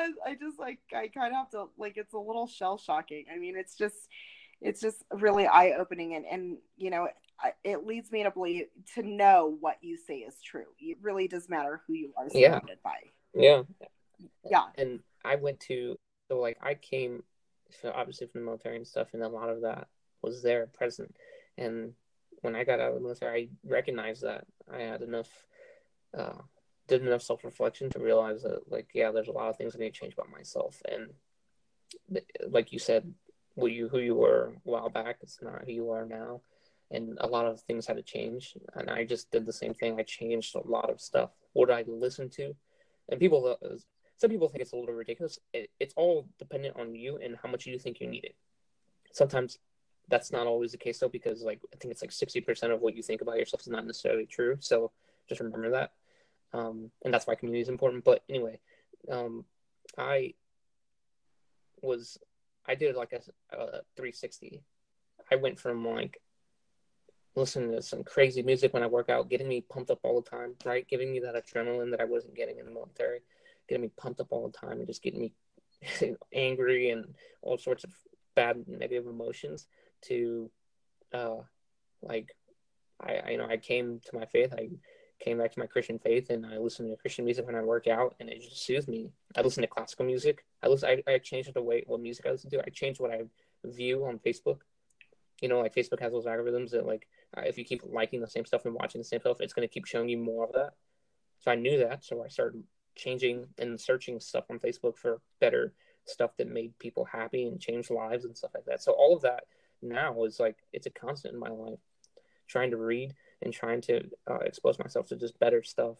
I, 0.00 0.30
I 0.30 0.34
just 0.34 0.58
like 0.58 0.80
I 0.94 1.08
kind 1.08 1.32
of 1.32 1.38
have 1.38 1.50
to 1.50 1.66
like 1.78 1.96
it's 1.96 2.14
a 2.14 2.18
little 2.18 2.46
shell 2.46 2.78
shocking. 2.78 3.26
I 3.32 3.38
mean, 3.38 3.56
it's 3.56 3.76
just 3.76 3.96
it's 4.60 4.80
just 4.80 5.02
really 5.12 5.46
eye 5.46 5.72
opening 5.78 6.14
and 6.14 6.24
and 6.26 6.58
you 6.76 6.90
know 6.90 7.08
it 7.64 7.86
leads 7.86 8.12
me 8.12 8.22
to 8.22 8.30
believe 8.30 8.66
to 8.94 9.02
know 9.02 9.56
what 9.60 9.78
you 9.80 9.96
say 9.96 10.16
is 10.18 10.36
true. 10.44 10.66
It 10.78 10.98
really 11.00 11.28
does 11.28 11.48
matter 11.48 11.80
who 11.86 11.94
you 11.94 12.12
are 12.16 12.28
surrounded 12.28 12.68
yeah. 12.68 12.74
by. 12.84 12.96
Yeah. 13.34 13.62
Yeah. 14.44 14.64
And 14.76 15.00
I 15.24 15.36
went 15.36 15.60
to 15.60 15.96
so 16.28 16.38
like 16.38 16.58
I 16.62 16.74
came 16.74 17.22
so 17.70 17.92
obviously 17.94 18.26
from 18.26 18.42
the 18.42 18.46
military 18.46 18.76
and 18.76 18.86
stuff, 18.86 19.08
and 19.14 19.22
a 19.22 19.28
lot 19.28 19.48
of 19.48 19.62
that 19.62 19.88
was 20.22 20.42
there 20.42 20.66
present. 20.66 21.14
And 21.56 21.92
when 22.42 22.56
I 22.56 22.64
got 22.64 22.80
out 22.80 22.90
of 22.90 22.94
the 22.94 23.00
military, 23.00 23.42
I 23.42 23.68
recognized 23.68 24.22
that 24.22 24.44
I 24.72 24.82
had 24.82 25.02
enough, 25.02 25.28
uh, 26.16 26.38
did 26.90 27.06
enough 27.06 27.22
self 27.22 27.44
reflection 27.44 27.88
to 27.90 27.98
realize 28.00 28.42
that, 28.42 28.70
like, 28.70 28.88
yeah, 28.92 29.10
there's 29.12 29.28
a 29.28 29.32
lot 29.32 29.48
of 29.48 29.56
things 29.56 29.74
I 29.74 29.78
need 29.78 29.94
to 29.94 30.00
change 30.00 30.12
about 30.12 30.30
myself. 30.30 30.82
And 30.86 31.10
like 32.48 32.72
you 32.72 32.78
said, 32.78 33.14
what 33.54 33.72
you 33.72 33.88
who 33.88 33.98
you 33.98 34.14
were 34.14 34.52
a 34.54 34.70
while 34.70 34.90
back, 34.90 35.18
it's 35.22 35.38
not 35.40 35.64
who 35.64 35.72
you 35.72 35.90
are 35.90 36.04
now. 36.04 36.42
And 36.90 37.16
a 37.20 37.26
lot 37.26 37.46
of 37.46 37.60
things 37.60 37.86
had 37.86 37.96
to 37.96 38.02
change. 38.02 38.54
And 38.74 38.90
I 38.90 39.04
just 39.04 39.30
did 39.30 39.46
the 39.46 39.52
same 39.52 39.74
thing. 39.74 39.98
I 39.98 40.02
changed 40.02 40.56
a 40.56 40.66
lot 40.66 40.90
of 40.90 41.00
stuff. 41.00 41.30
What 41.52 41.70
I 41.70 41.84
listen 41.86 42.28
to, 42.30 42.54
and 43.08 43.20
people, 43.20 43.56
uh, 43.62 43.76
some 44.16 44.30
people 44.30 44.48
think 44.48 44.62
it's 44.62 44.72
a 44.72 44.76
little 44.76 44.94
ridiculous. 44.94 45.38
It, 45.52 45.70
it's 45.78 45.94
all 45.96 46.28
dependent 46.38 46.76
on 46.76 46.94
you 46.94 47.18
and 47.22 47.36
how 47.40 47.48
much 47.48 47.66
you 47.66 47.78
think 47.78 48.00
you 48.00 48.08
need 48.08 48.24
it. 48.24 48.34
Sometimes 49.12 49.58
that's 50.08 50.32
not 50.32 50.48
always 50.48 50.72
the 50.72 50.78
case 50.78 50.98
though, 50.98 51.08
because 51.08 51.42
like 51.42 51.60
I 51.72 51.76
think 51.76 51.92
it's 51.92 52.02
like 52.02 52.12
sixty 52.12 52.40
percent 52.40 52.72
of 52.72 52.80
what 52.80 52.96
you 52.96 53.02
think 53.02 53.20
about 53.22 53.38
yourself 53.38 53.62
is 53.62 53.68
not 53.68 53.86
necessarily 53.86 54.26
true. 54.26 54.56
So 54.60 54.90
just 55.28 55.40
remember 55.40 55.70
that, 55.70 55.92
um, 56.52 56.90
and 57.04 57.12
that's 57.12 57.26
why 57.26 57.34
community 57.34 57.62
is 57.62 57.68
important. 57.68 58.04
But 58.04 58.22
anyway, 58.28 58.58
um, 59.10 59.44
I 59.96 60.34
was 61.82 62.18
I 62.66 62.74
did 62.74 62.96
like 62.96 63.12
a, 63.12 63.56
a 63.56 63.66
360. 63.96 64.62
I 65.30 65.36
went 65.36 65.58
from 65.58 65.86
like 65.86 66.20
listening 67.36 67.72
to 67.72 67.82
some 67.82 68.02
crazy 68.02 68.42
music 68.42 68.74
when 68.74 68.82
I 68.82 68.86
work 68.86 69.08
out, 69.08 69.30
getting 69.30 69.48
me 69.48 69.62
pumped 69.62 69.90
up 69.90 70.00
all 70.02 70.20
the 70.20 70.28
time, 70.28 70.54
right? 70.64 70.86
Giving 70.88 71.12
me 71.12 71.20
that 71.20 71.34
adrenaline 71.34 71.90
that 71.92 72.00
I 72.00 72.04
wasn't 72.04 72.36
getting 72.36 72.58
in 72.58 72.66
the 72.66 72.72
military, 72.72 73.20
getting 73.68 73.82
me 73.82 73.90
pumped 73.96 74.20
up 74.20 74.28
all 74.30 74.48
the 74.48 74.58
time 74.58 74.78
and 74.78 74.86
just 74.86 75.02
getting 75.02 75.20
me 75.20 75.32
angry 76.34 76.90
and 76.90 77.14
all 77.42 77.58
sorts 77.58 77.84
of 77.84 77.90
bad 78.34 78.64
negative 78.68 79.06
emotions 79.06 79.66
to 80.02 80.50
uh 81.12 81.36
like 82.02 82.34
I, 83.00 83.14
I 83.14 83.30
you 83.30 83.38
know 83.38 83.46
I 83.46 83.56
came 83.56 84.00
to 84.06 84.16
my 84.16 84.26
faith 84.26 84.52
I 84.56 84.68
came 85.20 85.38
back 85.38 85.52
to 85.52 85.58
my 85.58 85.66
Christian 85.66 85.98
faith 85.98 86.30
and 86.30 86.46
I 86.46 86.56
listen 86.56 86.88
to 86.88 86.96
Christian 86.96 87.24
music 87.24 87.46
when 87.46 87.54
I 87.54 87.62
work 87.62 87.86
out 87.86 88.14
and 88.18 88.28
it 88.28 88.42
just 88.42 88.64
soothes 88.64 88.88
me. 88.88 89.12
I 89.36 89.42
listen 89.42 89.60
to 89.62 89.68
classical 89.68 90.06
music. 90.06 90.44
I 90.62 90.68
listen 90.68 90.88
I, 90.88 91.12
I 91.12 91.18
changed 91.18 91.52
the 91.54 91.62
way 91.62 91.84
what 91.86 92.00
music 92.00 92.26
I 92.26 92.30
listen 92.30 92.50
to. 92.50 92.60
I 92.60 92.70
changed 92.70 93.00
what 93.00 93.12
I 93.12 93.22
view 93.64 94.06
on 94.06 94.18
Facebook. 94.18 94.60
You 95.42 95.48
know, 95.48 95.60
like 95.60 95.74
Facebook 95.74 96.00
has 96.00 96.12
those 96.12 96.26
algorithms 96.26 96.70
that 96.70 96.86
like 96.86 97.06
uh, 97.36 97.42
if 97.42 97.58
you 97.58 97.64
keep 97.64 97.82
liking 97.84 98.20
the 98.20 98.26
same 98.26 98.44
stuff 98.44 98.64
and 98.64 98.74
watching 98.74 99.00
the 99.00 99.04
same 99.04 99.20
stuff, 99.20 99.40
it's 99.40 99.52
going 99.52 99.66
to 99.66 99.72
keep 99.72 99.86
showing 99.86 100.08
you 100.08 100.18
more 100.18 100.44
of 100.44 100.52
that. 100.52 100.70
So 101.40 101.50
I 101.50 101.54
knew 101.54 101.78
that, 101.78 102.04
so 102.04 102.22
I 102.22 102.28
started 102.28 102.62
changing 102.96 103.46
and 103.58 103.80
searching 103.80 104.20
stuff 104.20 104.44
on 104.50 104.58
Facebook 104.58 104.96
for 104.96 105.20
better 105.40 105.72
stuff 106.04 106.36
that 106.36 106.48
made 106.48 106.78
people 106.78 107.04
happy 107.04 107.46
and 107.46 107.60
changed 107.60 107.90
lives 107.90 108.24
and 108.24 108.36
stuff 108.36 108.50
like 108.54 108.64
that. 108.66 108.82
So 108.82 108.92
all 108.92 109.14
of 109.14 109.22
that 109.22 109.44
now 109.82 110.24
is 110.24 110.40
like 110.40 110.56
it's 110.72 110.86
a 110.86 110.90
constant 110.90 111.34
in 111.34 111.40
my 111.40 111.48
life, 111.48 111.78
trying 112.46 112.70
to 112.70 112.76
read 112.76 113.14
and 113.42 113.52
trying 113.52 113.80
to 113.82 114.02
uh, 114.30 114.38
expose 114.38 114.78
myself 114.78 115.06
to 115.08 115.16
just 115.16 115.38
better 115.38 115.62
stuff. 115.62 115.96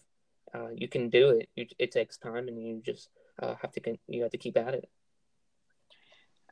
Uh, 0.54 0.68
you 0.74 0.88
can 0.88 1.08
do 1.08 1.30
it. 1.30 1.48
You, 1.54 1.66
it 1.78 1.92
takes 1.92 2.18
time, 2.18 2.48
and 2.48 2.60
you 2.60 2.82
just 2.84 3.08
uh, 3.42 3.54
have 3.60 3.72
to 3.72 3.80
you 4.08 4.22
have 4.22 4.32
to 4.32 4.38
keep 4.38 4.56
at 4.56 4.74
it. 4.74 4.88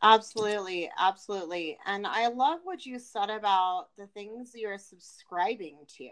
Absolutely, 0.03 0.91
absolutely. 0.97 1.79
And 1.85 2.07
I 2.07 2.29
love 2.29 2.61
what 2.63 2.87
you 2.87 2.99
said 2.99 3.31
about 3.31 3.89
the 3.97 4.07
things 4.07 4.53
you're 4.55 4.79
subscribing 4.79 5.79
to. 5.99 6.11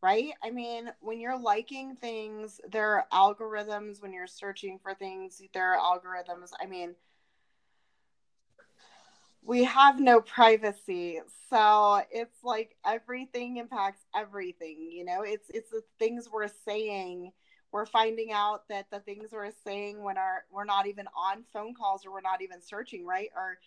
Right? 0.00 0.30
I 0.44 0.50
mean, 0.50 0.90
when 1.00 1.20
you're 1.20 1.38
liking 1.38 1.96
things, 1.96 2.60
there 2.70 2.92
are 2.92 3.06
algorithms. 3.12 4.00
When 4.00 4.12
you're 4.12 4.28
searching 4.28 4.78
for 4.80 4.94
things, 4.94 5.42
there 5.52 5.74
are 5.74 5.76
algorithms. 5.76 6.50
I 6.60 6.66
mean, 6.66 6.94
we 9.48 9.64
have 9.64 9.98
no 9.98 10.20
privacy. 10.20 11.20
So 11.48 12.02
it's 12.10 12.44
like 12.44 12.76
everything 12.84 13.56
impacts 13.56 14.02
everything 14.14 14.90
you 14.92 15.06
know? 15.06 15.22
It's 15.22 15.48
it's 15.48 15.70
the 15.70 15.82
things 15.98 16.28
we're 16.30 16.48
saying. 16.66 17.32
We're 17.72 17.86
finding 17.86 18.30
out 18.30 18.68
that 18.68 18.90
the 18.90 19.00
things 19.00 19.30
we're 19.32 19.50
saying 19.64 20.02
when 20.02 20.18
our 20.18 20.44
we're 20.52 20.66
not 20.66 20.86
even 20.86 21.06
on 21.16 21.44
phone 21.50 21.74
calls 21.74 22.04
or 22.04 22.12
we're 22.12 22.20
not 22.20 22.42
even 22.42 22.60
searching 22.60 23.06
right? 23.06 23.30
Or 23.34 23.58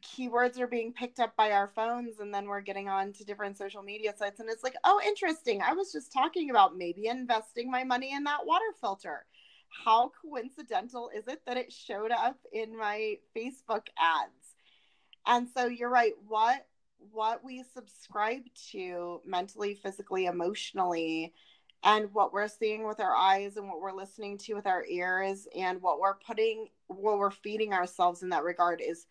keywords 0.00 0.60
are 0.60 0.68
being 0.68 0.92
picked 0.92 1.18
up 1.18 1.34
by 1.36 1.50
our 1.50 1.66
phones 1.66 2.20
and 2.20 2.32
then 2.32 2.46
we're 2.46 2.60
getting 2.60 2.88
on 2.88 3.12
to 3.14 3.24
different 3.24 3.58
social 3.58 3.82
media 3.82 4.14
sites. 4.16 4.38
And 4.38 4.48
it's 4.48 4.62
like 4.62 4.76
oh 4.84 5.00
interesting. 5.04 5.60
I 5.60 5.72
was 5.72 5.90
just 5.92 6.12
talking 6.12 6.50
about 6.50 6.78
maybe 6.78 7.06
investing 7.06 7.68
my 7.68 7.82
money 7.82 8.12
in 8.14 8.22
that 8.24 8.46
water 8.46 8.72
filter. 8.80 9.26
How 9.84 10.12
coincidental 10.22 11.10
is 11.16 11.26
it 11.26 11.42
that 11.46 11.56
it 11.56 11.72
showed 11.72 12.12
up 12.12 12.38
in 12.52 12.76
my 12.76 13.16
facebook 13.36 13.86
ads 13.98 14.39
and 15.26 15.48
so 15.48 15.66
you're 15.66 15.90
right 15.90 16.12
what 16.26 16.66
what 17.12 17.42
we 17.44 17.64
subscribe 17.74 18.42
to 18.70 19.20
mentally 19.24 19.74
physically 19.74 20.26
emotionally 20.26 21.32
and 21.82 22.12
what 22.12 22.32
we're 22.32 22.48
seeing 22.48 22.86
with 22.86 23.00
our 23.00 23.14
eyes 23.16 23.56
and 23.56 23.66
what 23.66 23.80
we're 23.80 23.92
listening 23.92 24.36
to 24.36 24.54
with 24.54 24.66
our 24.66 24.84
ears 24.86 25.48
and 25.56 25.80
what 25.80 25.98
we're 25.98 26.18
putting 26.26 26.68
what 26.88 27.18
we're 27.18 27.30
feeding 27.30 27.72
ourselves 27.72 28.22
in 28.22 28.28
that 28.28 28.44
regard 28.44 28.82
is 28.86 29.06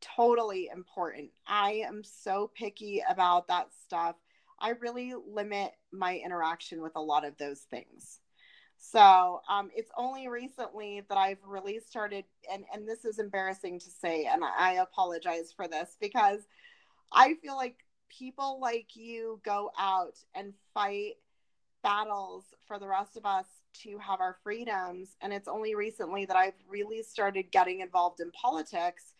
totally 0.00 0.68
important. 0.72 1.30
I 1.46 1.82
am 1.86 2.02
so 2.04 2.50
picky 2.54 3.02
about 3.08 3.48
that 3.48 3.68
stuff. 3.82 4.16
I 4.58 4.70
really 4.70 5.14
limit 5.26 5.72
my 5.92 6.16
interaction 6.16 6.80
with 6.80 6.96
a 6.96 7.02
lot 7.02 7.24
of 7.24 7.36
those 7.36 7.60
things 7.60 8.20
so 8.78 9.40
um, 9.48 9.70
it's 9.74 9.90
only 9.96 10.28
recently 10.28 11.02
that 11.08 11.18
I've 11.18 11.42
really 11.46 11.80
started, 11.80 12.24
and, 12.52 12.64
and 12.72 12.86
this 12.86 13.04
is 13.04 13.18
embarrassing 13.18 13.80
to 13.80 13.90
say, 13.90 14.26
and 14.26 14.42
I 14.44 14.74
apologize 14.74 15.52
for 15.54 15.66
this 15.66 15.96
because 16.00 16.40
I 17.12 17.34
feel 17.34 17.56
like 17.56 17.84
people 18.08 18.58
like 18.60 18.94
you 18.94 19.40
go 19.44 19.70
out 19.78 20.18
and 20.34 20.52
fight 20.74 21.14
battles 21.82 22.44
for 22.66 22.78
the 22.78 22.88
rest 22.88 23.16
of 23.16 23.24
us 23.24 23.46
to 23.82 23.98
have 23.98 24.20
our 24.20 24.36
freedoms. 24.42 25.16
And 25.20 25.32
it's 25.32 25.48
only 25.48 25.74
recently 25.74 26.24
that 26.26 26.36
I've 26.36 26.54
really 26.68 27.02
started 27.02 27.50
getting 27.50 27.80
involved 27.80 28.20
in 28.20 28.30
politics 28.32 29.12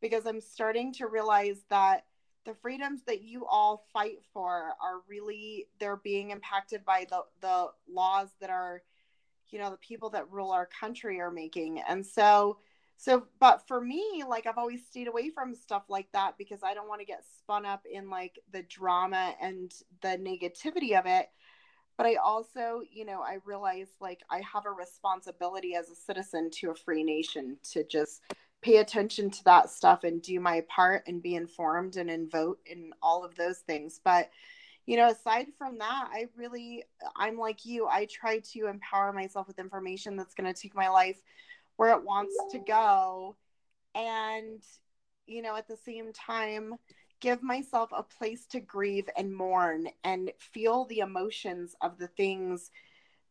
because 0.00 0.26
I'm 0.26 0.40
starting 0.40 0.92
to 0.94 1.06
realize 1.06 1.64
that 1.70 2.04
the 2.44 2.54
freedoms 2.54 3.02
that 3.06 3.22
you 3.22 3.46
all 3.46 3.86
fight 3.92 4.18
for 4.32 4.72
are 4.82 5.00
really 5.08 5.68
they're 5.78 5.96
being 5.96 6.30
impacted 6.30 6.84
by 6.84 7.06
the 7.08 7.22
the 7.40 7.68
laws 7.88 8.28
that 8.40 8.50
are 8.50 8.82
you 9.52 9.58
know 9.58 9.70
the 9.70 9.76
people 9.76 10.10
that 10.10 10.30
rule 10.30 10.50
our 10.50 10.68
country 10.80 11.20
are 11.20 11.30
making. 11.30 11.80
And 11.88 12.04
so 12.04 12.58
so 12.96 13.24
but 13.40 13.66
for 13.66 13.80
me 13.80 14.22
like 14.28 14.46
i've 14.46 14.58
always 14.58 14.86
stayed 14.86 15.08
away 15.08 15.28
from 15.28 15.56
stuff 15.56 15.82
like 15.88 16.06
that 16.12 16.38
because 16.38 16.60
i 16.62 16.72
don't 16.72 16.88
want 16.88 17.00
to 17.00 17.06
get 17.06 17.24
spun 17.36 17.66
up 17.66 17.82
in 17.90 18.08
like 18.08 18.38
the 18.52 18.62
drama 18.62 19.34
and 19.40 19.72
the 20.02 20.16
negativity 20.18 20.98
of 20.98 21.06
it. 21.06 21.28
But 21.96 22.06
i 22.06 22.14
also 22.14 22.80
you 22.90 23.04
know 23.04 23.20
i 23.20 23.38
realize 23.44 23.88
like 24.00 24.20
i 24.30 24.40
have 24.40 24.66
a 24.66 24.70
responsibility 24.70 25.74
as 25.74 25.90
a 25.90 25.96
citizen 25.96 26.48
to 26.60 26.70
a 26.70 26.74
free 26.74 27.02
nation 27.02 27.56
to 27.72 27.84
just 27.84 28.22
pay 28.62 28.76
attention 28.76 29.30
to 29.30 29.44
that 29.44 29.68
stuff 29.68 30.04
and 30.04 30.22
do 30.22 30.38
my 30.38 30.64
part 30.68 31.02
and 31.06 31.20
be 31.20 31.34
informed 31.34 31.96
and, 31.96 32.08
and 32.08 32.30
vote 32.30 32.60
and 32.70 32.94
all 33.02 33.24
of 33.24 33.34
those 33.34 33.58
things. 33.58 34.00
But 34.02 34.30
you 34.86 34.96
know 34.96 35.08
aside 35.08 35.46
from 35.56 35.78
that 35.78 36.08
i 36.12 36.26
really 36.36 36.84
i'm 37.16 37.38
like 37.38 37.64
you 37.64 37.86
i 37.86 38.06
try 38.06 38.38
to 38.40 38.66
empower 38.66 39.12
myself 39.12 39.46
with 39.46 39.58
information 39.58 40.16
that's 40.16 40.34
going 40.34 40.52
to 40.52 40.60
take 40.60 40.74
my 40.74 40.88
life 40.88 41.22
where 41.76 41.90
it 41.90 42.04
wants 42.04 42.36
to 42.52 42.58
go. 42.58 43.36
And 43.94 44.62
you 45.26 45.42
know 45.42 45.56
at 45.56 45.68
the 45.68 45.76
same 45.76 46.12
time 46.12 46.74
give 47.20 47.42
myself 47.42 47.90
a 47.96 48.02
place 48.02 48.46
to 48.46 48.58
grieve 48.60 49.08
and 49.16 49.34
mourn 49.34 49.86
and 50.02 50.32
feel 50.38 50.84
the 50.86 50.98
emotions 50.98 51.76
of 51.80 51.96
the 51.96 52.08
things 52.08 52.70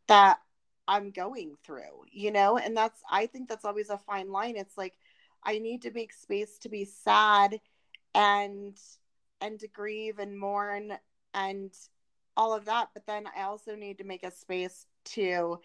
that 0.08 0.40
i'm 0.88 1.12
going 1.12 1.56
through 1.66 2.06
you 2.12 2.32
know? 2.32 2.58
And 2.58 2.76
that's 2.78 3.02
i 3.10 3.26
think 3.26 3.50
that's 3.50 3.66
always 3.66 3.90
a 3.90 3.98
fine 3.98 4.32
line. 4.32 4.56
It's 4.56 4.78
like 4.78 4.94
i 5.44 5.60
need 5.60 5.82
to 5.82 5.92
make 5.92 6.14
space 6.14 6.58
to 6.60 6.70
be 6.70 6.86
sad 6.86 7.60
and 8.14 8.78
and 9.42 9.60
to 9.60 9.68
grieve 9.68 10.20
and 10.20 10.38
mourn 10.38 10.94
and 11.34 11.72
all 12.38 12.54
of 12.54 12.66
that 12.66 12.90
but 12.94 13.06
then 13.06 13.26
i 13.38 13.44
also 13.44 13.76
need 13.76 13.98
to 13.98 14.04
make 14.04 14.24
a 14.24 14.32
space 14.32 14.86
to 15.04 15.60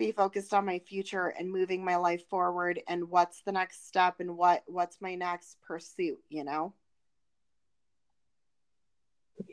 be 0.00 0.10
focused 0.12 0.54
on 0.54 0.64
my 0.64 0.78
future 0.78 1.34
and 1.38 1.52
moving 1.52 1.84
my 1.84 1.96
life 1.96 2.26
forward 2.28 2.80
and 2.88 3.10
what's 3.10 3.42
the 3.42 3.52
next 3.52 3.86
step 3.86 4.16
and 4.18 4.34
what 4.34 4.62
what's 4.66 5.00
my 5.00 5.14
next 5.14 5.58
pursuit 5.60 6.18
you 6.30 6.42
know? 6.42 6.72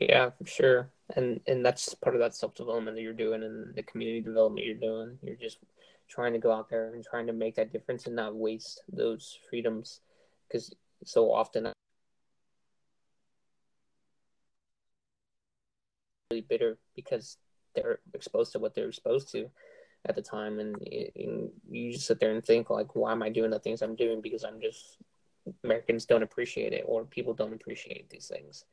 Yeah 0.00 0.30
for 0.30 0.46
sure. 0.46 0.90
And 1.14 1.40
and 1.46 1.64
that's 1.64 1.94
part 1.94 2.16
of 2.16 2.20
that 2.20 2.34
self-development 2.34 2.96
that 2.96 3.02
you're 3.02 3.12
doing 3.12 3.42
and 3.42 3.74
the 3.74 3.82
community 3.82 4.22
development 4.22 4.66
you're 4.66 4.74
doing. 4.74 5.18
You're 5.22 5.36
just 5.36 5.58
trying 6.08 6.32
to 6.32 6.38
go 6.38 6.50
out 6.50 6.70
there 6.70 6.94
and 6.94 7.04
trying 7.04 7.26
to 7.26 7.34
make 7.34 7.54
that 7.56 7.72
difference 7.72 8.06
and 8.06 8.16
not 8.16 8.34
waste 8.34 8.82
those 8.90 9.38
freedoms 9.50 10.00
because 10.48 10.74
so 11.04 11.30
often 11.30 11.70
really 16.38 16.46
bitter 16.48 16.78
because 16.94 17.36
they're 17.74 18.00
exposed 18.14 18.52
to 18.52 18.58
what 18.58 18.74
they're 18.74 18.88
exposed 18.88 19.30
to 19.32 19.50
at 20.06 20.14
the 20.14 20.22
time, 20.22 20.58
and, 20.60 20.76
and 21.16 21.50
you 21.70 21.92
just 21.92 22.06
sit 22.06 22.20
there 22.20 22.32
and 22.32 22.44
think 22.44 22.70
like, 22.70 22.94
why 22.94 23.12
am 23.12 23.22
I 23.22 23.28
doing 23.28 23.50
the 23.50 23.58
things 23.58 23.82
I'm 23.82 23.96
doing? 23.96 24.20
Because 24.20 24.44
I'm 24.44 24.60
just 24.60 24.98
Americans 25.64 26.06
don't 26.06 26.22
appreciate 26.22 26.72
it, 26.72 26.84
or 26.86 27.04
people 27.04 27.34
don't 27.34 27.54
appreciate 27.54 28.08
these 28.10 28.28
things 28.28 28.64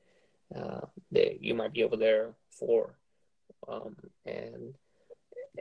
uh, 0.55 0.82
that 1.11 1.41
you 1.41 1.53
might 1.53 1.74
be 1.74 1.84
over 1.84 1.97
there 1.97 2.34
for. 2.51 2.97
Um, 3.68 3.95
and 4.26 4.76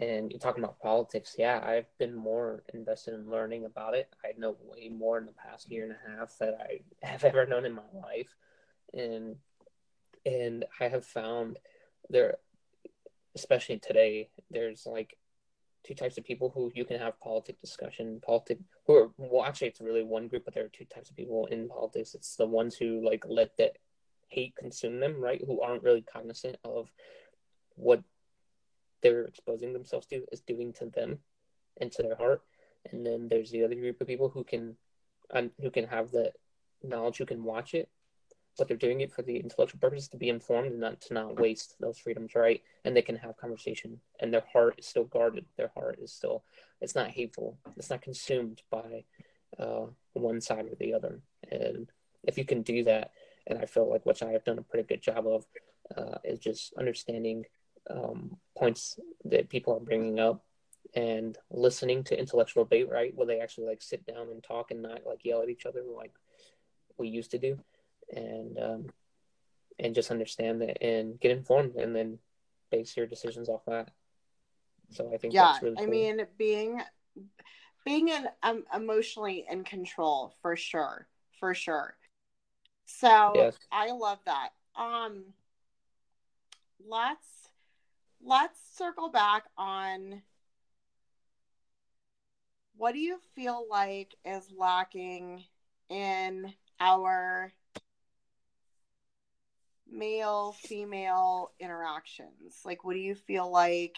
and 0.00 0.30
you're 0.30 0.40
talking 0.40 0.64
about 0.64 0.80
politics, 0.80 1.36
yeah, 1.38 1.62
I've 1.64 1.86
been 1.98 2.14
more 2.14 2.64
invested 2.74 3.14
in 3.14 3.30
learning 3.30 3.64
about 3.64 3.94
it. 3.94 4.08
I 4.24 4.32
know 4.36 4.56
way 4.60 4.88
more 4.88 5.18
in 5.18 5.26
the 5.26 5.32
past 5.32 5.70
year 5.70 5.84
and 5.84 5.92
a 5.92 6.18
half 6.18 6.36
that 6.40 6.58
I 6.60 6.80
have 7.06 7.22
ever 7.22 7.46
known 7.46 7.64
in 7.64 7.72
my 7.72 7.82
life, 7.92 8.34
and 8.92 9.36
and 10.26 10.64
I 10.80 10.88
have 10.88 11.06
found 11.06 11.58
there, 12.10 12.36
especially 13.34 13.78
today, 13.78 14.28
there's 14.50 14.86
like 14.86 15.16
two 15.84 15.94
types 15.94 16.16
of 16.16 16.24
people 16.24 16.50
who 16.54 16.72
you 16.74 16.84
can 16.84 16.98
have 16.98 17.20
politic 17.20 17.60
discussion, 17.60 18.20
politic 18.24 18.58
who 18.86 18.94
are 18.94 19.10
well 19.18 19.44
actually 19.44 19.68
it's 19.68 19.80
really 19.80 20.02
one 20.02 20.28
group, 20.28 20.44
but 20.44 20.54
there 20.54 20.64
are 20.64 20.68
two 20.68 20.86
types 20.86 21.10
of 21.10 21.16
people 21.16 21.46
in 21.46 21.68
politics. 21.68 22.14
It's 22.14 22.36
the 22.36 22.46
ones 22.46 22.76
who 22.76 23.04
like 23.04 23.24
let 23.28 23.56
that 23.58 23.76
hate 24.28 24.56
consume 24.56 25.00
them, 25.00 25.20
right? 25.20 25.42
Who 25.46 25.60
aren't 25.60 25.82
really 25.82 26.02
cognizant 26.02 26.56
of 26.64 26.90
what 27.76 28.02
they're 29.02 29.24
exposing 29.24 29.72
themselves 29.72 30.06
to 30.06 30.24
is 30.32 30.40
doing 30.40 30.72
to 30.74 30.86
them 30.86 31.18
and 31.80 31.92
to 31.92 32.02
their 32.02 32.16
heart. 32.16 32.42
And 32.90 33.04
then 33.04 33.28
there's 33.28 33.50
the 33.50 33.64
other 33.64 33.74
group 33.74 34.00
of 34.00 34.06
people 34.06 34.28
who 34.28 34.44
can 34.44 34.76
um, 35.32 35.50
who 35.60 35.70
can 35.70 35.86
have 35.86 36.10
the 36.10 36.32
knowledge, 36.82 37.18
who 37.18 37.26
can 37.26 37.44
watch 37.44 37.74
it 37.74 37.88
but 38.56 38.68
they're 38.68 38.76
doing 38.76 39.00
it 39.00 39.12
for 39.12 39.22
the 39.22 39.36
intellectual 39.36 39.80
purpose 39.80 40.08
to 40.08 40.16
be 40.16 40.28
informed 40.28 40.70
and 40.70 40.80
not 40.80 41.00
to 41.00 41.14
not 41.14 41.40
waste 41.40 41.76
those 41.80 41.98
freedoms, 41.98 42.34
right? 42.34 42.62
And 42.84 42.96
they 42.96 43.02
can 43.02 43.16
have 43.16 43.36
conversation, 43.36 44.00
and 44.20 44.32
their 44.32 44.44
heart 44.52 44.76
is 44.78 44.86
still 44.86 45.04
guarded. 45.04 45.46
Their 45.56 45.72
heart 45.74 45.98
is 46.00 46.12
still 46.12 46.44
it's 46.80 46.94
not 46.94 47.08
hateful. 47.08 47.58
It's 47.76 47.90
not 47.90 48.02
consumed 48.02 48.62
by 48.70 49.04
uh, 49.58 49.86
one 50.12 50.40
side 50.40 50.66
or 50.66 50.76
the 50.78 50.94
other. 50.94 51.20
And 51.50 51.90
if 52.22 52.38
you 52.38 52.44
can 52.44 52.62
do 52.62 52.84
that, 52.84 53.10
and 53.46 53.58
I 53.58 53.66
feel 53.66 53.90
like 53.90 54.06
which 54.06 54.22
I 54.22 54.30
have 54.30 54.44
done 54.44 54.58
a 54.58 54.62
pretty 54.62 54.86
good 54.86 55.02
job 55.02 55.26
of, 55.26 55.46
uh, 55.96 56.18
is 56.24 56.38
just 56.38 56.72
understanding 56.78 57.44
um, 57.90 58.36
points 58.56 58.98
that 59.26 59.50
people 59.50 59.74
are 59.74 59.80
bringing 59.80 60.18
up 60.18 60.44
and 60.94 61.36
listening 61.50 62.04
to 62.04 62.18
intellectual 62.18 62.64
debate, 62.64 62.88
right? 62.88 63.14
Where 63.14 63.26
they 63.26 63.40
actually 63.40 63.66
like 63.66 63.82
sit 63.82 64.06
down 64.06 64.28
and 64.30 64.42
talk 64.42 64.70
and 64.70 64.80
not 64.80 65.00
like 65.06 65.24
yell 65.24 65.42
at 65.42 65.48
each 65.48 65.66
other 65.66 65.82
like 65.94 66.12
we 66.96 67.08
used 67.08 67.32
to 67.32 67.38
do 67.38 67.58
and 68.12 68.58
um, 68.58 68.86
and 69.78 69.94
just 69.94 70.10
understand 70.10 70.60
that 70.62 70.82
and 70.82 71.18
get 71.20 71.30
informed 71.30 71.76
and 71.76 71.94
then 71.94 72.18
base 72.70 72.96
your 72.96 73.06
decisions 73.06 73.48
off 73.48 73.64
that. 73.66 73.90
So 74.90 75.10
I 75.12 75.16
think 75.16 75.34
yeah, 75.34 75.58
really 75.62 75.76
cool. 75.76 75.84
I 75.84 75.86
mean 75.86 76.26
being 76.38 76.80
being 77.84 78.08
in, 78.08 78.26
um, 78.42 78.64
emotionally 78.74 79.44
in 79.50 79.64
control 79.64 80.34
for 80.40 80.56
sure, 80.56 81.06
for 81.38 81.54
sure. 81.54 81.96
So 82.86 83.32
yes. 83.34 83.56
I 83.72 83.90
love 83.92 84.18
that. 84.26 84.50
Um, 84.76 85.24
let's 86.86 87.48
let's 88.22 88.58
circle 88.76 89.08
back 89.10 89.44
on 89.56 90.22
what 92.76 92.92
do 92.92 92.98
you 92.98 93.18
feel 93.34 93.66
like 93.70 94.14
is 94.24 94.50
lacking 94.56 95.44
in 95.88 96.52
our 96.80 97.52
male 99.94 100.52
female 100.52 101.52
interactions? 101.60 102.60
Like 102.64 102.84
what 102.84 102.94
do 102.94 103.00
you 103.00 103.14
feel 103.14 103.50
like 103.50 103.96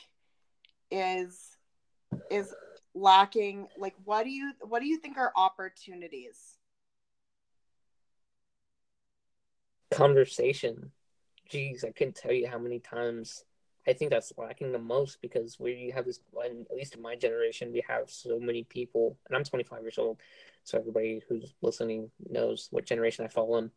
is 0.90 1.56
is 2.30 2.54
lacking 2.94 3.66
like 3.76 3.94
what 4.04 4.24
do 4.24 4.30
you 4.30 4.52
what 4.60 4.80
do 4.80 4.86
you 4.86 4.98
think 4.98 5.18
are 5.18 5.32
opportunities? 5.36 6.56
Conversation. 9.90 10.92
Jeez 11.50 11.84
i 11.84 11.90
couldn't 11.92 12.16
tell 12.16 12.32
you 12.32 12.48
how 12.48 12.58
many 12.58 12.80
times 12.80 13.44
i 13.86 13.92
think 13.92 14.10
that's 14.10 14.32
lacking 14.36 14.72
the 14.72 14.80
most 14.80 15.22
because 15.22 15.60
we 15.60 15.92
have 15.94 16.04
this 16.04 16.18
at 16.44 16.76
least 16.76 16.96
in 16.96 17.00
my 17.02 17.14
generation 17.14 17.72
we 17.72 17.84
have 17.86 18.10
so 18.10 18.40
many 18.40 18.64
people 18.64 19.16
and 19.28 19.36
i'm 19.36 19.44
25 19.44 19.82
years 19.82 19.96
old 19.96 20.18
so 20.64 20.76
everybody 20.76 21.22
who's 21.28 21.54
listening 21.62 22.10
knows 22.28 22.66
what 22.72 22.84
generation 22.84 23.24
i 23.24 23.28
fall 23.28 23.58
in. 23.58 23.70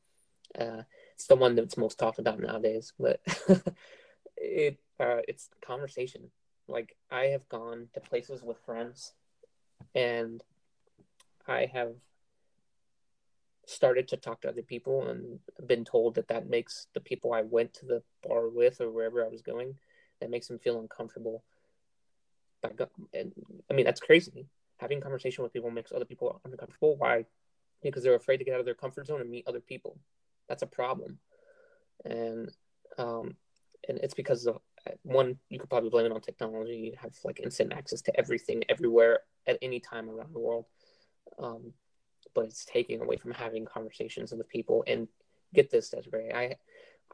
Uh, 0.59 0.81
it's 1.19 1.27
the 1.27 1.35
one 1.35 1.53
that's 1.53 1.75
most 1.75 1.99
talked 1.99 2.17
about 2.17 2.39
nowadays. 2.39 2.93
But 2.97 3.19
it 4.37 4.79
uh, 5.01 5.19
it's 5.27 5.49
conversation. 5.61 6.31
Like 6.69 6.95
I 7.11 7.25
have 7.25 7.47
gone 7.49 7.89
to 7.93 7.99
places 7.99 8.41
with 8.41 8.57
friends, 8.59 9.11
and 9.93 10.41
I 11.45 11.65
have 11.73 11.91
started 13.65 14.07
to 14.07 14.17
talk 14.17 14.39
to 14.41 14.49
other 14.49 14.61
people 14.61 15.09
and 15.09 15.39
been 15.67 15.83
told 15.83 16.15
that 16.15 16.29
that 16.29 16.49
makes 16.49 16.87
the 16.93 17.01
people 17.01 17.33
I 17.33 17.41
went 17.41 17.73
to 17.75 17.85
the 17.85 18.01
bar 18.25 18.47
with 18.47 18.79
or 18.79 18.89
wherever 18.89 19.23
I 19.23 19.27
was 19.27 19.41
going 19.41 19.75
that 20.21 20.31
makes 20.31 20.47
them 20.47 20.57
feel 20.57 20.79
uncomfortable. 20.79 21.43
And 23.13 23.33
I 23.69 23.73
mean 23.73 23.85
that's 23.85 23.99
crazy. 23.99 24.45
Having 24.77 25.01
conversation 25.01 25.43
with 25.43 25.51
people 25.51 25.69
makes 25.69 25.91
other 25.91 26.05
people 26.05 26.39
uncomfortable. 26.45 26.95
Why? 26.95 27.25
Because 27.83 28.03
they're 28.03 28.15
afraid 28.15 28.37
to 28.37 28.45
get 28.45 28.53
out 28.53 28.61
of 28.61 28.65
their 28.65 28.73
comfort 28.73 29.07
zone 29.07 29.19
and 29.19 29.29
meet 29.29 29.45
other 29.47 29.59
people 29.59 29.99
that's 30.49 30.63
a 30.63 30.67
problem. 30.67 31.19
And 32.03 32.51
um 32.97 33.35
and 33.87 33.99
it's 33.99 34.13
because 34.13 34.45
of 34.47 34.57
one 35.03 35.37
you 35.49 35.59
could 35.59 35.69
probably 35.69 35.89
blame 35.89 36.07
it 36.07 36.11
on 36.11 36.21
technology. 36.21 36.75
You 36.75 36.93
have 37.01 37.13
like 37.23 37.39
instant 37.39 37.71
access 37.73 38.01
to 38.03 38.19
everything 38.19 38.63
everywhere 38.67 39.19
at 39.47 39.57
any 39.61 39.79
time 39.79 40.09
around 40.09 40.33
the 40.33 40.39
world. 40.39 40.65
Um 41.37 41.73
but 42.35 42.45
it's 42.45 42.65
taking 42.65 43.01
away 43.01 43.15
from 43.17 43.31
having 43.31 43.65
conversations 43.65 44.33
with 44.33 44.49
people. 44.49 44.83
And 44.85 45.07
get 45.53 45.69
this 45.69 45.89
desiree 45.89 46.31
i 46.31 46.55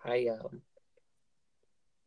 i 0.03 0.27
um 0.27 0.61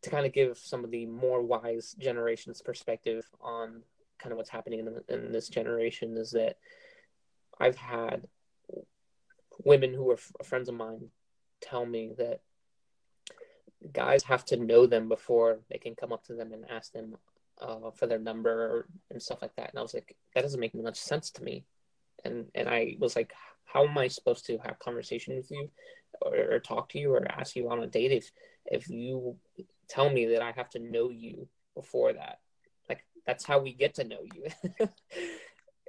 to 0.03 0.11
kind 0.11 0.27
of 0.27 0.33
give 0.33 0.57
some 0.59 0.85
of 0.85 0.91
the 0.91 1.07
more 1.07 1.43
wise 1.43 1.95
generations 1.99 2.63
perspective 2.63 3.29
on 3.41 3.83
kind 4.19 4.33
of 4.33 4.37
what's 4.37 4.51
happening 4.51 4.81
in, 4.81 5.01
in 5.09 5.33
this 5.33 5.49
generation 5.49 6.17
is 6.17 6.31
that 6.31 6.57
i've 7.61 7.77
had 7.77 8.27
women 9.65 9.93
who 9.93 10.09
are 10.11 10.15
f- 10.15 10.33
friends 10.45 10.69
of 10.69 10.75
mine 10.75 11.09
tell 11.61 11.85
me 11.87 12.13
that 12.19 12.41
guys 13.93 14.25
have 14.25 14.45
to 14.47 14.57
know 14.57 14.87
them 14.87 15.09
before 15.09 15.59
they 15.71 15.79
can 15.79 15.95
come 15.95 16.13
up 16.13 16.25
to 16.25 16.35
them 16.35 16.53
and 16.53 16.65
ask 16.71 16.93
them 16.93 17.17
uh, 17.61 17.91
for 17.95 18.07
their 18.07 18.19
number 18.19 18.87
and 19.11 19.23
stuff 19.23 19.43
like 19.43 19.55
that. 19.57 19.71
And 19.71 19.79
I 19.79 19.83
was 19.83 19.95
like, 19.95 20.17
that 20.35 20.43
doesn't 20.43 20.61
make 20.61 20.75
much 20.75 20.99
sense 20.99 21.31
to 21.33 21.43
me. 21.43 21.65
And 22.25 22.47
and 22.55 22.69
I 22.69 22.97
was 22.99 23.15
like, 23.15 23.33
how 23.65 23.87
am 23.87 23.97
I 23.97 24.09
supposed 24.09 24.47
to 24.47 24.59
have 24.59 24.79
conversation 24.79 25.37
with 25.37 25.51
you, 25.51 25.71
or, 26.23 26.55
or 26.55 26.59
talk 26.59 26.89
to 26.91 26.99
you, 26.99 27.13
or 27.13 27.31
ask 27.31 27.55
you 27.55 27.71
on 27.71 27.83
a 27.83 27.87
date 27.87 28.11
if 28.13 28.33
if 28.67 28.89
you 28.89 29.37
tell 29.89 30.11
me 30.11 30.27
that 30.27 30.43
I 30.43 30.53
have 30.53 30.71
to 30.71 30.79
know 30.79 31.11
you 31.11 31.49
before 31.75 32.13
that? 32.13 32.41
Like 32.89 33.05
that's 33.27 33.45
how 33.45 33.61
we 33.61 33.73
get 33.73 33.95
to 33.95 34.05
know 34.05 34.21
you. 34.35 34.47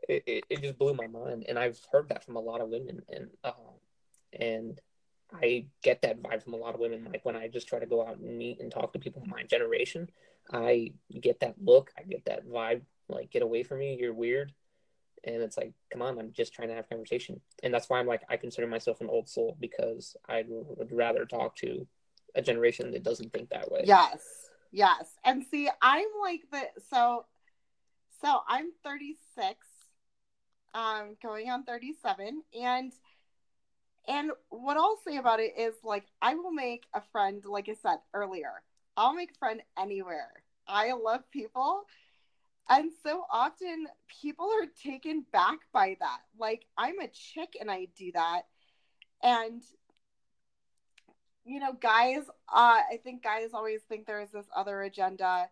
it, 0.07 0.23
it, 0.27 0.43
it, 0.49 0.61
just 0.61 0.77
blew 0.77 0.93
my 0.93 1.07
mind, 1.07 1.45
and 1.47 1.57
I've 1.57 1.79
heard 1.91 2.09
that 2.09 2.23
from 2.23 2.35
a 2.35 2.41
lot 2.41 2.61
of 2.61 2.69
women, 2.69 3.01
and 3.09 3.29
uh, 3.43 3.51
and 4.39 4.79
I 5.33 5.65
get 5.83 6.01
that 6.01 6.21
vibe 6.21 6.43
from 6.43 6.53
a 6.53 6.57
lot 6.57 6.73
of 6.73 6.79
women. 6.79 7.07
Like 7.11 7.23
when 7.23 7.35
I 7.35 7.47
just 7.47 7.67
try 7.67 7.79
to 7.79 7.85
go 7.85 8.05
out 8.05 8.17
and 8.17 8.37
meet 8.37 8.59
and 8.59 8.71
talk 8.71 8.93
to 8.93 8.99
people 8.99 9.21
in 9.23 9.29
my 9.29 9.43
generation, 9.43 10.09
I 10.51 10.93
get 11.21 11.39
that 11.41 11.55
look, 11.63 11.91
I 11.97 12.03
get 12.03 12.25
that 12.25 12.47
vibe. 12.47 12.81
Like, 13.07 13.31
get 13.31 13.41
away 13.41 13.63
from 13.63 13.79
me, 13.79 13.97
you're 13.99 14.13
weird. 14.13 14.53
And 15.23 15.41
it's 15.41 15.57
like, 15.57 15.73
come 15.91 16.01
on, 16.01 16.17
I'm 16.17 16.31
just 16.31 16.53
trying 16.53 16.69
to 16.69 16.75
have 16.75 16.87
conversation. 16.87 17.41
And 17.63 17.73
that's 17.73 17.89
why 17.89 17.99
I'm 17.99 18.07
like, 18.07 18.21
I 18.29 18.37
consider 18.37 18.67
myself 18.67 19.01
an 19.01 19.09
old 19.09 19.27
soul 19.27 19.57
because 19.59 20.15
I 20.27 20.45
would 20.47 20.91
rather 20.91 21.25
talk 21.25 21.55
to 21.57 21.85
a 22.35 22.41
generation 22.41 22.91
that 22.91 23.03
doesn't 23.03 23.33
think 23.33 23.49
that 23.49 23.69
way. 23.71 23.81
Yes, 23.83 24.21
yes. 24.71 25.09
And 25.25 25.43
see, 25.49 25.69
I'm 25.81 26.07
like 26.21 26.41
the 26.51 26.61
so, 26.89 27.25
so 28.21 28.41
I'm 28.47 28.71
36, 28.83 29.57
um, 30.73 31.17
going 31.21 31.49
on 31.49 31.63
37, 31.63 32.43
and 32.61 32.93
and 34.09 34.31
what 34.49 34.75
I'll 34.75 34.99
say 35.07 35.17
about 35.17 35.39
it 35.39 35.53
is 35.57 35.75
like 35.83 36.05
I 36.21 36.33
will 36.35 36.51
make 36.51 36.85
a 36.93 37.01
friend, 37.11 37.45
like 37.45 37.69
I 37.69 37.75
said 37.81 37.99
earlier. 38.13 38.51
I'll 38.97 39.13
make 39.13 39.37
friend 39.37 39.61
anywhere. 39.77 40.31
I 40.67 40.91
love 40.93 41.21
people. 41.31 41.83
And 42.67 42.91
so 43.03 43.23
often 43.31 43.87
people 44.21 44.49
are 44.61 44.67
taken 44.83 45.25
back 45.31 45.59
by 45.71 45.95
that. 45.99 46.19
Like 46.37 46.65
I'm 46.77 46.99
a 46.99 47.07
chick 47.07 47.55
and 47.61 47.69
I 47.69 47.87
do 47.95 48.11
that. 48.13 48.41
And 49.21 49.61
you 51.45 51.59
know, 51.59 51.73
guys, 51.73 52.23
uh, 52.51 52.81
I 52.91 52.99
think 53.03 53.23
guys 53.23 53.49
always 53.53 53.81
think 53.89 54.05
there's 54.05 54.29
this 54.29 54.45
other 54.55 54.81
agenda. 54.83 55.49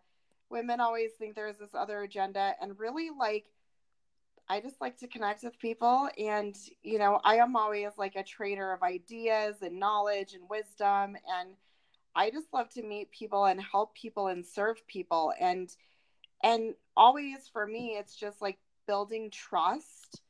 Women 0.50 0.80
always 0.80 1.10
think 1.18 1.34
there's 1.34 1.58
this 1.58 1.74
other 1.74 2.02
agenda. 2.02 2.54
And 2.60 2.78
really, 2.78 3.10
like, 3.10 3.46
I 4.48 4.60
just 4.60 4.80
like 4.80 4.98
to 4.98 5.08
connect 5.08 5.42
with 5.44 5.58
people. 5.58 6.08
And, 6.18 6.56
you 6.82 6.98
know, 6.98 7.20
I 7.24 7.36
am 7.36 7.56
always 7.56 7.92
like 7.98 8.16
a 8.16 8.22
trader 8.22 8.72
of 8.72 8.82
ideas 8.82 9.56
and 9.62 9.78
knowledge 9.78 10.34
and 10.34 10.48
wisdom. 10.48 11.16
And 11.38 11.50
I 12.14 12.30
just 12.30 12.52
love 12.52 12.70
to 12.70 12.82
meet 12.82 13.10
people 13.10 13.44
and 13.46 13.60
help 13.60 13.94
people 13.94 14.28
and 14.28 14.46
serve 14.46 14.86
people. 14.86 15.32
And, 15.40 15.70
And 16.42 16.74
always 16.96 17.48
for 17.52 17.66
me, 17.66 17.96
it's 17.98 18.14
just 18.16 18.40
like 18.40 18.58
building 18.86 19.30
trust, 19.30 20.22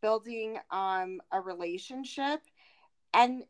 building 0.00 0.58
um, 0.70 1.20
a 1.32 1.40
relationship. 1.40 2.40
And 3.12 3.44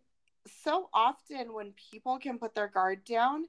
so 0.65 0.89
often 0.95 1.53
when 1.53 1.75
people 1.93 2.19
can 2.19 2.39
put 2.39 2.55
their 2.55 2.69
guard 2.69 3.05
down 3.05 3.45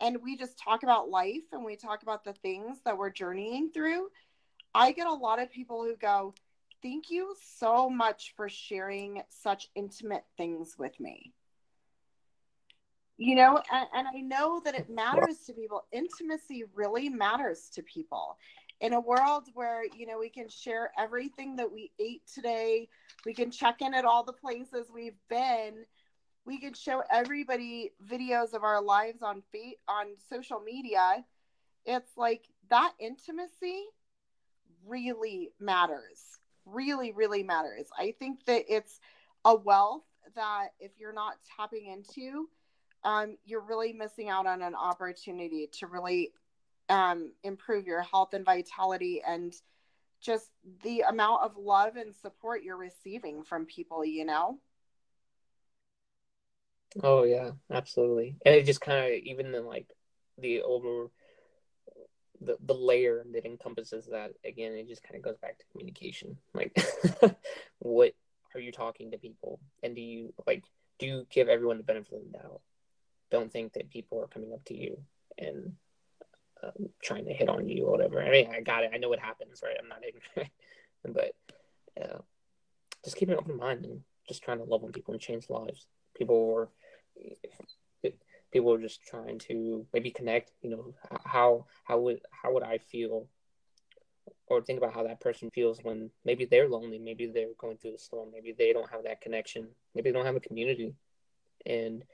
and 0.00 0.22
we 0.22 0.36
just 0.36 0.58
talk 0.58 0.82
about 0.82 1.10
life 1.10 1.44
and 1.52 1.64
we 1.64 1.76
talk 1.76 2.02
about 2.02 2.24
the 2.24 2.32
things 2.32 2.78
that 2.84 2.96
we're 2.96 3.10
journeying 3.10 3.70
through, 3.70 4.08
I 4.74 4.92
get 4.92 5.06
a 5.06 5.12
lot 5.12 5.40
of 5.40 5.50
people 5.50 5.84
who 5.84 5.96
go, 5.96 6.34
Thank 6.82 7.10
you 7.10 7.34
so 7.58 7.90
much 7.90 8.32
for 8.36 8.48
sharing 8.48 9.22
such 9.28 9.68
intimate 9.74 10.24
things 10.38 10.76
with 10.78 10.98
me. 10.98 11.34
You 13.18 13.34
know, 13.34 13.60
and, 13.70 13.86
and 13.94 14.08
I 14.08 14.20
know 14.22 14.62
that 14.64 14.74
it 14.74 14.88
matters 14.88 15.40
to 15.46 15.52
people. 15.52 15.84
Intimacy 15.92 16.64
really 16.74 17.10
matters 17.10 17.68
to 17.74 17.82
people. 17.82 18.38
In 18.80 18.94
a 18.94 19.00
world 19.00 19.48
where, 19.52 19.84
you 19.94 20.06
know, 20.06 20.18
we 20.18 20.30
can 20.30 20.48
share 20.48 20.90
everything 20.98 21.56
that 21.56 21.70
we 21.70 21.92
ate 21.98 22.22
today, 22.32 22.88
we 23.26 23.34
can 23.34 23.50
check 23.50 23.82
in 23.82 23.92
at 23.92 24.06
all 24.06 24.24
the 24.24 24.32
places 24.32 24.86
we've 24.90 25.18
been, 25.28 25.84
we 26.46 26.58
can 26.58 26.72
show 26.72 27.02
everybody 27.10 27.92
videos 28.10 28.54
of 28.54 28.64
our 28.64 28.80
lives 28.80 29.22
on 29.22 29.42
on 29.86 30.06
social 30.30 30.60
media. 30.60 31.22
It's 31.84 32.16
like 32.16 32.48
that 32.70 32.92
intimacy 32.98 33.84
really 34.86 35.50
matters. 35.58 36.38
Really, 36.66 37.12
really 37.12 37.42
matters. 37.42 37.88
I 37.98 38.14
think 38.18 38.44
that 38.46 38.64
it's 38.68 39.00
a 39.44 39.54
wealth 39.54 40.04
that 40.34 40.68
if 40.78 40.92
you're 40.98 41.12
not 41.12 41.34
tapping 41.56 41.86
into, 41.86 42.48
um, 43.02 43.36
you're 43.44 43.64
really 43.64 43.92
missing 43.92 44.28
out 44.28 44.46
on 44.46 44.62
an 44.62 44.74
opportunity 44.74 45.68
to 45.78 45.86
really 45.86 46.32
um, 46.88 47.32
improve 47.42 47.86
your 47.86 48.02
health 48.02 48.34
and 48.34 48.44
vitality 48.44 49.22
and 49.26 49.54
just 50.20 50.50
the 50.82 51.00
amount 51.00 51.42
of 51.42 51.56
love 51.56 51.96
and 51.96 52.14
support 52.14 52.62
you're 52.62 52.76
receiving 52.76 53.42
from 53.42 53.64
people, 53.64 54.04
you 54.04 54.24
know? 54.24 54.58
Oh, 57.02 57.24
yeah, 57.24 57.52
absolutely. 57.70 58.36
And 58.44 58.54
it 58.54 58.66
just 58.66 58.80
kind 58.80 59.06
of, 59.06 59.20
even 59.22 59.54
in 59.54 59.64
like 59.64 59.86
the 60.36 60.62
over 60.62 61.10
the, 62.40 62.56
the 62.64 62.74
layer 62.74 63.24
that 63.32 63.44
encompasses 63.44 64.06
that 64.06 64.32
again 64.44 64.72
it 64.72 64.88
just 64.88 65.02
kind 65.02 65.16
of 65.16 65.22
goes 65.22 65.36
back 65.38 65.58
to 65.58 65.64
communication. 65.72 66.36
Like 66.54 66.76
what 67.78 68.14
are 68.54 68.60
you 68.60 68.72
talking 68.72 69.10
to 69.10 69.18
people? 69.18 69.60
And 69.82 69.94
do 69.94 70.00
you 70.00 70.32
like 70.46 70.64
do 70.98 71.06
you 71.06 71.26
give 71.30 71.48
everyone 71.48 71.78
the 71.78 71.82
benefit 71.82 72.14
of 72.14 72.32
the 72.32 72.38
doubt? 72.38 72.60
Don't 73.30 73.52
think 73.52 73.74
that 73.74 73.90
people 73.90 74.20
are 74.20 74.26
coming 74.26 74.52
up 74.52 74.64
to 74.66 74.76
you 74.76 74.98
and 75.38 75.72
um, 76.62 76.90
trying 77.02 77.24
to 77.26 77.32
hit 77.32 77.48
on 77.48 77.68
you 77.68 77.86
or 77.86 77.92
whatever. 77.92 78.22
I 78.22 78.30
mean 78.30 78.50
i 78.54 78.60
got 78.60 78.84
it. 78.84 78.90
I 78.92 78.98
know 78.98 79.08
what 79.08 79.18
happens 79.18 79.62
right? 79.62 79.76
I'm 79.80 79.88
not 79.88 80.02
ignorant. 80.06 80.52
But 81.04 81.34
uh, 82.02 82.18
just 83.04 83.16
keep 83.16 83.28
an 83.28 83.36
open 83.36 83.56
mind 83.56 83.84
and 83.84 84.00
just 84.28 84.42
trying 84.42 84.58
to 84.58 84.64
love 84.64 84.84
on 84.84 84.92
people 84.92 85.12
and 85.12 85.20
change 85.20 85.48
lives. 85.48 85.86
People 86.16 86.54
are 86.56 86.68
people 88.50 88.72
are 88.72 88.80
just 88.80 89.02
trying 89.02 89.38
to 89.38 89.86
maybe 89.92 90.10
connect 90.10 90.52
you 90.62 90.70
know 90.70 90.94
how 91.24 91.66
how 91.84 91.98
would 91.98 92.20
how 92.30 92.52
would 92.52 92.62
i 92.62 92.78
feel? 92.78 93.26
Or 94.46 94.60
think 94.60 94.78
about 94.78 94.94
how 94.94 95.04
that 95.04 95.20
person 95.20 95.48
feels 95.50 95.78
when 95.82 96.10
maybe 96.24 96.44
they're 96.44 96.68
lonely 96.68 96.98
maybe 96.98 97.26
they're 97.26 97.54
going 97.56 97.76
through 97.78 97.92
the 97.92 97.98
storm 97.98 98.30
maybe 98.32 98.52
they 98.56 98.72
don't 98.72 98.90
have 98.90 99.04
that 99.04 99.20
connection 99.20 99.68
maybe 99.94 100.10
they 100.10 100.16
don't 100.16 100.26
have 100.26 100.36
a 100.36 100.40
community. 100.40 100.94
And 101.66 102.04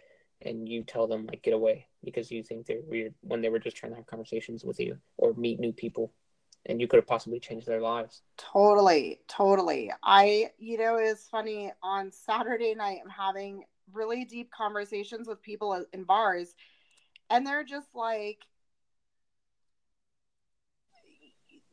and 0.42 0.68
you 0.68 0.84
tell 0.84 1.06
them 1.06 1.26
like 1.26 1.42
get 1.42 1.54
away 1.54 1.86
because 2.04 2.30
you 2.30 2.42
think 2.42 2.66
they're 2.66 2.82
weird 2.86 3.14
when 3.22 3.40
they 3.40 3.48
were 3.48 3.58
just 3.58 3.76
trying 3.76 3.92
to 3.92 3.96
have 3.96 4.06
conversations 4.06 4.64
with 4.64 4.78
you 4.78 4.98
or 5.16 5.32
meet 5.34 5.58
new 5.58 5.72
people. 5.72 6.12
And 6.66 6.78
you 6.80 6.86
could 6.88 6.98
have 6.98 7.06
possibly 7.06 7.40
changed 7.40 7.66
their 7.66 7.80
lives. 7.80 8.20
Totally 8.36 9.20
totally. 9.28 9.90
I 10.02 10.50
you 10.58 10.76
know 10.76 10.96
it's 10.96 11.28
funny 11.28 11.72
on 11.82 12.12
saturday 12.12 12.74
night 12.74 12.98
i'm 13.02 13.10
having 13.10 13.64
really 13.92 14.24
deep 14.24 14.50
conversations 14.50 15.28
with 15.28 15.42
people 15.42 15.84
in 15.92 16.04
bars. 16.04 16.54
And 17.30 17.46
they're 17.46 17.64
just 17.64 17.88
like 17.94 18.40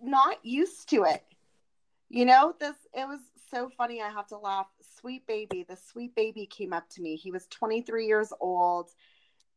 not 0.01 0.45
used 0.45 0.89
to 0.89 1.03
it. 1.03 1.23
You 2.09 2.25
know 2.25 2.53
this 2.59 2.75
it 2.93 3.07
was 3.07 3.21
so 3.49 3.69
funny. 3.77 4.01
I 4.01 4.09
have 4.09 4.27
to 4.27 4.37
laugh. 4.37 4.67
Sweet 4.99 5.25
baby 5.27 5.65
the 5.67 5.77
sweet 5.77 6.15
baby 6.15 6.45
came 6.45 6.73
up 6.73 6.89
to 6.91 7.01
me. 7.01 7.15
He 7.15 7.31
was 7.31 7.47
23 7.47 8.05
years 8.05 8.31
old 8.39 8.89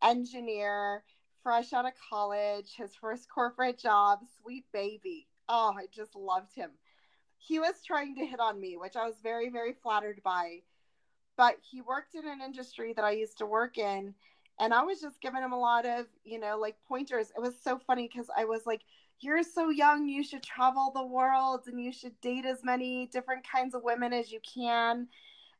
engineer 0.02 1.02
fresh 1.42 1.72
out 1.72 1.86
of 1.86 1.92
college 2.10 2.74
his 2.76 2.94
first 2.94 3.28
corporate 3.30 3.78
job 3.78 4.20
sweet 4.42 4.64
baby. 4.72 5.26
Oh 5.48 5.74
i 5.76 5.86
just 5.92 6.14
loved 6.14 6.54
him. 6.54 6.70
He 7.38 7.58
was 7.58 7.74
trying 7.84 8.14
to 8.16 8.26
hit 8.26 8.40
on 8.40 8.60
me 8.60 8.76
which 8.76 8.96
i 8.96 9.04
was 9.06 9.16
very 9.22 9.48
very 9.50 9.72
flattered 9.72 10.20
by 10.24 10.60
but 11.36 11.56
he 11.60 11.80
worked 11.82 12.14
in 12.14 12.26
an 12.26 12.40
industry 12.40 12.92
that 12.94 13.04
I 13.04 13.12
used 13.12 13.38
to 13.38 13.46
work 13.46 13.78
in. 13.78 14.14
And 14.58 14.72
I 14.72 14.82
was 14.82 15.00
just 15.00 15.20
giving 15.20 15.42
him 15.42 15.52
a 15.52 15.58
lot 15.58 15.84
of, 15.84 16.06
you 16.24 16.40
know, 16.40 16.58
like 16.58 16.76
pointers. 16.88 17.30
It 17.36 17.40
was 17.40 17.54
so 17.62 17.78
funny 17.78 18.08
because 18.10 18.30
I 18.36 18.44
was 18.46 18.64
like, 18.64 18.82
You're 19.20 19.42
so 19.42 19.68
young, 19.68 20.08
you 20.08 20.24
should 20.24 20.42
travel 20.42 20.92
the 20.94 21.04
world 21.04 21.62
and 21.66 21.80
you 21.82 21.92
should 21.92 22.18
date 22.20 22.46
as 22.46 22.64
many 22.64 23.06
different 23.06 23.46
kinds 23.46 23.74
of 23.74 23.82
women 23.82 24.12
as 24.12 24.32
you 24.32 24.40
can. 24.54 25.08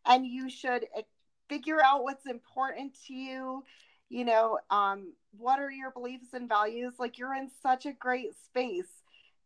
And 0.06 0.26
you 0.26 0.48
should 0.48 0.86
eh, 0.96 1.02
figure 1.48 1.82
out 1.82 2.04
what's 2.04 2.26
important 2.26 2.96
to 3.06 3.14
you. 3.14 3.64
You 4.08 4.24
know, 4.24 4.58
um, 4.70 5.12
what 5.36 5.58
are 5.58 5.70
your 5.70 5.90
beliefs 5.90 6.32
and 6.32 6.48
values? 6.48 6.94
Like, 6.98 7.18
you're 7.18 7.34
in 7.34 7.50
such 7.62 7.86
a 7.86 7.92
great 7.92 8.34
space. 8.44 9.02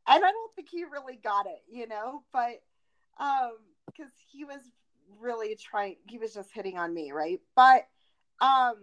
And 0.06 0.24
I 0.24 0.30
don't 0.30 0.54
think 0.54 0.68
he 0.70 0.84
really 0.84 1.18
got 1.22 1.46
it, 1.46 1.62
you 1.70 1.88
know, 1.88 2.22
but 2.32 2.62
um, 3.18 3.52
because 3.86 4.12
he 4.30 4.44
was 4.44 4.60
really 5.18 5.56
trying 5.56 5.96
he 6.08 6.18
was 6.18 6.34
just 6.34 6.50
hitting 6.52 6.78
on 6.78 6.92
me 6.92 7.12
right? 7.12 7.40
But 7.54 7.86
um 8.40 8.76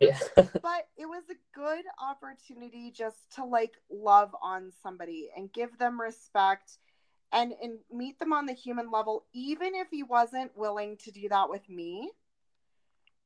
yeah. 0.00 0.18
but 0.36 0.88
it 0.96 1.06
was 1.06 1.22
a 1.30 1.58
good 1.58 1.84
opportunity 2.00 2.90
just 2.90 3.34
to 3.36 3.44
like 3.44 3.74
love 3.90 4.34
on 4.42 4.72
somebody 4.82 5.30
and 5.36 5.52
give 5.52 5.78
them 5.78 6.00
respect 6.00 6.78
and 7.32 7.52
and 7.62 7.78
meet 7.92 8.18
them 8.18 8.32
on 8.32 8.46
the 8.46 8.52
human 8.52 8.90
level 8.90 9.24
even 9.32 9.74
if 9.74 9.88
he 9.90 10.02
wasn't 10.02 10.56
willing 10.56 10.96
to 10.98 11.10
do 11.10 11.28
that 11.28 11.48
with 11.48 11.68
me. 11.68 12.10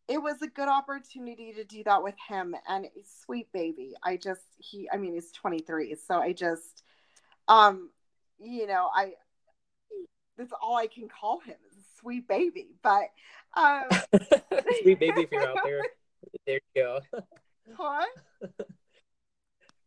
It 0.09 0.21
was 0.21 0.43
a 0.43 0.49
good 0.49 0.69
opportunity 0.69 1.53
to 1.53 1.63
do 1.63 1.85
that 1.85 2.03
with 2.03 2.17
him 2.29 2.57
and 2.69 2.89
sweet 3.25 3.47
baby. 3.53 3.95
I 4.03 4.17
just 4.17 4.43
he 4.59 4.89
i 4.93 4.97
mean 4.97 5.15
he's 5.15 5.33
23 5.33 5.95
so 5.95 6.19
i 6.19 6.33
just 6.33 6.83
um 7.49 7.91
you 8.39 8.67
know 8.67 8.89
i 8.95 9.13
that's 10.37 10.53
all 10.63 10.77
i 10.77 10.87
can 10.87 11.09
call 11.09 11.41
him 11.41 11.57
sweet 12.01 12.29
baby. 12.29 12.69
But 12.83 13.11
um, 13.57 13.85
sweet 14.83 15.01
baby, 15.01 15.23
if 15.23 15.33
you're 15.33 15.49
out 15.49 15.59
there, 15.65 15.83
there 16.47 16.61
you 16.75 16.83
go. 16.83 17.01
What? 17.77 18.09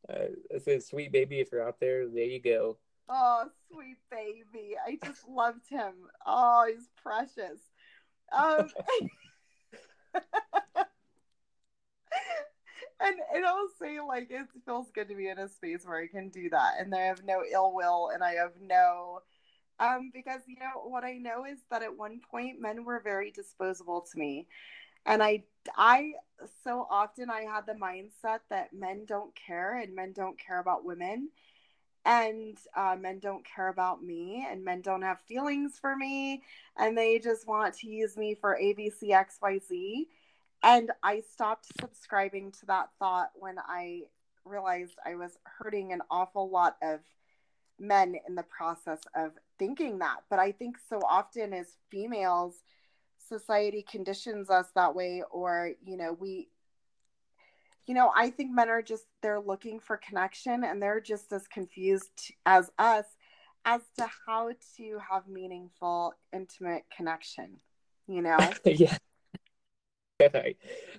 Uh, 0.09 0.25
I 0.53 0.57
said, 0.57 0.83
sweet 0.83 1.13
baby, 1.13 1.39
if 1.39 1.49
you're 1.49 1.65
out 1.65 1.79
there, 1.79 2.05
there 2.09 2.25
you 2.25 2.41
go. 2.41 2.75
Oh, 3.07 3.45
sweet 3.71 3.95
baby. 4.11 4.75
I 4.85 4.99
just 5.01 5.25
loved 5.29 5.69
him. 5.69 5.93
Oh, 6.25 6.67
he's 6.69 6.89
precious. 7.01 7.61
Um, 8.37 8.69
and 13.03 13.15
and 13.33 13.45
I'll 13.45 13.69
say 13.79 13.99
like 13.99 14.29
it 14.29 14.47
feels 14.65 14.91
good 14.91 15.09
to 15.09 15.15
be 15.15 15.29
in 15.29 15.39
a 15.39 15.47
space 15.47 15.85
where 15.85 16.01
I 16.01 16.07
can 16.07 16.29
do 16.29 16.49
that, 16.49 16.73
and 16.79 16.93
I 16.93 17.01
have 17.01 17.23
no 17.23 17.43
ill 17.49 17.73
will, 17.73 18.09
and 18.13 18.23
I 18.23 18.33
have 18.33 18.53
no 18.61 19.19
um, 19.79 20.11
because 20.13 20.41
you 20.47 20.55
know 20.59 20.81
what 20.85 21.03
I 21.03 21.13
know 21.13 21.45
is 21.45 21.59
that 21.71 21.83
at 21.83 21.97
one 21.97 22.21
point 22.29 22.61
men 22.61 22.85
were 22.85 22.99
very 22.99 23.31
disposable 23.31 24.05
to 24.11 24.19
me, 24.19 24.47
and 25.05 25.23
I 25.23 25.43
I 25.77 26.13
so 26.63 26.87
often 26.89 27.29
I 27.29 27.41
had 27.41 27.65
the 27.65 27.73
mindset 27.73 28.39
that 28.49 28.73
men 28.73 29.05
don't 29.05 29.33
care 29.35 29.77
and 29.79 29.95
men 29.95 30.13
don't 30.13 30.39
care 30.39 30.59
about 30.59 30.85
women, 30.85 31.29
and 32.05 32.57
uh, 32.75 32.95
men 32.99 33.19
don't 33.19 33.45
care 33.45 33.69
about 33.69 34.03
me 34.03 34.45
and 34.49 34.63
men 34.63 34.81
don't 34.81 35.01
have 35.01 35.19
feelings 35.21 35.79
for 35.79 35.95
me, 35.95 36.43
and 36.77 36.97
they 36.97 37.19
just 37.19 37.47
want 37.47 37.73
to 37.75 37.87
use 37.87 38.17
me 38.17 38.35
for 38.35 38.57
ABC 38.61 39.09
XYZ, 39.09 40.07
and 40.63 40.91
I 41.01 41.21
stopped 41.33 41.67
subscribing 41.79 42.51
to 42.59 42.65
that 42.67 42.89
thought 42.99 43.31
when 43.35 43.57
I 43.59 44.03
realized 44.45 44.97
I 45.05 45.15
was 45.15 45.37
hurting 45.43 45.93
an 45.93 46.01
awful 46.11 46.49
lot 46.49 46.77
of 46.81 46.99
men 47.79 48.15
in 48.27 48.35
the 48.35 48.43
process 48.43 48.99
of 49.15 49.31
thinking 49.59 49.99
that. 49.99 50.17
But 50.29 50.39
I 50.39 50.51
think 50.51 50.77
so 50.89 50.99
often 51.07 51.53
as 51.53 51.67
females, 51.89 52.55
society 53.27 53.85
conditions 53.89 54.49
us 54.49 54.67
that 54.75 54.95
way, 54.95 55.23
or, 55.31 55.71
you 55.85 55.97
know, 55.97 56.13
we, 56.13 56.49
you 57.85 57.93
know, 57.93 58.11
I 58.15 58.29
think 58.29 58.51
men 58.51 58.69
are 58.69 58.81
just, 58.81 59.05
they're 59.21 59.39
looking 59.39 59.79
for 59.79 59.97
connection 59.97 60.63
and 60.63 60.81
they're 60.81 61.01
just 61.01 61.31
as 61.33 61.47
confused 61.47 62.33
as 62.45 62.69
us 62.77 63.05
as 63.65 63.81
to 63.97 64.07
how 64.27 64.51
to 64.77 64.99
have 65.09 65.27
meaningful, 65.27 66.13
intimate 66.33 66.83
connection, 66.95 67.57
you 68.07 68.21
know? 68.21 68.37
yeah. 68.65 68.97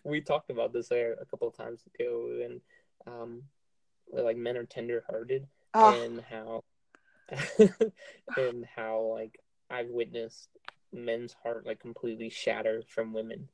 we 0.04 0.20
talked 0.20 0.50
about 0.50 0.72
this 0.72 0.90
a 0.90 1.14
couple 1.30 1.48
of 1.48 1.56
times 1.56 1.80
ago, 1.94 2.40
and 2.44 2.60
um, 3.06 3.42
like 4.12 4.36
men 4.36 4.56
are 4.56 4.64
tender 4.64 5.04
hearted 5.08 5.46
oh. 5.74 6.02
and 6.02 6.22
how 6.30 6.64
and 8.36 8.64
how 8.76 9.00
like 9.14 9.38
I've 9.70 9.88
witnessed 9.88 10.48
men's 10.92 11.34
heart 11.42 11.66
like 11.66 11.80
completely 11.80 12.30
shatter 12.30 12.82
from 12.88 13.12
women. 13.12 13.48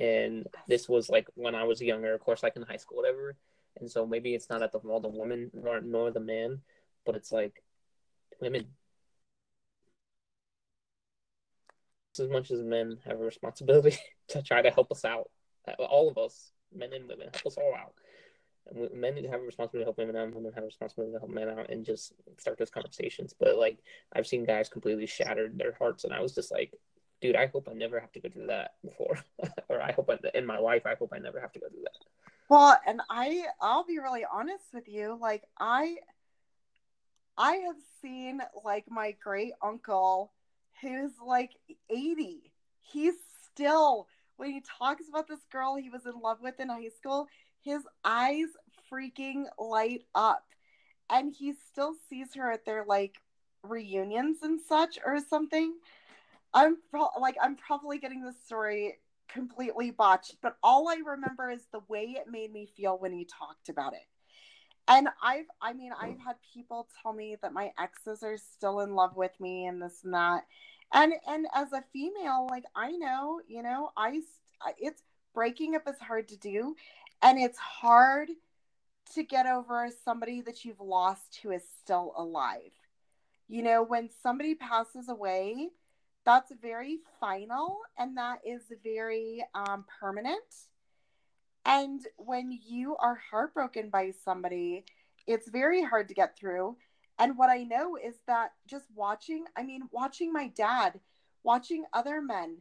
And 0.00 0.46
this 0.68 0.88
was 0.88 1.08
like 1.08 1.26
when 1.34 1.54
I 1.54 1.64
was 1.64 1.80
younger, 1.80 2.14
of 2.14 2.20
course, 2.20 2.42
like 2.42 2.56
in 2.56 2.62
high 2.62 2.76
school, 2.76 2.98
whatever. 2.98 3.36
And 3.80 3.90
so 3.90 4.06
maybe 4.06 4.34
it's 4.34 4.50
not 4.50 4.62
at 4.62 4.72
the 4.72 4.78
all 4.78 5.00
the 5.00 5.08
woman 5.08 5.50
nor 5.54 5.80
nor 5.80 6.10
the 6.10 6.20
man, 6.20 6.60
but 7.04 7.16
it's 7.16 7.32
like 7.32 7.62
women. 8.40 8.66
As 12.18 12.28
much 12.28 12.50
as 12.50 12.60
men 12.62 12.98
have 13.06 13.20
a 13.20 13.24
responsibility 13.24 13.96
to 14.28 14.42
try 14.42 14.60
to 14.60 14.70
help 14.70 14.92
us 14.92 15.04
out, 15.04 15.30
all 15.78 16.10
of 16.10 16.18
us, 16.18 16.52
men 16.74 16.92
and 16.92 17.08
women, 17.08 17.30
help 17.32 17.46
us 17.46 17.56
all 17.56 17.74
out 17.74 17.94
men 18.94 19.16
have 19.24 19.40
a 19.40 19.44
responsibility 19.44 19.84
to 19.84 19.86
help 19.86 19.98
women 19.98 20.16
out, 20.16 20.24
and 20.24 20.34
women 20.34 20.52
have 20.54 20.64
a 20.64 20.66
responsibility 20.66 21.12
to 21.12 21.18
help 21.18 21.30
men 21.30 21.48
out, 21.48 21.70
and 21.70 21.84
just 21.84 22.12
start 22.38 22.58
those 22.58 22.70
conversations. 22.70 23.34
But 23.38 23.56
like, 23.56 23.78
I've 24.12 24.26
seen 24.26 24.44
guys 24.44 24.68
completely 24.68 25.06
shattered 25.06 25.58
their 25.58 25.72
hearts, 25.72 26.04
and 26.04 26.12
I 26.12 26.20
was 26.20 26.34
just 26.34 26.52
like, 26.52 26.72
dude, 27.20 27.36
I 27.36 27.46
hope 27.46 27.68
I 27.70 27.74
never 27.74 28.00
have 28.00 28.12
to 28.12 28.20
go 28.20 28.28
through 28.28 28.46
that 28.46 28.74
before, 28.84 29.18
or 29.68 29.82
I 29.82 29.92
hope 29.92 30.10
I, 30.10 30.18
in 30.36 30.46
my 30.46 30.58
life, 30.58 30.82
I 30.86 30.94
hope 30.94 31.12
I 31.14 31.18
never 31.18 31.40
have 31.40 31.52
to 31.52 31.60
go 31.60 31.68
through 31.68 31.82
that. 31.82 32.32
Well, 32.48 32.76
and 32.86 33.00
I, 33.08 33.44
I'll 33.60 33.84
be 33.84 33.98
really 33.98 34.24
honest 34.30 34.64
with 34.72 34.88
you, 34.88 35.18
like 35.20 35.44
I, 35.58 35.96
I 37.38 37.52
have 37.52 37.76
seen 38.02 38.40
like 38.64 38.84
my 38.88 39.16
great 39.22 39.52
uncle, 39.62 40.32
who's 40.80 41.12
like 41.24 41.52
eighty. 41.90 42.52
He's 42.80 43.14
still 43.44 44.08
when 44.36 44.50
he 44.50 44.62
talks 44.78 45.08
about 45.08 45.28
this 45.28 45.44
girl 45.50 45.76
he 45.76 45.88
was 45.88 46.04
in 46.04 46.20
love 46.20 46.38
with 46.42 46.58
in 46.58 46.68
high 46.68 46.88
school, 46.88 47.28
his 47.62 47.82
eyes 48.04 48.48
freaking 48.90 49.44
light 49.58 50.02
up. 50.14 50.44
And 51.10 51.32
he 51.32 51.52
still 51.52 51.94
sees 52.08 52.34
her 52.34 52.50
at 52.50 52.64
their 52.64 52.84
like 52.86 53.16
reunions 53.62 54.38
and 54.42 54.60
such 54.60 54.98
or 55.04 55.20
something. 55.20 55.74
I'm 56.54 56.76
pro- 56.90 57.20
like 57.20 57.36
I'm 57.40 57.56
probably 57.56 57.98
getting 57.98 58.24
this 58.24 58.42
story 58.44 58.98
completely 59.28 59.90
botched, 59.90 60.36
but 60.42 60.56
all 60.62 60.88
I 60.88 60.96
remember 60.96 61.50
is 61.50 61.66
the 61.72 61.80
way 61.88 62.16
it 62.16 62.30
made 62.30 62.52
me 62.52 62.68
feel 62.76 62.98
when 62.98 63.12
he 63.12 63.24
talked 63.24 63.68
about 63.68 63.94
it. 63.94 64.06
And 64.88 65.08
I've 65.22 65.46
I 65.60 65.72
mean 65.72 65.92
I've 65.98 66.18
had 66.18 66.36
people 66.52 66.88
tell 67.02 67.12
me 67.12 67.36
that 67.42 67.52
my 67.52 67.70
exes 67.78 68.22
are 68.22 68.36
still 68.36 68.80
in 68.80 68.94
love 68.94 69.16
with 69.16 69.32
me 69.40 69.66
and 69.66 69.80
this 69.80 70.00
and 70.04 70.14
that. 70.14 70.44
And 70.92 71.14
and 71.26 71.46
as 71.54 71.72
a 71.72 71.84
female 71.92 72.46
like 72.50 72.64
I 72.74 72.92
know, 72.92 73.40
you 73.46 73.62
know, 73.62 73.90
I 73.96 74.20
it's 74.78 75.02
breaking 75.34 75.76
up 75.76 75.88
is 75.88 75.98
hard 76.00 76.28
to 76.28 76.36
do 76.36 76.76
and 77.22 77.38
it's 77.38 77.58
hard 77.58 78.28
to 79.14 79.22
get 79.22 79.46
over 79.46 79.88
somebody 80.04 80.40
that 80.42 80.64
you've 80.64 80.80
lost 80.80 81.38
who 81.42 81.50
is 81.50 81.62
still 81.80 82.12
alive. 82.16 82.72
You 83.48 83.62
know, 83.62 83.82
when 83.82 84.10
somebody 84.22 84.54
passes 84.54 85.08
away, 85.08 85.68
that's 86.24 86.52
very 86.60 86.98
final 87.20 87.78
and 87.98 88.16
that 88.16 88.40
is 88.46 88.62
very 88.82 89.44
um, 89.54 89.84
permanent. 90.00 90.38
And 91.64 92.00
when 92.16 92.58
you 92.66 92.96
are 92.96 93.20
heartbroken 93.30 93.90
by 93.90 94.12
somebody, 94.24 94.84
it's 95.26 95.48
very 95.48 95.82
hard 95.82 96.08
to 96.08 96.14
get 96.14 96.36
through. 96.36 96.76
And 97.18 97.36
what 97.36 97.50
I 97.50 97.62
know 97.64 97.96
is 97.96 98.14
that 98.26 98.52
just 98.66 98.86
watching, 98.94 99.44
I 99.56 99.62
mean, 99.62 99.82
watching 99.92 100.32
my 100.32 100.48
dad, 100.48 100.98
watching 101.44 101.84
other 101.92 102.20
men, 102.20 102.58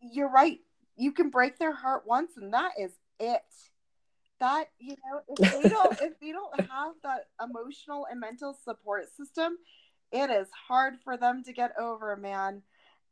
you're 0.00 0.30
right. 0.30 0.60
You 0.96 1.12
can 1.12 1.30
break 1.30 1.58
their 1.58 1.74
heart 1.74 2.04
once, 2.06 2.32
and 2.36 2.54
that 2.54 2.72
is 2.80 2.92
it 3.20 3.42
that 4.40 4.66
you 4.78 4.96
know 5.04 5.20
if 5.28 5.62
they 5.62 5.68
don't 5.68 6.00
if 6.00 6.20
they 6.20 6.32
don't 6.32 6.60
have 6.60 6.94
that 7.02 7.28
emotional 7.42 8.06
and 8.10 8.20
mental 8.20 8.56
support 8.64 9.04
system 9.16 9.56
it 10.12 10.30
is 10.30 10.48
hard 10.68 10.94
for 11.02 11.16
them 11.16 11.42
to 11.42 11.52
get 11.52 11.72
over 11.78 12.16
man. 12.16 12.62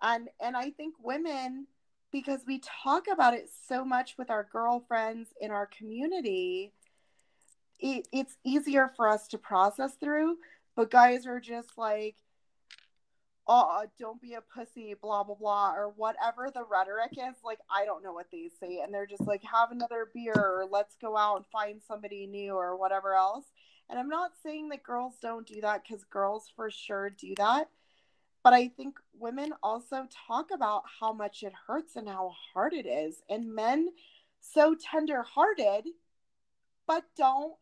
And 0.00 0.28
and 0.40 0.56
i 0.56 0.70
think 0.70 0.94
women 1.02 1.66
because 2.10 2.42
we 2.46 2.60
talk 2.84 3.04
about 3.10 3.34
it 3.34 3.48
so 3.68 3.84
much 3.84 4.16
with 4.18 4.30
our 4.30 4.46
girlfriends 4.52 5.30
in 5.40 5.50
our 5.50 5.66
community 5.66 6.72
it, 7.78 8.06
it's 8.12 8.36
easier 8.44 8.92
for 8.96 9.08
us 9.08 9.28
to 9.28 9.38
process 9.38 9.94
through 9.94 10.36
but 10.76 10.90
guys 10.90 11.26
are 11.26 11.40
just 11.40 11.70
like 11.76 12.16
oh, 13.46 13.84
don't 13.98 14.20
be 14.20 14.34
a 14.34 14.40
pussy, 14.40 14.94
blah, 15.00 15.24
blah, 15.24 15.34
blah, 15.34 15.74
or 15.74 15.92
whatever 15.96 16.50
the 16.52 16.64
rhetoric 16.64 17.12
is. 17.12 17.36
Like, 17.44 17.58
I 17.70 17.84
don't 17.84 18.04
know 18.04 18.12
what 18.12 18.30
they 18.30 18.50
say. 18.60 18.80
And 18.82 18.94
they're 18.94 19.06
just 19.06 19.26
like, 19.26 19.42
have 19.44 19.72
another 19.72 20.08
beer, 20.14 20.34
or 20.34 20.66
let's 20.70 20.96
go 21.00 21.16
out 21.16 21.36
and 21.36 21.46
find 21.46 21.80
somebody 21.86 22.26
new, 22.26 22.52
or 22.52 22.76
whatever 22.76 23.14
else. 23.14 23.46
And 23.90 23.98
I'm 23.98 24.08
not 24.08 24.32
saying 24.42 24.68
that 24.68 24.84
girls 24.84 25.14
don't 25.20 25.46
do 25.46 25.60
that 25.60 25.82
because 25.82 26.04
girls 26.04 26.50
for 26.54 26.70
sure 26.70 27.10
do 27.10 27.34
that. 27.36 27.68
But 28.42 28.54
I 28.54 28.68
think 28.68 28.96
women 29.18 29.52
also 29.62 30.06
talk 30.26 30.50
about 30.52 30.82
how 31.00 31.12
much 31.12 31.42
it 31.42 31.52
hurts 31.66 31.96
and 31.96 32.08
how 32.08 32.32
hard 32.52 32.72
it 32.72 32.86
is. 32.86 33.22
And 33.28 33.54
men, 33.54 33.88
so 34.40 34.74
tender 34.74 35.22
hearted, 35.22 35.86
but 36.86 37.04
don't 37.16 37.54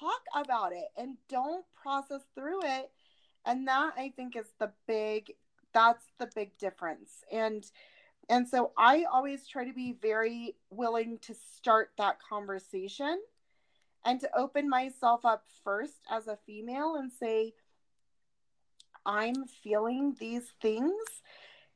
talk 0.00 0.22
about 0.34 0.72
it 0.72 0.86
and 0.96 1.16
don't 1.28 1.64
process 1.82 2.22
through 2.34 2.60
it 2.62 2.90
and 3.46 3.66
that 3.66 3.92
i 3.96 4.12
think 4.16 4.36
is 4.36 4.46
the 4.58 4.70
big 4.86 5.32
that's 5.72 6.04
the 6.18 6.28
big 6.34 6.56
difference. 6.58 7.24
And 7.32 7.64
and 8.28 8.48
so 8.48 8.72
i 8.76 9.04
always 9.12 9.46
try 9.46 9.64
to 9.64 9.72
be 9.72 9.96
very 10.00 10.56
willing 10.70 11.18
to 11.22 11.34
start 11.56 11.90
that 11.98 12.18
conversation 12.20 13.20
and 14.04 14.20
to 14.20 14.30
open 14.36 14.68
myself 14.68 15.24
up 15.24 15.44
first 15.64 15.98
as 16.10 16.26
a 16.26 16.38
female 16.46 16.96
and 16.96 17.10
say 17.12 17.54
i'm 19.06 19.46
feeling 19.62 20.16
these 20.18 20.52
things. 20.60 20.94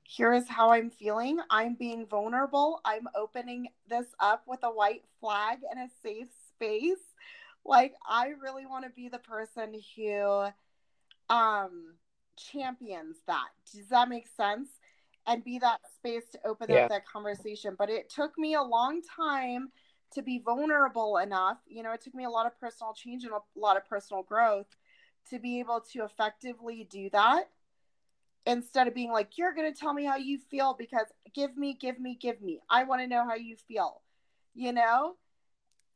Here 0.07 0.35
is 0.35 0.49
how 0.49 0.71
i'm 0.71 0.91
feeling. 0.91 1.39
I'm 1.51 1.75
being 1.75 2.07
vulnerable. 2.07 2.81
I'm 2.85 3.09
opening 3.17 3.69
this 3.89 4.07
up 4.21 4.43
with 4.47 4.61
a 4.62 4.71
white 4.71 5.05
flag 5.21 5.61
and 5.71 5.81
a 5.81 5.93
safe 6.03 6.29
space. 6.49 7.15
Like 7.65 7.95
i 8.07 8.29
really 8.43 8.67
want 8.67 8.85
to 8.85 8.91
be 8.91 9.09
the 9.09 9.19
person 9.19 9.75
who 9.97 10.49
um 11.31 11.95
champions 12.37 13.16
that. 13.27 13.49
Does 13.72 13.89
that 13.89 14.09
make 14.09 14.27
sense? 14.37 14.68
And 15.27 15.43
be 15.43 15.59
that 15.61 15.81
space 15.97 16.29
to 16.33 16.39
open 16.47 16.70
yeah. 16.70 16.85
up 16.85 16.91
that 16.91 17.07
conversation. 17.07 17.77
But 17.79 17.89
it 17.89 18.11
took 18.11 18.37
me 18.37 18.55
a 18.55 18.62
long 18.62 19.01
time 19.16 19.68
to 20.12 20.22
be 20.22 20.39
vulnerable 20.39 21.16
enough. 21.16 21.59
You 21.66 21.83
know, 21.83 21.93
it 21.93 22.03
took 22.03 22.14
me 22.14 22.25
a 22.25 22.31
lot 22.31 22.47
of 22.47 22.59
personal 22.61 22.93
change 22.93 23.25
and 23.25 23.33
a 23.33 23.41
lot 23.59 23.77
of 23.77 23.89
personal 23.89 24.22
growth 24.22 24.66
to 25.31 25.39
be 25.39 25.61
able 25.61 25.81
to 25.93 26.05
effectively 26.05 26.87
do 26.91 27.09
that 27.11 27.49
instead 28.47 28.87
of 28.87 28.95
being 28.95 29.11
like, 29.11 29.39
you're 29.39 29.55
going 29.55 29.72
to 29.72 29.79
tell 29.79 29.95
me 29.95 30.05
how 30.05 30.16
you 30.16 30.39
feel 30.51 30.75
because 30.79 31.07
give 31.35 31.57
me, 31.57 31.77
give 31.81 31.99
me, 31.99 32.18
give 32.20 32.43
me. 32.43 32.61
I 32.68 32.85
want 32.85 33.01
to 33.01 33.07
know 33.07 33.25
how 33.25 33.35
you 33.35 33.57
feel, 33.57 34.03
you 34.55 34.72
know? 34.72 35.14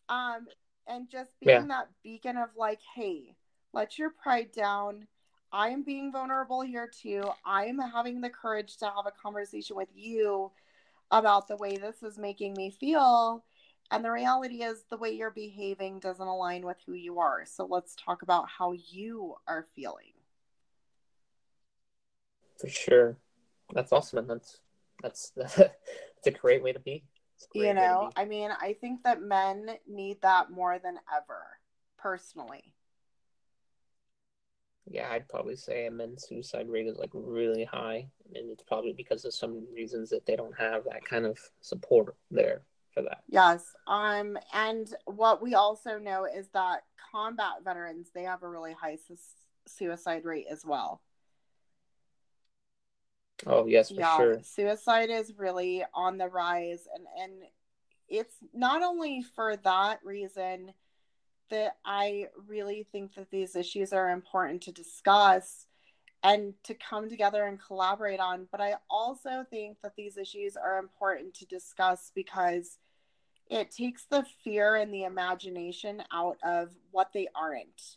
Um, 0.09 0.47
and 0.87 1.11
just 1.11 1.31
being 1.45 1.61
yeah. 1.61 1.66
that 1.66 1.89
beacon 2.03 2.39
of 2.39 2.49
like, 2.57 2.81
hey, 2.95 3.37
let 3.74 3.99
your 3.99 4.11
pride 4.11 4.53
down 4.53 5.07
I 5.53 5.71
am 5.71 5.83
being 5.83 6.13
vulnerable 6.13 6.61
here 6.61 6.89
too. 6.89 7.25
I'm 7.45 7.79
having 7.79 8.21
the 8.21 8.31
courage 8.31 8.77
to 8.79 8.87
have 8.87 9.07
a 9.07 9.11
conversation 9.11 9.77
with 9.77 9.89
you 9.95 10.51
about 11.11 11.49
the 11.49 11.57
way 11.57 11.77
this 11.77 12.03
is 12.03 12.19
making 12.19 12.55
me 12.55 12.71
feel. 12.71 13.45
And 13.91 14.05
the 14.05 14.11
reality 14.11 14.63
is, 14.63 14.85
the 14.91 14.99
way 14.99 15.13
you're 15.13 15.31
behaving 15.31 16.01
doesn't 16.01 16.27
align 16.27 16.67
with 16.67 16.77
who 16.85 16.93
you 16.93 17.21
are. 17.21 17.45
So 17.47 17.65
let's 17.65 17.97
talk 17.97 18.21
about 18.21 18.47
how 18.47 18.73
you 18.73 19.37
are 19.47 19.67
feeling. 19.75 20.13
For 22.61 22.69
sure, 22.69 23.17
that's 23.73 23.93
awesome, 23.93 24.19
and 24.19 24.29
that's 24.29 24.61
that's 25.03 25.31
that's 25.37 26.27
a 26.27 26.31
great 26.31 26.63
way 26.63 26.75
to 26.75 26.81
be. 26.81 27.05
You 27.55 27.73
know. 27.73 28.11
I 28.15 28.27
mean, 28.27 28.51
I 28.61 28.75
think 28.75 29.05
that 29.05 29.23
men 29.23 29.71
need 29.87 30.21
that 30.21 30.51
more 30.51 30.79
than 30.79 30.99
ever, 31.11 31.47
personally 31.97 32.75
yeah, 34.91 35.09
I'd 35.11 35.28
probably 35.28 35.57
say 35.57 35.86
a 35.86 35.91
men's 35.91 36.26
suicide 36.26 36.68
rate 36.68 36.86
is 36.86 36.97
like 36.97 37.11
really 37.12 37.64
high, 37.64 38.09
and 38.34 38.51
it's 38.51 38.62
probably 38.62 38.93
because 38.93 39.24
of 39.24 39.34
some 39.34 39.66
reasons 39.74 40.11
that 40.11 40.24
they 40.26 40.36
don't 40.36 40.57
have 40.59 40.84
that 40.84 41.05
kind 41.05 41.26
of 41.26 41.39
support 41.61 42.16
there 42.30 42.62
for 42.93 43.03
that. 43.03 43.22
Yes, 43.28 43.64
um, 43.86 44.39
and 44.53 44.93
what 45.05 45.43
we 45.43 45.55
also 45.55 45.99
know 45.99 46.24
is 46.24 46.49
that 46.55 46.84
combat 47.12 47.64
veterans 47.64 48.11
they 48.14 48.22
have 48.22 48.43
a 48.43 48.49
really 48.49 48.72
high 48.72 48.97
su- 48.97 49.16
suicide 49.66 50.24
rate 50.24 50.47
as 50.51 50.64
well. 50.64 51.03
Oh 53.47 53.66
yes, 53.66 53.91
for 53.91 54.01
yeah, 54.01 54.16
sure. 54.16 54.41
Suicide 54.43 55.11
is 55.11 55.34
really 55.36 55.84
on 55.95 56.18
the 56.18 56.28
rise, 56.28 56.89
and 56.95 57.07
and 57.22 57.43
it's 58.09 58.36
not 58.55 58.82
only 58.82 59.22
for 59.22 59.57
that 59.57 60.01
reason 60.03 60.72
that 61.51 61.77
I 61.85 62.29
really 62.47 62.87
think 62.93 63.15
that 63.15 63.31
these 63.31 63.57
issues 63.57 63.93
are 63.93 64.11
important 64.11 64.63
to 64.63 64.73
discuss 64.73 65.67
and 66.23 66.55
to 66.65 66.75
come 66.75 67.09
together 67.09 67.45
and 67.45 67.61
collaborate 67.65 68.21
on. 68.21 68.49
But 68.51 68.61
I 68.61 68.75
also 68.91 69.45
think 69.51 69.79
that 69.83 69.95
these 69.97 70.17
issues 70.17 70.57
are 70.57 70.79
important 70.79 71.35
to 71.35 71.47
discuss 71.47 72.11
because 72.15 72.79
it 73.51 73.71
takes 73.71 74.05
the 74.11 74.25
fear 74.45 74.77
and 74.77 74.93
the 74.93 75.05
imagination 75.05 76.03
out 76.13 76.39
of 76.45 76.71
what 76.91 77.13
they 77.13 77.29
aren't. 77.35 77.97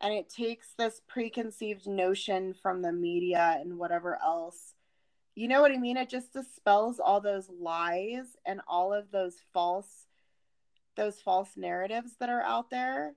and 0.00 0.14
it 0.14 0.28
takes 0.30 0.68
this 0.78 1.00
preconceived 1.08 1.86
notion 1.86 2.54
from 2.54 2.82
the 2.82 2.92
media 2.92 3.58
and 3.60 3.78
whatever 3.78 4.18
else 4.22 4.74
you 5.34 5.46
know 5.48 5.60
what 5.60 5.72
i 5.72 5.76
mean 5.76 5.96
it 5.96 6.08
just 6.08 6.32
dispels 6.32 6.98
all 6.98 7.20
those 7.20 7.48
lies 7.60 8.36
and 8.46 8.60
all 8.66 8.92
of 8.92 9.10
those 9.10 9.36
false 9.52 10.06
those 10.96 11.20
false 11.20 11.50
narratives 11.56 12.12
that 12.20 12.28
are 12.28 12.42
out 12.42 12.70
there. 12.70 13.14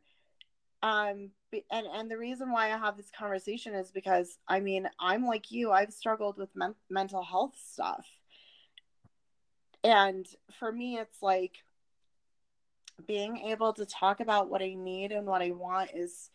Um 0.82 1.32
and 1.72 1.86
and 1.94 2.10
the 2.10 2.18
reason 2.18 2.52
why 2.52 2.66
i 2.66 2.78
have 2.78 2.98
this 2.98 3.12
conversation 3.18 3.76
is 3.76 3.92
because 3.92 4.38
i 4.48 4.60
mean 4.60 4.90
i'm 5.00 5.26
like 5.26 5.52
you 5.52 5.72
i've 5.72 5.94
struggled 5.94 6.38
with 6.38 6.50
men- 6.56 6.76
mental 6.90 7.24
health 7.24 7.56
stuff. 7.72 8.08
And 9.84 10.26
for 10.58 10.72
me 10.72 10.98
it's 10.98 11.22
like 11.22 11.58
being 13.06 13.38
able 13.38 13.74
to 13.74 13.86
talk 13.86 14.20
about 14.20 14.50
what 14.50 14.62
i 14.62 14.74
need 14.74 15.12
and 15.12 15.26
what 15.26 15.42
i 15.42 15.52
want 15.52 15.90
is 15.94 16.30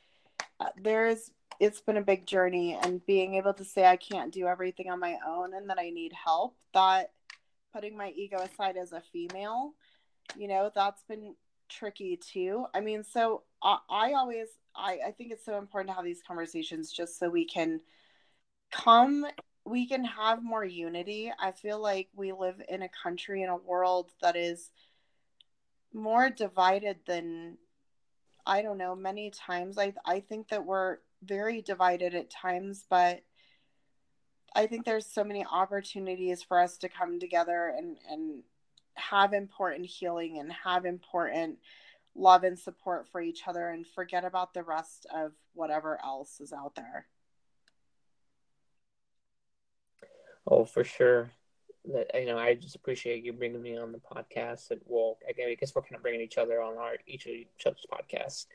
uh, 0.61 0.67
there's 0.83 1.31
it's 1.61 1.81
been 1.81 1.97
a 1.97 2.03
big 2.03 2.27
journey 2.27 2.79
and 2.83 3.05
being 3.07 3.35
able 3.35 3.55
to 3.55 3.65
say 3.65 3.87
i 3.87 3.97
can't 3.97 4.33
do 4.33 4.47
everything 4.47 4.91
on 4.91 4.99
my 4.99 5.17
own 5.27 5.55
and 5.55 5.71
that 5.71 5.79
i 5.79 5.89
need 5.91 6.13
help 6.13 6.57
that 6.75 7.13
putting 7.73 7.97
my 7.97 8.11
ego 8.11 8.39
aside 8.39 8.77
as 8.77 8.93
a 8.93 9.03
female 9.13 9.73
you 10.37 10.49
know 10.49 10.71
that's 10.75 11.03
been 11.05 11.35
tricky 11.69 12.17
too 12.17 12.67
i 12.75 12.81
mean 12.81 13.05
so 13.05 13.43
i, 13.63 13.79
I 13.89 14.13
always 14.13 14.49
I, 14.75 14.99
I 15.09 15.11
think 15.11 15.33
it's 15.33 15.45
so 15.45 15.59
important 15.59 15.91
to 15.91 15.95
have 15.97 16.05
these 16.05 16.23
conversations 16.27 16.93
just 16.93 17.19
so 17.19 17.29
we 17.29 17.45
can 17.45 17.81
come 18.71 19.27
we 19.65 19.87
can 19.87 20.05
have 20.05 20.43
more 20.43 20.65
unity 20.65 21.33
i 21.41 21.53
feel 21.53 21.81
like 21.81 22.09
we 22.15 22.33
live 22.33 22.63
in 22.69 22.83
a 22.83 22.89
country 22.89 23.43
in 23.43 23.49
a 23.49 23.57
world 23.57 24.13
that 24.23 24.37
is 24.37 24.71
more 25.93 26.31
divided 26.31 26.99
than 27.07 27.59
I 28.49 28.63
don't 28.63 28.79
know, 28.79 28.97
many 28.97 29.31
times. 29.31 29.79
I 29.79 29.93
I 30.07 30.21
think 30.21 30.49
that 30.49 30.65
we're 30.65 30.99
very 31.23 31.61
divided 31.61 32.15
at 32.15 32.31
times, 32.31 32.85
but 32.89 33.23
I 34.55 34.67
think 34.67 34.85
there's 34.85 35.07
so 35.07 35.23
many 35.23 35.45
opportunities 35.45 36.43
for 36.43 36.59
us 36.59 36.79
to 36.79 36.89
come 36.89 37.21
together 37.21 37.73
and 37.77 37.99
and 38.11 38.43
have 38.99 39.33
important 39.33 39.87
healing 39.87 40.39
and 40.39 40.53
have 40.53 40.85
important 40.85 41.59
love 42.15 42.45
and 42.45 42.59
support 42.59 43.07
for 43.11 43.21
each 43.21 43.47
other 43.47 43.69
and 43.71 43.87
forget 43.87 44.25
about 44.25 44.53
the 44.53 44.63
rest 44.63 45.07
of 45.15 45.33
whatever 45.55 45.99
else 46.05 46.41
is 46.41 46.53
out 46.53 46.75
there. 46.75 47.07
Oh, 50.47 50.65
for 50.65 50.83
sure 50.83 51.31
that 51.93 52.11
you 52.15 52.27
know 52.27 52.39
I 52.39 52.55
just 52.55 52.75
appreciate 52.75 53.25
you 53.25 53.33
bringing 53.33 53.63
me 53.63 53.77
on 53.77 53.93
the 53.93 53.99
podcast. 53.99 54.71
And 54.71 54.81
well, 54.87 55.19
I 55.29 55.55
guess 55.55 55.75
we're 55.75 55.83
kind 55.83 55.97
of 55.97 56.03
bringing 56.03 56.21
each 56.21 56.39
other 56.39 56.63
on 56.63 56.77
our 56.79 56.95
each 57.07 57.27
of 57.27 57.33
each 57.33 57.67
other's 57.67 57.87
podcasts 57.91 58.47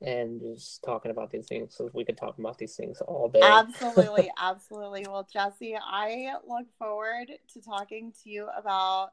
and 0.00 0.40
just 0.40 0.82
talking 0.82 1.10
about 1.10 1.30
these 1.30 1.46
things 1.46 1.74
so 1.76 1.88
we 1.92 2.04
can 2.04 2.16
talk 2.16 2.38
about 2.38 2.58
these 2.58 2.74
things 2.74 3.00
all 3.02 3.28
day. 3.28 3.40
Absolutely, 3.42 4.30
absolutely. 4.40 5.06
Well, 5.08 5.28
Jesse, 5.32 5.76
I 5.76 6.34
look 6.46 6.66
forward 6.78 7.28
to 7.52 7.60
talking 7.60 8.12
to 8.22 8.30
you 8.30 8.48
about 8.56 9.10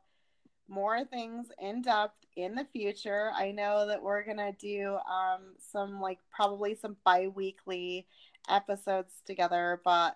more 0.69 1.03
things 1.03 1.47
in 1.59 1.81
depth 1.81 2.25
in 2.35 2.55
the 2.55 2.65
future. 2.65 3.31
I 3.35 3.51
know 3.51 3.87
that 3.87 4.01
we're 4.01 4.23
gonna 4.23 4.53
do 4.53 4.97
um, 5.09 5.55
some 5.57 5.99
like 5.99 6.19
probably 6.31 6.75
some 6.75 6.95
bi-weekly 7.03 8.07
episodes 8.47 9.13
together, 9.25 9.81
but 9.83 10.15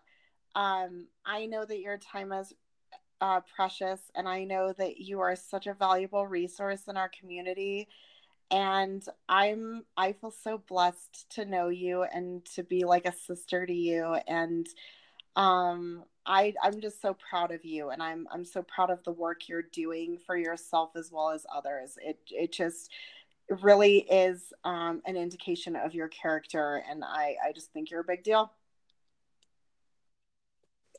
um, 0.56 1.08
I 1.26 1.46
know 1.48 1.66
that 1.66 1.80
your 1.80 1.98
time 1.98 2.32
is 2.32 2.54
uh, 3.22 3.42
precious, 3.56 4.00
and 4.16 4.28
I 4.28 4.44
know 4.44 4.74
that 4.78 5.00
you 5.00 5.22
are 5.22 5.36
such 5.36 5.68
a 5.68 5.74
valuable 5.74 6.28
resource 6.28 6.84
in 6.88 6.98
our 6.98 7.10
community. 7.10 7.88
And 8.52 9.04
I'm 9.28 9.86
I 9.98 10.12
feel 10.14 10.32
so 10.44 10.60
blessed 10.60 11.30
to 11.32 11.46
know 11.46 11.70
you 11.70 12.04
and 12.04 12.46
to 12.54 12.64
be 12.64 12.84
like 12.84 13.06
a 13.06 13.14
sister 13.14 13.66
to 13.66 13.74
you. 13.74 14.18
And 14.28 14.68
um, 15.36 16.04
I 16.26 16.54
I'm 16.62 16.80
just 16.80 17.02
so 17.02 17.16
proud 17.30 17.52
of 17.52 17.66
you, 17.66 17.90
and 17.90 18.02
I'm 18.02 18.28
I'm 18.32 18.46
so 18.46 18.64
proud 18.64 18.90
of 18.90 19.04
the 19.04 19.12
work 19.12 19.50
you're 19.50 19.62
doing 19.62 20.18
for 20.26 20.38
yourself 20.38 20.92
as 20.96 21.12
well 21.12 21.32
as 21.32 21.46
others. 21.54 21.98
It 22.02 22.20
it 22.30 22.52
just 22.52 22.92
really 23.62 24.00
is 24.00 24.54
um, 24.64 25.02
an 25.06 25.18
indication 25.18 25.76
of 25.76 25.94
your 25.94 26.08
character, 26.08 26.84
and 26.90 27.04
I 27.04 27.36
I 27.46 27.52
just 27.54 27.72
think 27.74 27.92
you're 27.92 28.02
a 28.02 28.06
big 28.06 28.24
deal. 28.24 28.52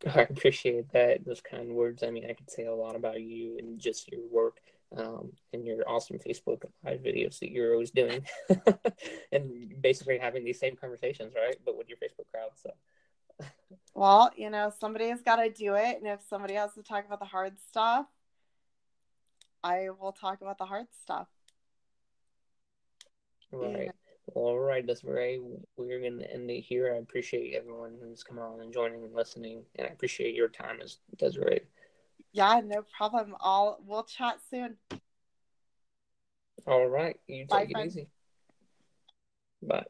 I 0.15 0.23
appreciate 0.23 0.91
that 0.93 1.25
those 1.25 1.41
kind 1.41 1.75
words. 1.75 2.03
I 2.03 2.11
mean, 2.11 2.27
I 2.29 2.35
could 2.35 2.51
say 2.51 2.67
a 2.67 2.75
lot 2.75 2.97
about 2.97 3.23
you 3.23 3.57
and 3.59 3.79
just 3.79 4.11
your 4.11 4.21
work 4.31 4.59
um, 4.97 5.33
and 5.53 5.65
your 5.65 5.89
awesome 5.89 6.19
Facebook 6.19 6.65
live 6.85 7.01
videos 7.01 7.39
that 7.39 7.51
you're 7.51 7.73
always 7.73 7.91
doing, 7.91 8.27
and 9.33 9.81
basically 9.81 10.19
having 10.19 10.45
these 10.45 10.61
same 10.61 10.77
conversations, 10.77 11.35
right? 11.35 11.57
But 11.65 11.79
with 11.79 11.89
your 11.89 11.99
Facebook 11.99 12.31
crowd. 12.33 12.51
So, 12.57 12.71
well, 13.95 14.31
you 14.37 14.51
know, 14.51 14.73
somebody 14.79 15.09
has 15.09 15.23
got 15.23 15.37
to 15.37 15.51
do 15.51 15.75
it, 15.75 15.99
and 15.99 16.07
if 16.07 16.21
somebody 16.29 16.55
has 16.55 16.75
to 16.75 16.83
talk 16.83 17.07
about 17.07 17.21
the 17.21 17.27
hard 17.27 17.57
stuff, 17.69 18.07
I 19.63 19.89
will 19.99 20.13
talk 20.13 20.41
about 20.43 20.59
the 20.59 20.67
hard 20.67 20.87
stuff. 21.03 21.29
Right. 23.53 23.91
Well, 24.27 24.47
all 24.47 24.59
right, 24.59 24.85
Desiree, 24.85 25.41
we're 25.77 26.01
going 26.01 26.19
to 26.19 26.33
end 26.33 26.51
it 26.51 26.61
here. 26.61 26.93
I 26.93 26.99
appreciate 26.99 27.55
everyone 27.55 27.97
who's 28.01 28.23
come 28.23 28.39
on 28.39 28.61
and 28.61 28.73
joining 28.73 29.05
and 29.05 29.15
listening, 29.15 29.63
and 29.77 29.87
I 29.87 29.91
appreciate 29.91 30.35
your 30.35 30.49
time 30.49 30.81
as 30.83 30.99
Desiree. 31.17 31.61
Yeah, 32.33 32.61
no 32.65 32.85
problem. 32.97 33.37
I'll 33.41 33.79
we'll 33.87 34.05
chat 34.05 34.39
soon. 34.51 34.77
All 36.67 36.87
right, 36.87 37.17
you 37.27 37.47
take 37.47 37.51
Bye, 37.51 37.63
it 37.63 37.71
friend. 37.73 37.87
easy. 37.87 38.09
Bye. 39.63 39.85